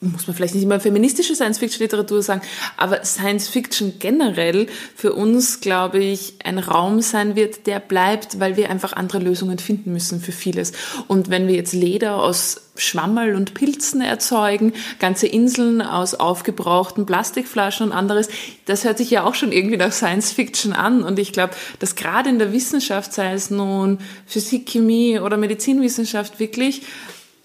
muss 0.00 0.26
man 0.26 0.36
vielleicht 0.36 0.54
nicht 0.54 0.64
immer 0.64 0.78
feministische 0.78 1.34
Science-Fiction-Literatur 1.34 2.22
sagen, 2.22 2.42
aber 2.76 3.04
Science-Fiction 3.04 3.94
generell 3.98 4.68
für 4.94 5.12
uns, 5.12 5.60
glaube 5.60 5.98
ich, 5.98 6.34
ein 6.44 6.58
Raum 6.58 7.00
sein 7.00 7.34
wird, 7.34 7.66
der 7.66 7.80
bleibt, 7.80 8.38
weil 8.38 8.56
wir 8.56 8.70
einfach 8.70 8.92
andere 8.92 9.18
Lösungen 9.18 9.58
finden 9.58 9.92
müssen 9.92 10.20
für 10.20 10.32
vieles. 10.32 10.72
Und 11.08 11.30
wenn 11.30 11.48
wir 11.48 11.56
jetzt 11.56 11.72
Leder 11.72 12.22
aus 12.22 12.60
Schwammerl 12.76 13.34
und 13.34 13.54
Pilzen 13.54 14.00
erzeugen, 14.00 14.72
ganze 15.00 15.26
Inseln 15.26 15.82
aus 15.82 16.14
aufgebrauchten 16.14 17.04
Plastikflaschen 17.04 17.86
und 17.86 17.92
anderes, 17.92 18.28
das 18.66 18.84
hört 18.84 18.98
sich 18.98 19.10
ja 19.10 19.24
auch 19.24 19.34
schon 19.34 19.50
irgendwie 19.50 19.78
nach 19.78 19.92
Science-Fiction 19.92 20.74
an. 20.74 21.02
Und 21.02 21.18
ich 21.18 21.32
glaube, 21.32 21.54
dass 21.80 21.96
gerade 21.96 22.30
in 22.30 22.38
der 22.38 22.52
Wissenschaft, 22.52 23.12
sei 23.12 23.32
es 23.32 23.50
nun 23.50 23.98
Physik, 24.26 24.66
Chemie 24.66 25.18
oder 25.18 25.36
Medizinwissenschaft, 25.36 26.38
wirklich 26.38 26.82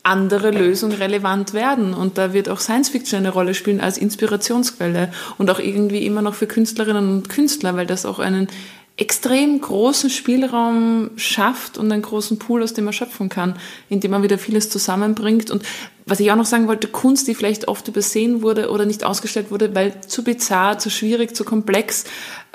andere 0.04 0.52
Lösungen 0.52 0.98
relevant 0.98 1.54
werden. 1.54 1.94
Und 1.94 2.18
da 2.18 2.34
wird 2.34 2.50
auch 2.50 2.60
Science 2.60 2.90
Fiction 2.90 3.20
eine 3.20 3.30
Rolle 3.30 3.54
spielen 3.54 3.80
als 3.82 3.98
Inspirationsquelle 3.98 5.12
und 5.38 5.50
auch 5.50 5.60
irgendwie 5.60 6.06
immer 6.06 6.22
noch 6.22 6.36
für 6.36 6.48
Künstlerinnen 6.48 7.10
und 7.10 7.30
Künstler, 7.30 7.76
weil 7.76 7.88
das 7.88 8.06
auch 8.06 8.20
einen 8.20 8.48
extrem 8.96 9.60
großen 9.60 10.10
Spielraum 10.10 11.12
schafft 11.16 11.78
und 11.78 11.92
einen 11.92 12.04
großen 12.04 12.38
Pool, 12.38 12.62
aus 12.62 12.74
dem 12.74 12.86
man 12.86 12.94
schöpfen 12.94 13.28
kann, 13.28 13.56
indem 13.90 14.12
man 14.12 14.22
wieder 14.22 14.38
vieles 14.38 14.70
zusammenbringt. 14.70 15.50
Und 15.50 15.64
was 16.06 16.20
ich 16.20 16.32
auch 16.32 16.36
noch 16.36 16.46
sagen 16.46 16.68
wollte, 16.68 16.88
Kunst, 16.88 17.28
die 17.28 17.34
vielleicht 17.34 17.68
oft 17.68 17.88
übersehen 17.88 18.44
wurde 18.44 18.70
oder 18.70 18.86
nicht 18.86 19.04
ausgestellt 19.04 19.50
wurde, 19.50 19.74
weil 19.74 20.00
zu 20.02 20.24
bizarr, 20.24 20.78
zu 20.78 20.92
schwierig, 20.92 21.36
zu 21.36 21.44
komplex, 21.44 22.04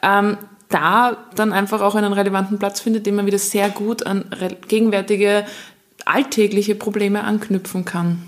ähm, 0.02 0.36
da 0.68 1.16
dann 1.34 1.52
einfach 1.52 1.80
auch 1.80 1.94
einen 1.94 2.12
relevanten 2.12 2.58
Platz 2.58 2.80
findet, 2.80 3.06
den 3.06 3.16
man 3.16 3.26
wieder 3.26 3.38
sehr 3.38 3.70
gut 3.70 4.06
an 4.06 4.26
gegenwärtige 4.68 5.44
alltägliche 6.08 6.74
Probleme 6.74 7.24
anknüpfen 7.24 7.84
kann 7.84 8.22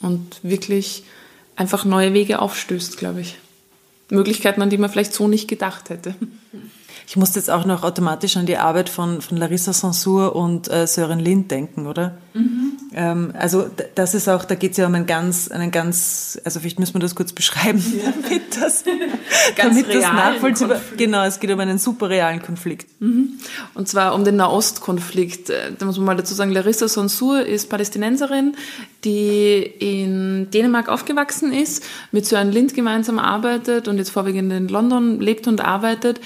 und 0.00 0.40
wirklich 0.42 1.04
einfach 1.56 1.84
neue 1.84 2.12
Wege 2.12 2.40
aufstößt, 2.40 2.98
glaube 2.98 3.20
ich. 3.20 3.36
Möglichkeiten, 4.10 4.60
an 4.60 4.70
die 4.70 4.78
man 4.78 4.90
vielleicht 4.90 5.14
so 5.14 5.26
nicht 5.26 5.48
gedacht 5.48 5.88
hätte. 5.88 6.14
Ich 7.06 7.16
musste 7.16 7.38
jetzt 7.38 7.50
auch 7.50 7.64
noch 7.64 7.82
automatisch 7.82 8.36
an 8.36 8.46
die 8.46 8.56
Arbeit 8.56 8.88
von, 8.88 9.20
von 9.20 9.36
Larissa 9.36 9.72
Sansur 9.72 10.34
und 10.36 10.70
äh, 10.70 10.86
Sören 10.86 11.18
Lind 11.18 11.50
denken, 11.50 11.86
oder? 11.86 12.18
Mhm. 12.34 12.72
Ähm, 12.94 13.34
also 13.38 13.68
das 13.94 14.14
ist 14.14 14.28
auch, 14.28 14.44
da 14.44 14.54
geht 14.54 14.72
es 14.72 14.76
ja 14.76 14.86
um 14.86 14.94
einen 14.94 15.06
ganz, 15.06 15.48
einen 15.48 15.70
ganz, 15.70 16.40
also 16.44 16.60
vielleicht 16.60 16.78
müssen 16.78 16.94
wir 16.94 17.00
das 17.00 17.14
kurz 17.14 17.32
beschreiben, 17.32 17.82
ja. 17.96 18.12
damit 18.22 18.60
das, 18.60 18.84
damit 19.56 19.88
das 19.88 20.02
nachvollziehbar 20.02 20.80
Genau, 20.96 21.24
es 21.24 21.40
geht 21.40 21.50
um 21.50 21.60
einen 21.60 21.78
super 21.78 22.10
realen 22.10 22.42
Konflikt. 22.42 22.86
Mhm. 23.00 23.38
Und 23.74 23.88
zwar 23.88 24.14
um 24.14 24.24
den 24.24 24.36
Nahostkonflikt. 24.36 25.50
Äh, 25.50 25.72
da 25.78 25.86
muss 25.86 25.96
man 25.96 26.06
mal 26.06 26.16
dazu 26.16 26.34
sagen, 26.34 26.52
Larissa 26.52 26.88
Sansur 26.88 27.44
ist 27.44 27.68
Palästinenserin, 27.68 28.54
die 29.04 29.62
in 29.62 30.50
Dänemark 30.50 30.88
aufgewachsen 30.88 31.52
ist, 31.52 31.82
mit 32.12 32.26
Sören 32.26 32.52
Lind 32.52 32.74
gemeinsam 32.74 33.18
arbeitet 33.18 33.88
und 33.88 33.98
jetzt 33.98 34.10
vorwiegend 34.10 34.52
in 34.52 34.68
London 34.68 35.20
lebt 35.20 35.48
und 35.48 35.60
arbeitet 35.60 36.20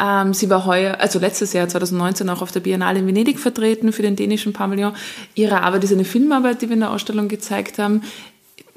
ähm, 0.00 0.32
sie 0.32 0.48
war 0.48 0.64
heuer, 0.64 0.98
also 1.00 1.18
letztes 1.18 1.52
Jahr 1.52 1.68
2019 1.68 2.28
auch 2.30 2.42
auf 2.42 2.52
der 2.52 2.60
Biennale 2.60 3.00
in 3.00 3.06
Venedig 3.06 3.38
vertreten 3.38 3.92
für 3.92 4.02
den 4.02 4.16
dänischen 4.16 4.52
Pavillon. 4.52 4.94
Ihre 5.34 5.62
Arbeit 5.62 5.84
ist 5.84 5.92
eine 5.92 6.04
Filmarbeit, 6.04 6.62
die 6.62 6.68
wir 6.68 6.74
in 6.74 6.80
der 6.80 6.90
Ausstellung 6.90 7.28
gezeigt 7.28 7.78
haben, 7.78 8.02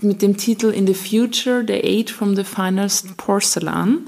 mit 0.01 0.21
dem 0.21 0.35
Titel 0.35 0.67
In 0.67 0.85
the 0.85 0.93
Future, 0.93 1.63
The 1.65 1.73
Aid 1.73 2.09
from 2.09 2.35
the 2.35 2.43
Finest 2.43 3.15
Porcelain. 3.15 3.99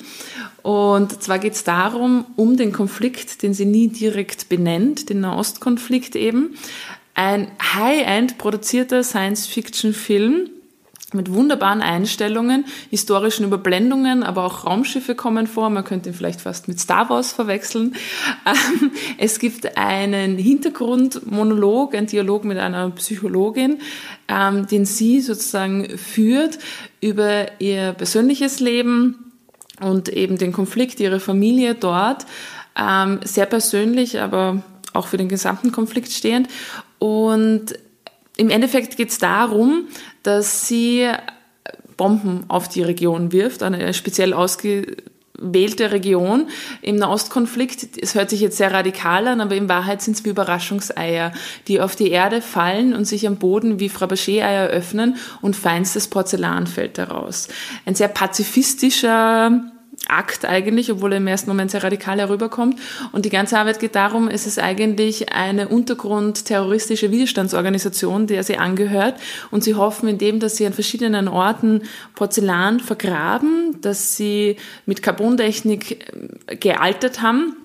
Und 0.62 1.22
zwar 1.22 1.40
geht 1.40 1.54
es 1.54 1.64
darum, 1.64 2.26
um 2.36 2.58
den 2.58 2.74
Konflikt, 2.74 3.44
den 3.44 3.54
sie 3.54 3.66
nie 3.66 3.88
direkt 3.88 4.50
benennt, 4.50 5.10
den 5.10 5.22
Nahostkonflikt 5.22 6.16
eben. 6.16 6.56
Ein 7.14 7.48
High-End 7.62 8.38
produzierter 8.38 9.04
Science-Fiction-Film, 9.04 10.50
mit 11.14 11.32
wunderbaren 11.32 11.82
Einstellungen, 11.82 12.66
historischen 12.90 13.46
Überblendungen, 13.46 14.24
aber 14.24 14.44
auch 14.44 14.66
Raumschiffe 14.66 15.14
kommen 15.16 15.46
vor. 15.48 15.70
Man 15.70 15.84
könnte 15.84 16.10
ihn 16.10 16.16
vielleicht 16.16 16.42
fast 16.42 16.68
mit 16.68 16.80
Star 16.80 17.10
Wars 17.10 17.32
verwechseln. 17.32 17.96
Ähm, 18.46 18.92
es 19.18 19.40
gibt 19.40 19.76
einen 19.76 20.38
Hintergrundmonolog, 20.38 21.96
einen 21.96 22.06
Dialog 22.06 22.44
mit 22.44 22.60
einer 22.60 22.92
Psychologin, 22.92 23.80
ähm, 24.28 24.68
den 24.68 24.86
sie 24.86 25.20
sozusagen 25.22 25.98
führt 25.98 26.60
über 27.02 27.48
ihr 27.60 27.94
persönliches 27.94 28.60
Leben 28.60 29.34
und 29.82 30.10
eben 30.10 30.38
den 30.38 30.52
Konflikt 30.52 31.00
ihrer 31.00 31.20
Familie 31.20 31.74
dort. 31.74 32.26
Ähm, 32.78 33.20
sehr 33.24 33.48
persönlich, 33.48 34.20
aber 34.20 34.62
auch 34.94 35.08
für 35.08 35.18
den 35.18 35.30
gesamten 35.30 35.72
Konflikt 35.72 36.12
stehend. 36.12 36.48
Und 37.00 37.76
im 38.38 38.50
Endeffekt 38.50 38.98
geht 38.98 39.10
es 39.10 39.18
darum, 39.18 39.88
dass 40.24 40.68
sie 40.68 41.10
Bomben 41.98 42.46
auf 42.48 42.68
die 42.68 42.82
Region 42.82 43.32
wirft, 43.32 43.64
eine 43.64 43.94
speziell 43.94 44.34
ausgewählte 44.34 45.92
Region 45.92 46.48
im 46.82 46.98
Nahostkonflikt. 46.98 47.98
Es 48.02 48.16
hört 48.16 48.30
sich 48.30 48.42
jetzt 48.42 48.58
sehr 48.58 48.74
radikal 48.74 49.28
an, 49.28 49.40
aber 49.40 49.56
in 49.56 49.70
Wahrheit 49.70 50.02
sind 50.02 50.18
es 50.18 50.26
wie 50.26 50.30
Überraschungseier, 50.30 51.32
die 51.68 51.80
auf 51.80 51.96
die 51.96 52.12
Erde 52.12 52.42
fallen 52.42 52.94
und 52.94 53.06
sich 53.06 53.28
am 53.28 53.38
Boden 53.38 53.80
wie 53.80 53.90
Fabergé-Eier 53.90 54.68
öffnen 54.68 55.16
und 55.42 55.56
feinstes 55.56 56.08
Porzellan 56.08 56.68
fällt 56.68 56.98
daraus. 56.98 57.48
Ein 57.86 57.96
sehr 57.96 58.10
pazifistischer 58.10 59.72
Akt 60.08 60.46
eigentlich, 60.46 60.92
obwohl 60.92 61.14
er 61.14 61.18
im 61.18 61.28
ersten 61.28 61.50
Moment 61.50 61.72
sehr 61.72 61.84
radikal 61.84 62.20
herüberkommt. 62.20 62.80
Und 63.12 63.26
die 63.26 63.30
ganze 63.30 63.58
Arbeit 63.58 63.80
geht 63.80 63.96
darum, 63.96 64.28
es 64.28 64.46
ist 64.46 64.60
eigentlich 64.60 65.34
eine 65.34 65.68
Untergrund-terroristische 65.68 67.12
Widerstandsorganisation, 67.12 68.28
der 68.28 68.44
sie 68.44 68.58
angehört. 68.58 69.16
Und 69.52 69.64
sie 69.64 69.76
hoffen 69.76 70.08
in 70.10 70.18
dem, 70.18 70.40
dass 70.40 70.58
sie 70.58 70.66
an 70.66 70.74
verschiedenen 70.74 71.28
Orten 71.28 71.84
Porzellan 72.14 72.80
vergraben, 72.80 73.82
dass 73.82 74.16
sie 74.16 74.58
mit 74.86 75.02
Carbontechnik 75.02 76.60
gealtert 76.60 77.22
haben 77.22 77.56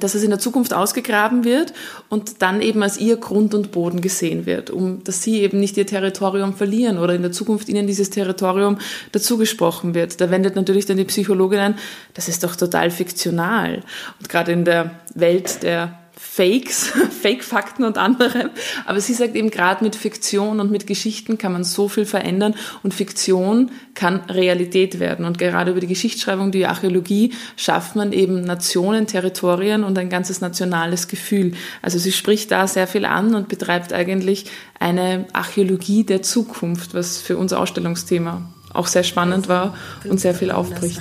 dass 0.00 0.14
es 0.14 0.22
in 0.22 0.30
der 0.30 0.38
Zukunft 0.38 0.74
ausgegraben 0.74 1.44
wird 1.44 1.72
und 2.08 2.42
dann 2.42 2.60
eben 2.60 2.82
als 2.82 2.98
ihr 2.98 3.16
Grund 3.16 3.54
und 3.54 3.72
Boden 3.72 4.00
gesehen 4.00 4.46
wird, 4.46 4.70
um 4.70 5.02
dass 5.04 5.22
sie 5.22 5.40
eben 5.40 5.60
nicht 5.60 5.76
ihr 5.76 5.86
Territorium 5.86 6.54
verlieren 6.54 6.98
oder 6.98 7.14
in 7.14 7.22
der 7.22 7.32
Zukunft 7.32 7.68
ihnen 7.68 7.86
dieses 7.86 8.10
Territorium 8.10 8.78
dazugesprochen 9.12 9.94
wird. 9.94 10.20
Da 10.20 10.30
wendet 10.30 10.56
natürlich 10.56 10.86
dann 10.86 10.96
die 10.96 11.04
Psychologin 11.04 11.58
ein, 11.58 11.74
das 12.14 12.28
ist 12.28 12.44
doch 12.44 12.56
total 12.56 12.90
fiktional. 12.90 13.82
Und 14.18 14.28
gerade 14.28 14.52
in 14.52 14.64
der 14.64 14.90
Welt 15.14 15.62
der 15.62 15.98
Fakes, 16.38 16.92
Fake-Fakten 17.20 17.84
und 17.84 17.98
anderem. 17.98 18.50
Aber 18.86 19.00
sie 19.00 19.12
sagt 19.12 19.34
eben, 19.34 19.50
gerade 19.50 19.82
mit 19.82 19.96
Fiktion 19.96 20.60
und 20.60 20.70
mit 20.70 20.86
Geschichten 20.86 21.36
kann 21.36 21.52
man 21.52 21.64
so 21.64 21.88
viel 21.88 22.06
verändern 22.06 22.54
und 22.84 22.94
Fiktion 22.94 23.72
kann 23.94 24.20
Realität 24.30 25.00
werden. 25.00 25.24
Und 25.24 25.36
gerade 25.36 25.72
über 25.72 25.80
die 25.80 25.88
Geschichtsschreibung, 25.88 26.52
die 26.52 26.64
Archäologie, 26.64 27.32
schafft 27.56 27.96
man 27.96 28.12
eben 28.12 28.42
Nationen, 28.42 29.08
Territorien 29.08 29.82
und 29.82 29.98
ein 29.98 30.10
ganzes 30.10 30.40
nationales 30.40 31.08
Gefühl. 31.08 31.54
Also 31.82 31.98
sie 31.98 32.12
spricht 32.12 32.52
da 32.52 32.68
sehr 32.68 32.86
viel 32.86 33.04
an 33.04 33.34
und 33.34 33.48
betreibt 33.48 33.92
eigentlich 33.92 34.44
eine 34.78 35.26
Archäologie 35.32 36.04
der 36.04 36.22
Zukunft, 36.22 36.94
was 36.94 37.18
für 37.18 37.36
unser 37.36 37.58
Ausstellungsthema 37.58 38.48
auch 38.72 38.86
sehr 38.86 39.02
spannend 39.02 39.48
war 39.48 39.74
und 40.04 40.20
sehr 40.20 40.34
viel 40.34 40.52
aufbricht. 40.52 41.00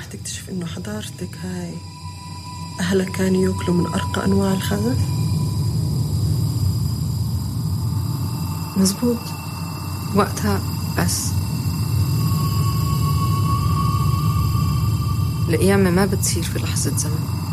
أهلك 2.79 3.11
كانوا 3.11 3.41
يأكلوا 3.41 3.75
من 3.75 3.87
أرقى 3.87 4.25
أنواع 4.25 4.51
الخبث؟ 4.53 4.99
مزبوط. 8.77 9.17
وقتها 10.15 10.61
بس. 10.99 11.31
القيامة 15.49 15.89
ما 15.89 16.05
بتصير 16.05 16.43
في 16.43 16.59
لحظة 16.59 16.97
زمن. 16.97 17.46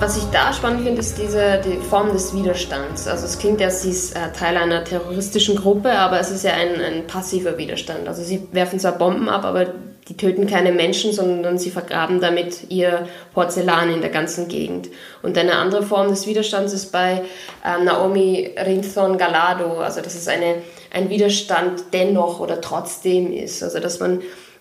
Was 0.00 0.16
ich 0.16 0.24
da 0.30 0.52
spannend 0.52 0.84
finde, 0.84 1.00
ist 1.00 1.18
diese 1.18 1.60
die 1.64 1.78
Form 1.78 2.12
des 2.12 2.34
Widerstands. 2.34 3.08
Also 3.08 3.26
es 3.26 3.38
klingt 3.38 3.60
ja, 3.60 3.70
sie 3.70 3.90
ist 3.90 4.14
äh, 4.14 4.32
Teil 4.32 4.56
einer 4.56 4.84
terroristischen 4.84 5.56
Gruppe, 5.56 5.92
aber 5.92 6.20
es 6.20 6.30
ist 6.30 6.44
ja 6.44 6.52
ein, 6.52 6.80
ein 6.80 7.06
passiver 7.06 7.58
Widerstand. 7.58 8.06
Also 8.06 8.22
sie 8.22 8.46
werfen 8.52 8.78
zwar 8.78 8.92
Bomben 8.92 9.28
ab, 9.28 9.44
aber 9.44 9.66
die 10.08 10.16
töten 10.16 10.46
keine 10.46 10.72
Menschen, 10.72 11.12
sondern 11.12 11.58
sie 11.58 11.70
vergraben 11.70 12.20
damit 12.20 12.70
ihr 12.70 13.06
Porzellan 13.34 13.92
in 13.92 14.00
der 14.00 14.10
ganzen 14.10 14.48
Gegend. 14.48 14.88
Und 15.22 15.36
eine 15.36 15.56
andere 15.56 15.82
Form 15.82 16.08
des 16.08 16.26
Widerstands 16.26 16.72
ist 16.72 16.92
bei 16.92 17.22
äh, 17.64 17.82
Naomi 17.82 18.50
Rinthon 18.56 19.18
Galado, 19.18 19.80
also 19.80 20.00
dass 20.00 20.14
es 20.14 20.28
eine, 20.28 20.62
ein 20.92 21.10
Widerstand 21.10 21.92
dennoch 21.92 22.40
oder 22.40 22.60
trotzdem 22.60 23.32
ist. 23.32 23.62
Also 23.62 23.80
dass 23.80 24.00
man 24.00 24.20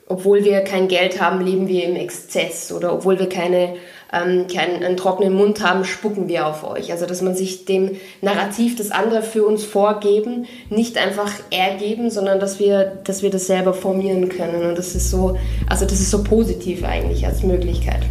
obwohl 0.09 0.45
wir 0.45 0.61
kein 0.61 0.87
Geld 0.87 1.21
haben, 1.21 1.45
leben 1.45 1.67
wir 1.67 1.83
im 1.83 1.95
Exzess 1.97 2.71
oder 2.71 2.93
obwohl 2.93 3.19
wir 3.19 3.27
keine, 3.27 3.75
ähm, 4.13 4.47
keinen 4.47 4.83
einen 4.83 4.97
trockenen 4.97 5.33
Mund 5.33 5.63
haben, 5.63 5.83
spucken 5.83 6.27
wir 6.27 6.47
auf 6.47 6.63
euch. 6.63 6.91
Also 6.91 7.05
dass 7.05 7.21
man 7.21 7.35
sich 7.35 7.65
dem 7.65 7.91
Narrativ, 8.21 8.75
das 8.75 8.91
andere 8.91 9.21
für 9.21 9.45
uns 9.45 9.63
vorgeben, 9.63 10.45
nicht 10.69 10.97
einfach 10.97 11.31
ergeben, 11.51 12.09
sondern 12.09 12.39
dass 12.39 12.59
wir, 12.59 12.99
dass 13.03 13.21
wir 13.21 13.29
das 13.29 13.47
selber 13.47 13.73
formieren 13.73 14.29
können. 14.29 14.63
Und 14.67 14.77
das 14.77 14.95
ist 14.95 15.09
so, 15.09 15.37
also 15.67 15.85
das 15.85 15.99
ist 15.99 16.11
so 16.11 16.23
positiv 16.23 16.83
eigentlich 16.83 17.25
als 17.25 17.43
Möglichkeit. 17.43 18.05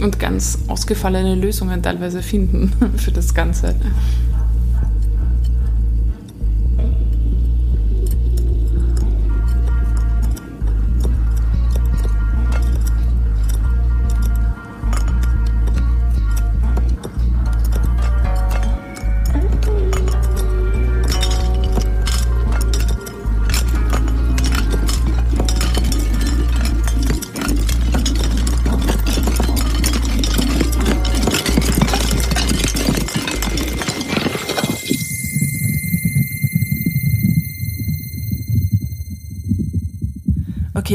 Und 0.00 0.20
ganz 0.20 0.58
ausgefallene 0.68 1.34
Lösungen 1.34 1.82
teilweise 1.82 2.22
finden 2.22 2.72
für 2.96 3.10
das 3.10 3.34
Ganze. 3.34 3.74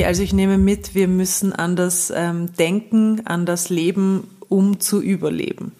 Also 0.10 0.24
ich 0.24 0.34
nehme 0.34 0.58
mit, 0.58 0.96
wir 0.96 1.08
müssen 1.08 1.54
an 1.54 1.76
das 1.76 2.12
ähm, 2.16 2.52
Denken, 2.58 3.22
an 3.26 3.46
das 3.46 3.70
Leben, 3.70 4.28
um 4.50 4.80
zu 4.80 5.04
überleben. 5.04 5.72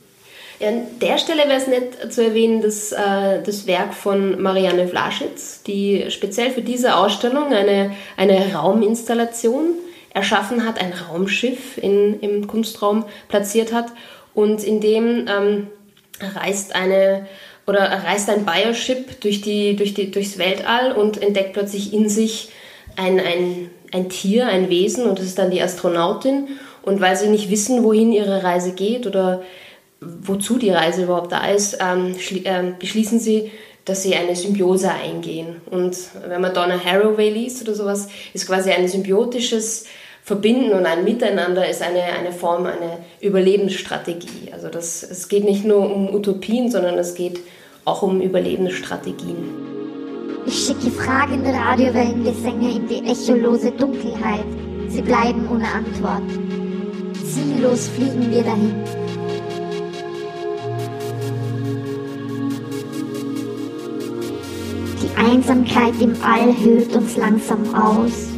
Ja, 0.60 0.68
an 0.68 0.84
der 1.02 1.18
Stelle 1.18 1.48
wäre 1.48 1.58
es 1.58 1.66
nett 1.66 2.14
zu 2.14 2.24
erwähnen, 2.24 2.62
dass 2.62 2.92
äh, 2.92 3.42
das 3.44 3.66
Werk 3.66 3.96
von 3.96 4.40
Marianne 4.40 4.88
Vlaschitz, 4.88 5.64
die 5.64 6.12
speziell 6.12 6.52
für 6.52 6.62
diese 6.62 6.96
Ausstellung 6.96 7.52
eine, 7.52 7.96
eine 8.18 8.54
Rauminstallation 8.54 9.72
erschaffen 10.14 10.64
hat, 10.64 10.80
ein 10.80 10.94
Raumschiff 10.94 11.80
in, 11.80 12.20
im 12.20 12.46
Kunstraum 12.46 13.06
platziert 13.30 13.74
hat 13.74 13.88
und 14.36 14.64
in 14.64 14.80
dem 14.80 15.26
ähm, 15.28 15.68
reist 16.22 16.76
eine 16.76 17.26
oder 17.66 17.82
reist 17.82 18.30
ein 18.30 18.46
Bioship 18.46 19.22
durch 19.22 19.42
die, 19.42 19.76
durch 19.76 19.96
die, 19.96 20.12
durchs 20.12 20.38
Weltall 20.38 20.92
und 20.92 21.20
entdeckt 21.20 21.54
plötzlich 21.54 21.94
in 21.96 22.10
sich 22.10 22.50
ein, 22.96 23.20
ein 23.20 23.72
ein 23.92 24.10
Tier, 24.10 24.48
ein 24.48 24.70
Wesen 24.70 25.06
und 25.06 25.20
das 25.20 25.26
ist 25.26 25.40
dann 25.40 25.52
die 25.52 25.62
Astronautin. 25.62 26.48
Und 26.82 27.02
weil 27.02 27.16
sie 27.16 27.28
nicht 27.28 27.50
wissen, 27.52 27.84
wohin 27.84 28.12
ihre 28.12 28.44
Reise 28.44 28.72
geht 28.72 29.06
oder 29.06 29.42
wozu 30.02 30.58
die 30.58 30.70
Reise 30.70 31.04
überhaupt 31.04 31.32
da 31.32 31.48
ist, 31.48 31.78
ähm, 31.82 32.16
äh, 32.44 32.72
beschließen 32.80 33.20
sie, 33.20 33.52
dass 33.86 34.04
sie 34.04 34.16
eine 34.16 34.36
Symbiose 34.36 34.92
eingehen. 34.92 35.62
Und 35.70 35.98
wenn 36.28 36.42
man 36.42 36.54
Donna 36.54 36.80
Haraway 36.84 37.30
liest 37.30 37.62
oder 37.64 37.74
sowas, 37.74 38.08
ist 38.34 38.48
quasi 38.48 38.72
ein 38.72 38.88
symbiotisches 38.88 39.86
Verbinden 40.24 40.74
und 40.74 40.86
ein 40.86 41.04
Miteinander 41.04 41.68
ist 41.68 41.82
eine, 41.82 42.04
eine 42.04 42.32
Form, 42.32 42.66
eine 42.66 43.00
Überlebensstrategie. 43.20 44.52
Also 44.54 44.68
das, 44.68 45.02
es 45.02 45.28
geht 45.28 45.44
nicht 45.44 45.66
nur 45.66 45.80
um 45.80 46.14
Utopien, 46.14 46.70
sondern 46.70 46.98
es 47.00 47.16
geht 47.16 47.40
auch 47.84 48.04
um 48.04 48.22
Überlebensstrategien. 48.22 49.69
Ich 50.52 50.66
schicke 50.66 50.90
fragende 50.90 51.52
Radiowellengesänge 51.52 52.72
in 52.72 52.88
die 52.88 53.06
echolose 53.06 53.70
Dunkelheit. 53.70 54.48
Sie 54.88 55.04
bleiben 55.04 55.48
ohne 55.48 55.68
Antwort. 55.72 56.24
Ziellos 57.24 57.88
fliegen 57.90 58.32
wir 58.32 58.42
dahin. 58.42 58.74
Die 65.04 65.24
Einsamkeit 65.24 65.94
im 66.02 66.16
All 66.24 66.52
hüllt 66.64 66.96
uns 66.96 67.16
langsam 67.16 67.76
aus. 67.76 68.30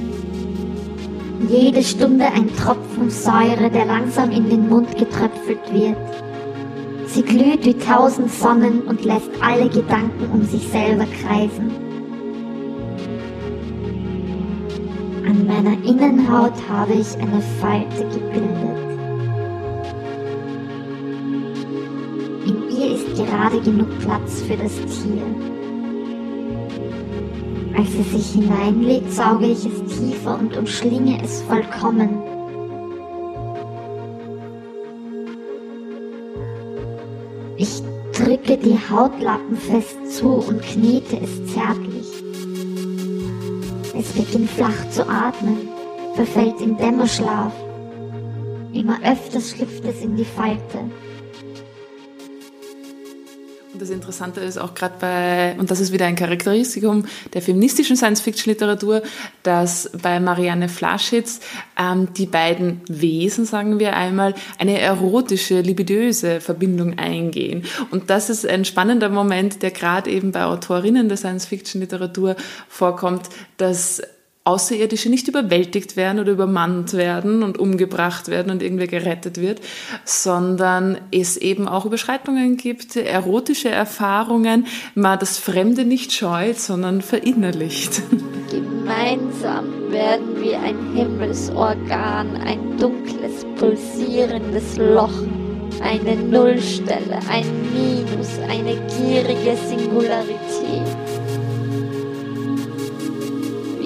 Jede 1.47 1.81
Stunde 1.81 2.25
ein 2.25 2.53
Tropfen 2.57 3.09
Säure, 3.09 3.71
der 3.71 3.85
langsam 3.85 4.31
in 4.31 4.49
den 4.49 4.67
Mund 4.67 4.97
getröpfelt 4.97 5.73
wird. 5.73 5.95
Sie 7.07 7.23
glüht 7.23 7.65
wie 7.65 7.77
tausend 7.77 8.29
Sonnen 8.33 8.81
und 8.81 9.05
lässt 9.05 9.31
alle 9.39 9.69
Gedanken 9.69 10.29
um 10.33 10.43
sich 10.43 10.67
selber 10.67 11.05
kreisen. 11.05 11.90
An 15.41 15.47
meiner 15.47 15.83
Innenhaut 15.83 16.53
habe 16.69 16.93
ich 16.93 17.15
eine 17.17 17.41
Falte 17.59 18.03
gebildet. 18.09 18.77
In 22.45 22.69
ihr 22.69 22.91
ist 22.93 23.15
gerade 23.15 23.59
genug 23.61 23.87
Platz 24.01 24.43
für 24.43 24.55
das 24.55 24.75
Tier. 24.75 25.23
Als 27.75 27.89
es 27.89 28.11
sich 28.11 28.43
hineinlegt, 28.43 29.11
sauge 29.11 29.47
ich 29.47 29.65
es 29.65 29.97
tiefer 29.97 30.37
und 30.37 30.55
umschlinge 30.55 31.19
es 31.23 31.41
vollkommen. 31.41 32.21
Ich 37.57 37.81
drücke 38.13 38.57
die 38.57 38.77
Hautlappen 38.91 39.57
fest 39.57 39.97
zu 40.07 40.33
und 40.33 40.61
knete 40.61 41.17
es 41.19 41.51
zärtlich. 41.51 41.90
Es 43.93 44.13
beginnt 44.13 44.49
flach 44.49 44.89
zu 44.89 45.07
atmen, 45.07 45.67
verfällt 46.15 46.61
in 46.61 46.77
Dämmerschlaf. 46.77 47.51
Immer 48.71 48.97
öfters 49.03 49.49
schlüpft 49.49 49.83
es 49.85 50.01
in 50.01 50.15
die 50.15 50.25
Falte. 50.25 50.79
Das 53.81 53.89
Interessante 53.89 54.41
ist 54.41 54.59
auch 54.59 54.75
gerade 54.75 54.93
bei, 54.99 55.55
und 55.57 55.71
das 55.71 55.79
ist 55.79 55.91
wieder 55.91 56.05
ein 56.05 56.15
Charakteristikum 56.15 57.03
der 57.33 57.41
feministischen 57.41 57.97
Science-Fiction-Literatur, 57.97 59.01
dass 59.41 59.89
bei 60.03 60.19
Marianne 60.19 60.69
Flaschitz 60.69 61.39
ähm, 61.79 62.13
die 62.15 62.27
beiden 62.27 62.81
Wesen, 62.87 63.43
sagen 63.45 63.79
wir 63.79 63.95
einmal, 63.95 64.35
eine 64.59 64.79
erotische, 64.79 65.61
libidöse 65.61 66.41
Verbindung 66.41 66.99
eingehen. 66.99 67.65
Und 67.89 68.11
das 68.11 68.29
ist 68.29 68.45
ein 68.45 68.65
spannender 68.65 69.09
Moment, 69.09 69.63
der 69.63 69.71
gerade 69.71 70.11
eben 70.11 70.31
bei 70.31 70.45
Autorinnen 70.45 71.09
der 71.09 71.17
Science-Fiction-Literatur 71.17 72.35
vorkommt, 72.69 73.29
dass 73.57 74.03
Außerirdische 74.43 75.09
nicht 75.09 75.27
überwältigt 75.27 75.95
werden 75.95 76.19
oder 76.19 76.31
übermannt 76.31 76.93
werden 76.93 77.43
und 77.43 77.59
umgebracht 77.59 78.27
werden 78.27 78.51
und 78.51 78.63
irgendwer 78.63 78.87
gerettet 78.87 79.39
wird, 79.39 79.61
sondern 80.03 80.97
es 81.11 81.37
eben 81.37 81.67
auch 81.67 81.85
Überschreitungen 81.85 82.57
gibt, 82.57 82.95
erotische 82.95 83.69
Erfahrungen, 83.69 84.65
man 84.95 85.19
das 85.19 85.37
Fremde 85.37 85.85
nicht 85.85 86.11
scheut, 86.11 86.59
sondern 86.59 87.03
verinnerlicht. 87.03 88.01
Gemeinsam 88.49 89.91
werden 89.91 90.41
wir 90.41 90.59
ein 90.59 90.95
Himmelsorgan, 90.95 92.37
ein 92.37 92.77
dunkles, 92.77 93.45
pulsierendes 93.57 94.77
Loch, 94.77 95.13
eine 95.83 96.15
Nullstelle, 96.15 97.19
ein 97.29 97.45
Minus, 97.73 98.39
eine 98.49 98.75
gierige 98.97 99.55
Singularität. 99.67 101.10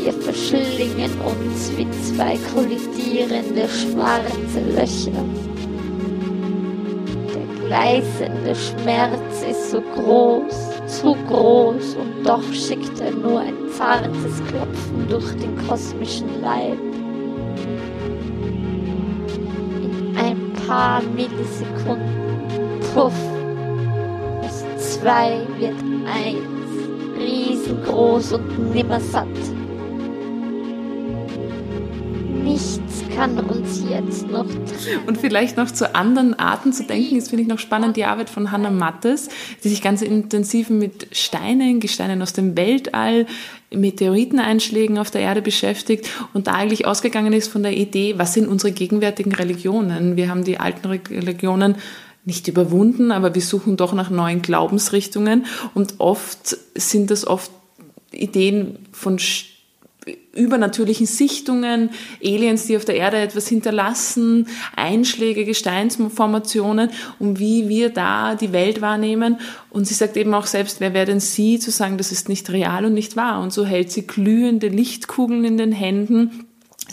Wir 0.06 0.14
verschlingen 0.14 1.10
uns 1.22 1.76
wie 1.76 1.90
zwei 2.04 2.38
kollidierende 2.54 3.68
schwarze 3.68 4.62
Löcher. 4.76 5.26
Der 7.34 7.68
gleißende 7.68 8.54
Schmerz 8.54 9.44
ist 9.50 9.72
so 9.72 9.82
groß, 9.82 10.54
zu 10.86 11.16
groß 11.28 11.96
und 11.96 12.24
doch 12.24 12.44
schickt 12.54 13.00
er 13.00 13.14
nur 13.14 13.40
ein 13.40 13.56
zartes 13.76 14.44
Klopfen 14.48 15.08
durch 15.10 15.32
den 15.38 15.58
kosmischen 15.68 16.40
Leib. 16.40 16.78
In 19.82 20.16
ein 20.18 20.54
paar 20.68 21.02
Millisekunden, 21.02 22.80
puff, 22.94 23.12
aus 24.44 24.64
zwei 24.78 25.40
wird 25.58 25.74
eins, 26.06 27.18
riesengroß 27.18 28.34
und 28.34 28.72
nimmersatt. 28.72 29.55
Nichts 32.46 33.04
kann 33.16 33.40
uns 33.40 33.84
jetzt 33.90 34.30
noch 34.30 34.46
Und 35.08 35.18
vielleicht 35.18 35.58
noch 35.58 35.72
zu 35.72 35.96
anderen 35.96 36.36
Arten 36.36 36.74
zu 36.74 36.84
denken, 36.84 37.16
ist 37.16 37.30
finde 37.30 37.42
ich 37.42 37.50
noch 37.50 37.58
spannend 37.58 37.98
die 37.98 38.06
Arbeit 38.06 38.30
von 38.30 38.52
Hannah 38.52 38.70
Mattes, 38.70 39.30
die 39.64 39.70
sich 39.70 39.82
ganz 39.82 40.04
intensiv 40.04 40.70
mit 40.70 41.08
Steinen, 41.12 41.80
Gesteinen 41.80 42.22
aus 42.22 42.34
dem 42.34 42.56
Weltall, 42.56 43.26
Meteoriteneinschlägen 43.72 45.00
auf 45.00 45.10
der 45.10 45.22
Erde 45.22 45.42
beschäftigt 45.42 46.08
und 46.36 46.46
da 46.46 46.54
eigentlich 46.54 46.86
ausgegangen 46.86 47.34
ist 47.34 47.48
von 47.48 47.64
der 47.64 47.76
Idee, 47.76 48.14
was 48.20 48.36
sind 48.36 48.48
unsere 48.48 48.72
gegenwärtigen 48.72 49.34
Religionen? 49.34 50.16
Wir 50.16 50.30
haben 50.30 50.44
die 50.44 50.60
alten 50.60 50.88
Religionen 50.88 51.78
nicht 52.26 52.48
überwunden, 52.48 53.12
aber 53.12 53.34
wir 53.34 53.42
suchen 53.42 53.76
doch 53.76 53.94
nach 53.94 54.12
neuen 54.12 54.44
Glaubensrichtungen 54.44 55.48
und 55.74 55.96
oft 55.98 56.58
sind 56.76 57.10
das 57.10 57.26
oft 57.26 57.50
Ideen 58.12 58.78
von 58.92 59.18
übernatürlichen 60.34 61.06
Sichtungen, 61.06 61.90
Aliens, 62.24 62.66
die 62.66 62.78
auf 62.78 62.86
der 62.86 62.96
Erde 62.96 63.18
etwas 63.18 63.48
hinterlassen, 63.48 64.48
Einschläge, 64.76 65.46
Gesteinsformationen 65.46 66.92
und 67.20 67.40
wie 67.40 67.70
wir 67.70 67.90
da 67.90 68.36
die 68.36 68.52
Welt 68.52 68.82
wahrnehmen. 68.82 69.40
Und 69.70 69.88
sie 69.88 69.94
sagt 69.94 70.18
eben 70.18 70.34
auch 70.34 70.46
selbst, 70.46 70.80
wer 70.80 70.94
wäre 70.94 71.06
denn 71.06 71.20
sie 71.20 71.60
zu 71.60 71.72
sagen, 71.72 71.98
das 71.98 72.12
ist 72.12 72.30
nicht 72.30 72.50
real 72.50 72.86
und 72.86 72.94
nicht 72.94 73.16
wahr? 73.16 73.42
Und 73.42 73.54
so 73.54 73.66
hält 73.66 73.92
sie 73.92 74.06
glühende 74.06 74.68
Lichtkugeln 74.68 75.46
in 75.46 75.58
den 75.58 75.72
Händen 75.72 76.45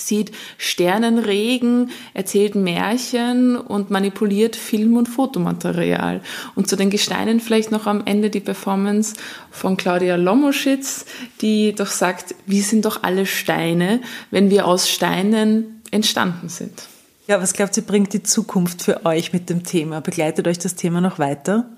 sieht 0.07 0.33
Sternenregen, 0.59 1.91
erzählt 2.15 2.55
Märchen 2.55 3.57
und 3.57 3.91
manipuliert 3.91 4.57
Film- 4.57 4.97
und 4.97 5.09
Fotomaterial. 5.09 6.21
Und 6.55 6.69
zu 6.69 6.77
den 6.77 6.91
Gesteinen 6.91 7.41
vielleicht 7.41 7.71
noch 7.71 7.87
am 7.87 8.03
Ende 8.05 8.31
die 8.31 8.41
Performance 8.41 9.15
von 9.51 9.77
Claudia 9.77 10.17
Lomoschitz, 10.17 11.07
die 11.41 11.75
doch 11.75 11.87
sagt, 11.87 12.35
wir 12.47 12.63
sind 12.63 12.85
doch 12.85 13.03
alle 13.03 13.27
Steine, 13.27 14.01
wenn 14.31 14.51
wir 14.51 14.67
aus 14.67 14.89
Steinen 14.89 15.83
entstanden 15.91 16.49
sind. 16.49 16.89
Ja, 17.29 17.41
was 17.41 17.53
glaubt 17.53 17.77
ihr, 17.77 17.85
bringt 17.85 18.13
die 18.13 18.23
Zukunft 18.23 18.83
für 18.83 19.07
euch 19.07 19.33
mit 19.33 19.49
dem 19.49 19.63
Thema? 19.65 20.01
Begleitet 20.01 20.49
euch 20.49 20.59
das 20.59 20.75
Thema 20.75 21.01
noch 21.01 21.19
weiter? 21.19 21.69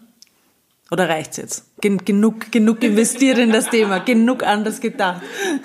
Oder 0.90 1.08
reicht's 1.08 1.36
jetzt? 1.36 1.64
Gen 1.80 1.98
genug, 1.98 2.52
genug 2.52 2.82
investiert 2.82 3.38
in 3.38 3.50
das 3.50 3.70
Thema, 3.70 3.98
genug 3.98 4.42
anders 4.42 4.80
gedacht. 4.80 5.22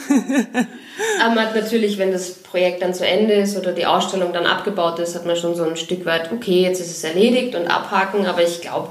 Aber 1.22 1.36
man 1.36 1.46
hat 1.46 1.56
natürlich, 1.56 1.98
wenn 1.98 2.12
das 2.12 2.34
Projekt 2.34 2.82
dann 2.82 2.94
zu 2.94 3.06
Ende 3.06 3.34
ist 3.34 3.58
oder 3.58 3.72
die 3.72 3.86
Ausstellung 3.86 4.34
dann 4.34 4.46
abgebaut 4.46 5.00
ist, 5.00 5.16
hat 5.16 5.26
man 5.26 5.36
schon 5.36 5.56
so 5.56 5.64
ein 5.64 5.78
Stück 5.78 6.06
weit, 6.06 6.32
okay, 6.32 6.62
jetzt 6.62 6.80
ist 6.80 6.92
es 6.92 7.04
erledigt 7.04 7.56
und 7.56 7.68
abhaken, 7.68 8.26
aber 8.26 8.44
ich 8.44 8.62
glaube, 8.62 8.90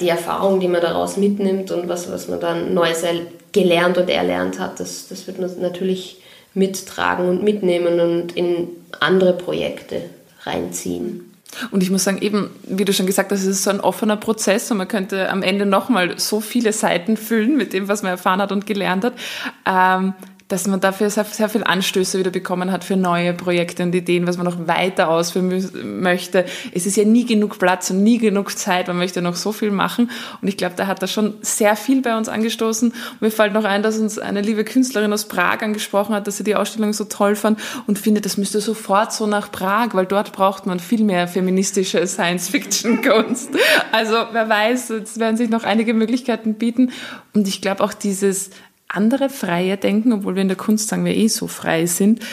die 0.00 0.08
Erfahrung, 0.08 0.60
die 0.60 0.68
man 0.68 0.80
daraus 0.80 1.16
mitnimmt 1.16 1.70
und 1.70 1.88
was, 1.88 2.10
was 2.10 2.28
man 2.28 2.40
dann 2.40 2.74
Neues 2.74 3.04
gelernt 3.52 3.98
und 3.98 4.10
erlernt 4.10 4.58
hat, 4.58 4.80
das, 4.80 5.08
das 5.08 5.26
wird 5.26 5.38
man 5.38 5.50
natürlich 5.60 6.20
mittragen 6.54 7.28
und 7.28 7.42
mitnehmen 7.42 8.00
und 8.00 8.36
in 8.36 8.68
andere 9.00 9.32
Projekte 9.32 10.02
reinziehen. 10.42 11.24
Und 11.70 11.82
ich 11.82 11.90
muss 11.90 12.04
sagen, 12.04 12.20
eben, 12.20 12.50
wie 12.64 12.84
du 12.84 12.92
schon 12.92 13.06
gesagt 13.06 13.32
hast, 13.32 13.40
es 13.40 13.46
ist 13.46 13.64
so 13.64 13.70
ein 13.70 13.80
offener 13.80 14.16
Prozess 14.16 14.70
und 14.70 14.76
man 14.76 14.88
könnte 14.88 15.30
am 15.30 15.42
Ende 15.42 15.64
nochmal 15.64 16.18
so 16.18 16.40
viele 16.40 16.72
Seiten 16.72 17.16
füllen 17.16 17.56
mit 17.56 17.72
dem, 17.72 17.88
was 17.88 18.02
man 18.02 18.12
erfahren 18.12 18.42
hat 18.42 18.52
und 18.52 18.66
gelernt 18.66 19.04
hat. 19.04 19.14
Ähm, 19.66 20.14
dass 20.48 20.66
man 20.66 20.80
dafür 20.80 21.10
sehr, 21.10 21.24
sehr 21.24 21.48
viel 21.48 21.62
Anstöße 21.62 22.18
wieder 22.18 22.30
bekommen 22.30 22.72
hat 22.72 22.82
für 22.82 22.96
neue 22.96 23.34
Projekte 23.34 23.82
und 23.82 23.94
Ideen, 23.94 24.26
was 24.26 24.38
man 24.38 24.46
noch 24.46 24.66
weiter 24.66 25.10
ausführen 25.10 26.00
möchte. 26.00 26.46
Es 26.72 26.86
ist 26.86 26.96
ja 26.96 27.04
nie 27.04 27.26
genug 27.26 27.58
Platz 27.58 27.90
und 27.90 28.02
nie 28.02 28.18
genug 28.18 28.56
Zeit, 28.58 28.88
man 28.88 28.96
möchte 28.96 29.20
noch 29.20 29.36
so 29.36 29.52
viel 29.52 29.70
machen. 29.70 30.10
Und 30.40 30.48
ich 30.48 30.56
glaube, 30.56 30.74
da 30.76 30.86
hat 30.86 31.02
er 31.02 31.08
schon 31.08 31.34
sehr 31.42 31.76
viel 31.76 32.00
bei 32.00 32.16
uns 32.16 32.28
angestoßen. 32.28 32.90
Und 32.90 33.20
mir 33.20 33.30
fällt 33.30 33.52
noch 33.52 33.64
ein, 33.64 33.82
dass 33.82 33.98
uns 33.98 34.18
eine 34.18 34.40
liebe 34.40 34.64
Künstlerin 34.64 35.12
aus 35.12 35.26
Prag 35.26 35.60
angesprochen 35.60 36.14
hat, 36.14 36.26
dass 36.26 36.38
sie 36.38 36.44
die 36.44 36.56
Ausstellung 36.56 36.94
so 36.94 37.04
toll 37.04 37.36
fand 37.36 37.60
und 37.86 37.98
findet, 37.98 38.24
das 38.24 38.38
müsste 38.38 38.62
sofort 38.62 39.12
so 39.12 39.26
nach 39.26 39.52
Prag, 39.52 39.88
weil 39.92 40.06
dort 40.06 40.32
braucht 40.32 40.64
man 40.64 40.80
viel 40.80 41.04
mehr 41.04 41.28
feministische 41.28 42.06
Science-Fiction-Kunst. 42.06 43.50
Also 43.92 44.14
wer 44.32 44.48
weiß, 44.48 44.90
es 44.90 45.18
werden 45.18 45.36
sich 45.36 45.50
noch 45.50 45.64
einige 45.64 45.92
Möglichkeiten 45.92 46.54
bieten. 46.54 46.92
Und 47.34 47.46
ich 47.46 47.60
glaube 47.60 47.84
auch 47.84 47.92
dieses 47.92 48.50
andere 48.88 49.28
freie 49.28 49.76
Denken, 49.76 50.12
obwohl 50.12 50.34
wir 50.34 50.42
in 50.42 50.48
der 50.48 50.56
Kunst 50.56 50.88
sagen 50.88 51.04
wir 51.04 51.14
eh 51.14 51.28
so 51.28 51.46
frei 51.46 51.86
sind, 51.86 52.24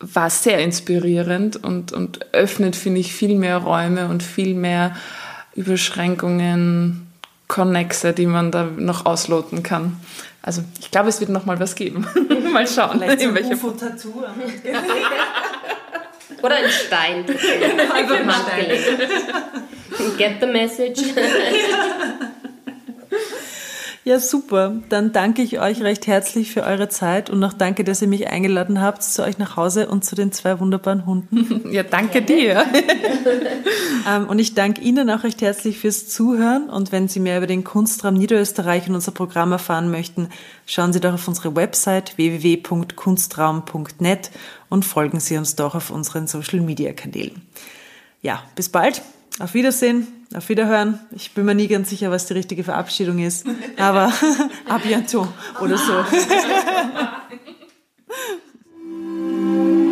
war 0.00 0.30
sehr 0.30 0.58
inspirierend 0.58 1.62
und, 1.62 1.92
und 1.92 2.32
öffnet, 2.32 2.74
finde 2.74 3.00
ich, 3.00 3.12
viel 3.12 3.36
mehr 3.36 3.58
Räume 3.58 4.08
und 4.08 4.22
viel 4.22 4.54
mehr 4.54 4.96
Überschränkungen, 5.54 7.06
Connexe, 7.48 8.12
die 8.12 8.26
man 8.26 8.50
da 8.50 8.64
noch 8.64 9.06
ausloten 9.06 9.62
kann. 9.62 10.00
Also 10.42 10.62
ich 10.80 10.90
glaube, 10.90 11.10
es 11.10 11.20
wird 11.20 11.30
noch 11.30 11.44
mal 11.44 11.60
was 11.60 11.74
geben. 11.74 12.06
mal 12.52 12.66
schauen. 12.66 12.98
Vielleicht 12.98 13.22
in 13.22 13.34
welche 13.34 13.50
Tattoo. 13.50 14.24
Oder 16.42 16.56
ein 16.56 16.70
Stein. 16.70 17.26
Stein. 17.26 17.66
Get 20.16 20.40
the 20.40 20.46
message. 20.46 21.02
Ja, 24.02 24.18
super. 24.18 24.76
Dann 24.88 25.12
danke 25.12 25.42
ich 25.42 25.60
euch 25.60 25.82
recht 25.82 26.06
herzlich 26.06 26.52
für 26.52 26.62
eure 26.62 26.88
Zeit 26.88 27.28
und 27.28 27.38
noch 27.38 27.52
danke, 27.52 27.84
dass 27.84 28.00
ihr 28.00 28.08
mich 28.08 28.28
eingeladen 28.28 28.80
habt 28.80 29.02
zu 29.02 29.22
euch 29.22 29.36
nach 29.36 29.56
Hause 29.56 29.88
und 29.88 30.06
zu 30.06 30.16
den 30.16 30.32
zwei 30.32 30.58
wunderbaren 30.58 31.04
Hunden. 31.04 31.60
Ja, 31.70 31.82
danke 31.82 32.22
dir. 32.22 32.64
Ähm, 34.08 34.28
und 34.28 34.38
ich 34.38 34.54
danke 34.54 34.80
Ihnen 34.80 35.10
auch 35.10 35.24
recht 35.24 35.42
herzlich 35.42 35.78
fürs 35.78 36.08
Zuhören. 36.08 36.70
Und 36.70 36.90
wenn 36.90 37.06
Sie 37.06 37.20
mehr 37.20 37.36
über 37.36 37.46
den 37.46 37.64
Kunstraum 37.64 38.14
Niederösterreich 38.14 38.88
und 38.88 38.94
unser 38.94 39.12
Programm 39.12 39.52
erfahren 39.52 39.90
möchten, 39.90 40.30
schauen 40.64 40.94
Sie 40.94 41.00
doch 41.00 41.12
auf 41.12 41.28
unsere 41.28 41.54
Website 41.54 42.16
www.kunstraum.net 42.16 44.30
und 44.70 44.86
folgen 44.86 45.20
Sie 45.20 45.36
uns 45.36 45.54
doch 45.54 45.74
auf 45.74 45.90
unseren 45.90 46.28
Social 46.28 46.60
Media 46.60 46.94
Kanälen. 46.94 47.42
Ja, 48.22 48.42
bis 48.54 48.70
bald 48.70 49.02
auf 49.40 49.54
Wiedersehen, 49.54 50.06
auf 50.34 50.48
Wiederhören. 50.48 51.00
Ich 51.12 51.32
bin 51.32 51.44
mir 51.44 51.54
nie 51.54 51.68
ganz 51.68 51.90
sicher, 51.90 52.10
was 52.10 52.26
die 52.26 52.34
richtige 52.34 52.62
Verabschiedung 52.62 53.18
ist, 53.18 53.46
aber 53.76 54.12
à 54.68 54.78
bientôt 54.78 55.28
oder 55.60 55.78
so. 55.78 56.04